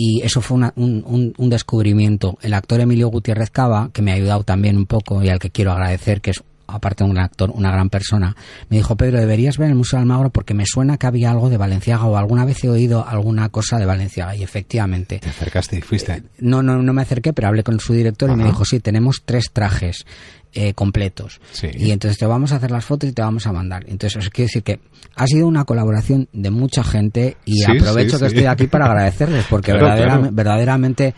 [0.04, 2.38] y eso fue una- un, un- un descubrimiento.
[2.42, 5.50] El actor Emilio Gutiérrez Cava, que me ha ayudado también un poco y al que
[5.52, 8.34] quiero agradecer, que es aparte de un actor, una gran persona,
[8.70, 11.50] me dijo, Pedro, deberías ver el Museo de Almagro porque me suena que había algo
[11.50, 15.20] de Valenciaga o alguna vez he oído alguna cosa de Valenciaga y efectivamente.
[15.20, 16.24] Te acercaste y fuiste.
[16.40, 19.24] No, no, no me acerqué, pero hablé con su director y me dijo, sí, tenemos
[19.26, 20.06] tres trajes
[20.54, 21.40] eh, completos.
[21.52, 21.68] Sí.
[21.74, 23.84] Y entonces te vamos a hacer las fotos y te vamos a mandar.
[23.88, 24.80] Entonces, os quiero decir que
[25.16, 28.86] ha sido una colaboración de mucha gente y Sí, aprovecho sí, que estoy aquí para
[28.86, 30.30] agradecerles porque Claro, verdadera- claro.
[30.34, 31.16] verdaderamente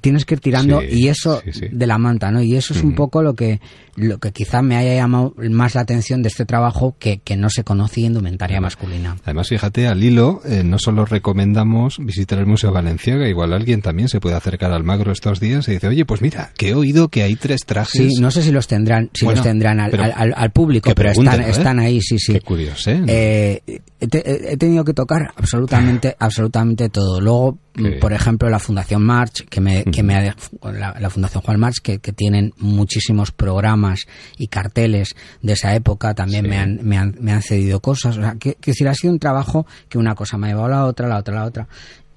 [0.00, 1.66] tienes que ir tirando Sí, y eso sí, sí.
[1.70, 2.42] de la manta, ¿no?
[2.42, 3.60] Y eso es un poco lo que
[3.96, 7.48] lo que quizá me haya llamado más la atención de este trabajo que, que no
[7.48, 9.16] se conocía indumentaria masculina.
[9.24, 14.08] Además, fíjate, al hilo, eh, no solo recomendamos visitar el Museo Valenciaga, igual alguien también
[14.08, 17.08] se puede acercar al Magro estos días y dice, oye, pues mira, que he oído
[17.08, 18.12] que hay tres trajes.
[18.14, 20.92] Sí, no sé si los tendrán, si Bueno, los tendrán al, al- al- al público,
[20.94, 21.46] pero están, ¿eh?
[21.50, 22.34] están ahí, sí, sí.
[22.34, 23.02] Qué curioso, ¿eh?
[23.06, 27.20] Eh, he, te- he tenido que tocar absolutamente, absolutamente todo.
[27.20, 27.58] Luego,
[28.00, 30.34] por ejemplo, la Fundación March, que me, que me ha
[30.72, 34.06] la, la Fundación Juan March, que, que tienen muchísimos programas
[34.38, 38.16] y carteles de esa época, también me, han, me, han, me han cedido cosas.
[38.16, 40.66] O sea, que, que decir, ha sido un trabajo que una cosa me ha llevado
[40.66, 41.68] a la otra, la otra, la otra.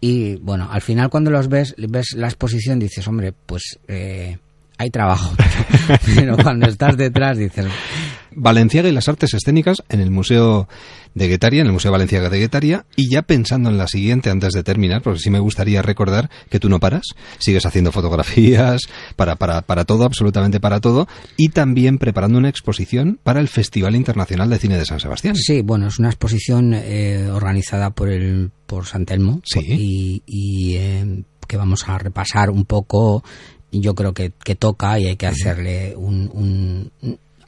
[0.02, 4.38] Y bueno, al final cuando los ves, ves la exposición, dices, hombre, pues eh,
[4.78, 5.36] hay trabajo.
[6.16, 7.66] Pero cuando estás detrás dices,
[8.32, 10.68] Valenciaga y las artes escénicas en el Museo
[11.16, 14.54] de Guetaria, en el Museo Valenciaga de Guetaria, y ya pensando en la siguiente antes
[14.54, 17.04] de terminar, porque sí me gustaría recordar que tú no paras,
[17.40, 18.82] sigues haciendo fotografías
[19.16, 21.08] para, para, para todo, absolutamente para todo,
[21.38, 25.36] y también preparando una exposición para el Festival Internacional de Cine de San Sebastián.
[25.36, 31.58] Sí, bueno, es una exposición eh, organizada por el por Santelmo y, y, eh, que
[31.58, 33.24] vamos a repasar un poco.
[33.72, 36.92] Yo creo que, que toca y hay que hacerle un, un-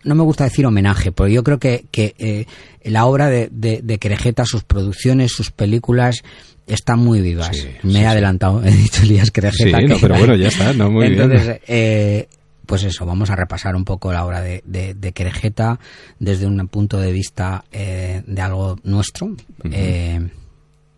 [0.03, 2.45] no me gusta decir homenaje, porque yo creo que, que eh,
[2.83, 6.23] la obra de, de, de Querejeta, sus producciones, sus películas
[6.67, 7.51] están muy vivas.
[7.83, 9.79] me he adelantado, he dicho Elías Querejeta.
[9.79, 11.21] Sí, no, que- pero bueno, ya está, no, muy bien.
[11.21, 12.27] Entonces, eh,
[12.65, 15.79] pues eso, vamos a repasar un poco la obra de, de, de Querejeta
[16.19, 19.35] desde un punto de vista eh, de algo nuestro.
[19.71, 20.29] eh,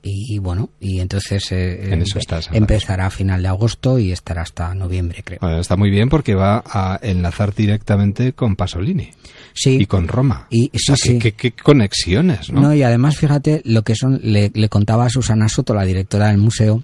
[0.04, 3.98] y, y bueno, y entonces eh, En eso empe- estás, empezará a final de agosto
[3.98, 5.40] y estará hasta noviembre, creo.
[5.42, 9.10] Bueno, está muy bien porque va a enlazar directamente con Pasolini.
[9.54, 9.78] Sí.
[9.82, 10.48] Y con Roma.
[10.50, 11.20] Y, O sea, sí, sí.
[11.20, 12.62] qué, qué- qué conexiones, ¿no?
[12.62, 16.28] No, y además, fíjate lo que son, le, le contaba a Susana Soto, la directora
[16.28, 16.84] del museo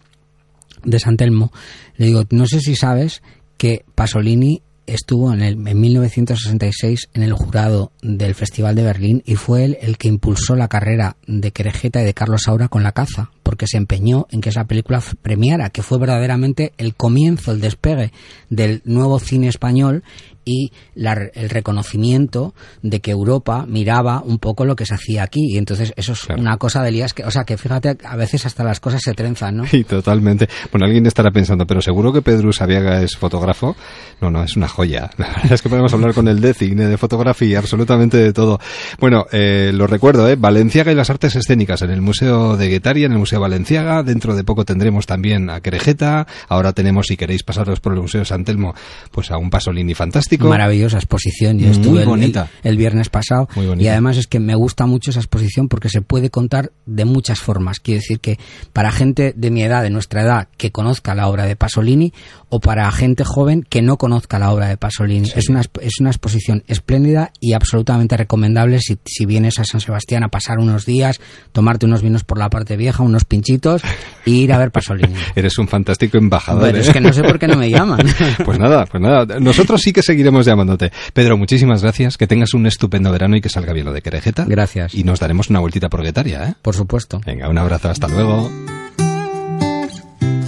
[0.86, 1.52] de San Telmo,
[1.98, 3.22] le digo, no sé si sabes
[3.58, 4.62] que Pasolini
[4.94, 9.78] estuvo en, el, en 1966 en el jurado del Festival de Berlín y fue él
[9.82, 13.68] el que impulsó la carrera de Querejeta y de Carlos Saura con la caza, porque
[13.68, 18.12] se empeñó en que esa película premiara, que fue verdaderamente el comienzo, el despegue
[18.50, 20.04] del nuevo cine español
[20.46, 25.42] y la- el reconocimiento de que Europa miraba un poco lo que se hacía aquí.
[25.54, 28.46] Y entonces eso es una cosa de Elías que, o sea, que fíjate, a veces
[28.46, 29.64] hasta las cosas se trenzan, ¿no?
[29.72, 30.48] Y totalmente.
[30.72, 33.76] Bueno, alguien estará pensando, pero seguro que Pedro Sabiaga es fotógrafo.
[34.22, 35.10] No, no, es una joya.
[35.18, 38.60] La verdad es que podemos hablar con el de cine, de fotografía, absolutamente de todo.
[39.00, 40.36] Bueno, eh, lo recuerdo, ¿eh?
[40.36, 44.04] Valenciaga y las artes escénicas en el Museo de Guetaria, en el Museo Valenciaga.
[44.04, 46.28] Dentro de poco tendremos también a Querejeta.
[46.48, 48.74] Ahora tenemos, si queréis pasaros por el Museo San Telmo,
[49.12, 50.39] pues a un Pasolini fantástico.
[50.48, 51.60] Maravillosa exposición.
[51.60, 52.48] Yo Muy estuve el- bonita.
[52.64, 53.50] El, viernes pasado.
[53.56, 53.84] Muy bonita.
[53.84, 57.40] Y además es que me gusta mucho esa exposición porque se puede contar de muchas
[57.40, 57.80] formas.
[57.80, 58.40] Quiero decir que
[58.74, 62.14] para gente de mi edad, de nuestra edad, que conozca la obra de Pasolini,
[62.50, 65.30] o para gente joven que no conozca la obra de Pasolini.
[65.36, 70.24] Es, una, es una exposición espléndida y absolutamente recomendable si, si vienes a San Sebastián
[70.24, 71.20] a pasar unos días,
[71.52, 73.82] tomarte unos vinos por la parte vieja, unos pinchitos
[74.26, 75.14] e ir a ver Pasolini.
[75.36, 76.64] Eres un fantástico embajador.
[76.64, 76.82] Pero ¿eh?
[76.82, 78.00] es que no sé por qué no me llaman.
[78.46, 79.40] Pues nada, pues nada.
[79.40, 80.92] Nosotros sí que seguiremos llamándote.
[81.14, 82.18] Pedro, muchísimas gracias.
[82.18, 84.44] Que tengas un estupendo verano y que salga bien lo de Querejeta.
[84.46, 84.94] Gracias.
[84.94, 86.54] Y nos daremos una vueltita por Guetaria, ¿eh?
[86.62, 87.22] Por supuesto.
[87.26, 87.90] Venga, un abrazo.
[87.90, 88.52] Hasta luego.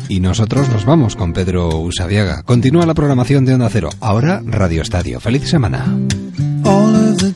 [0.10, 2.44] Y nosotros nos vamos con Pedro Usabiaga.
[2.44, 3.90] Continúa la programación de Onda Cero.
[4.02, 5.22] Ahora Radio Estadio.
[5.22, 5.86] Feliz semana.
[6.66, 7.34] All of the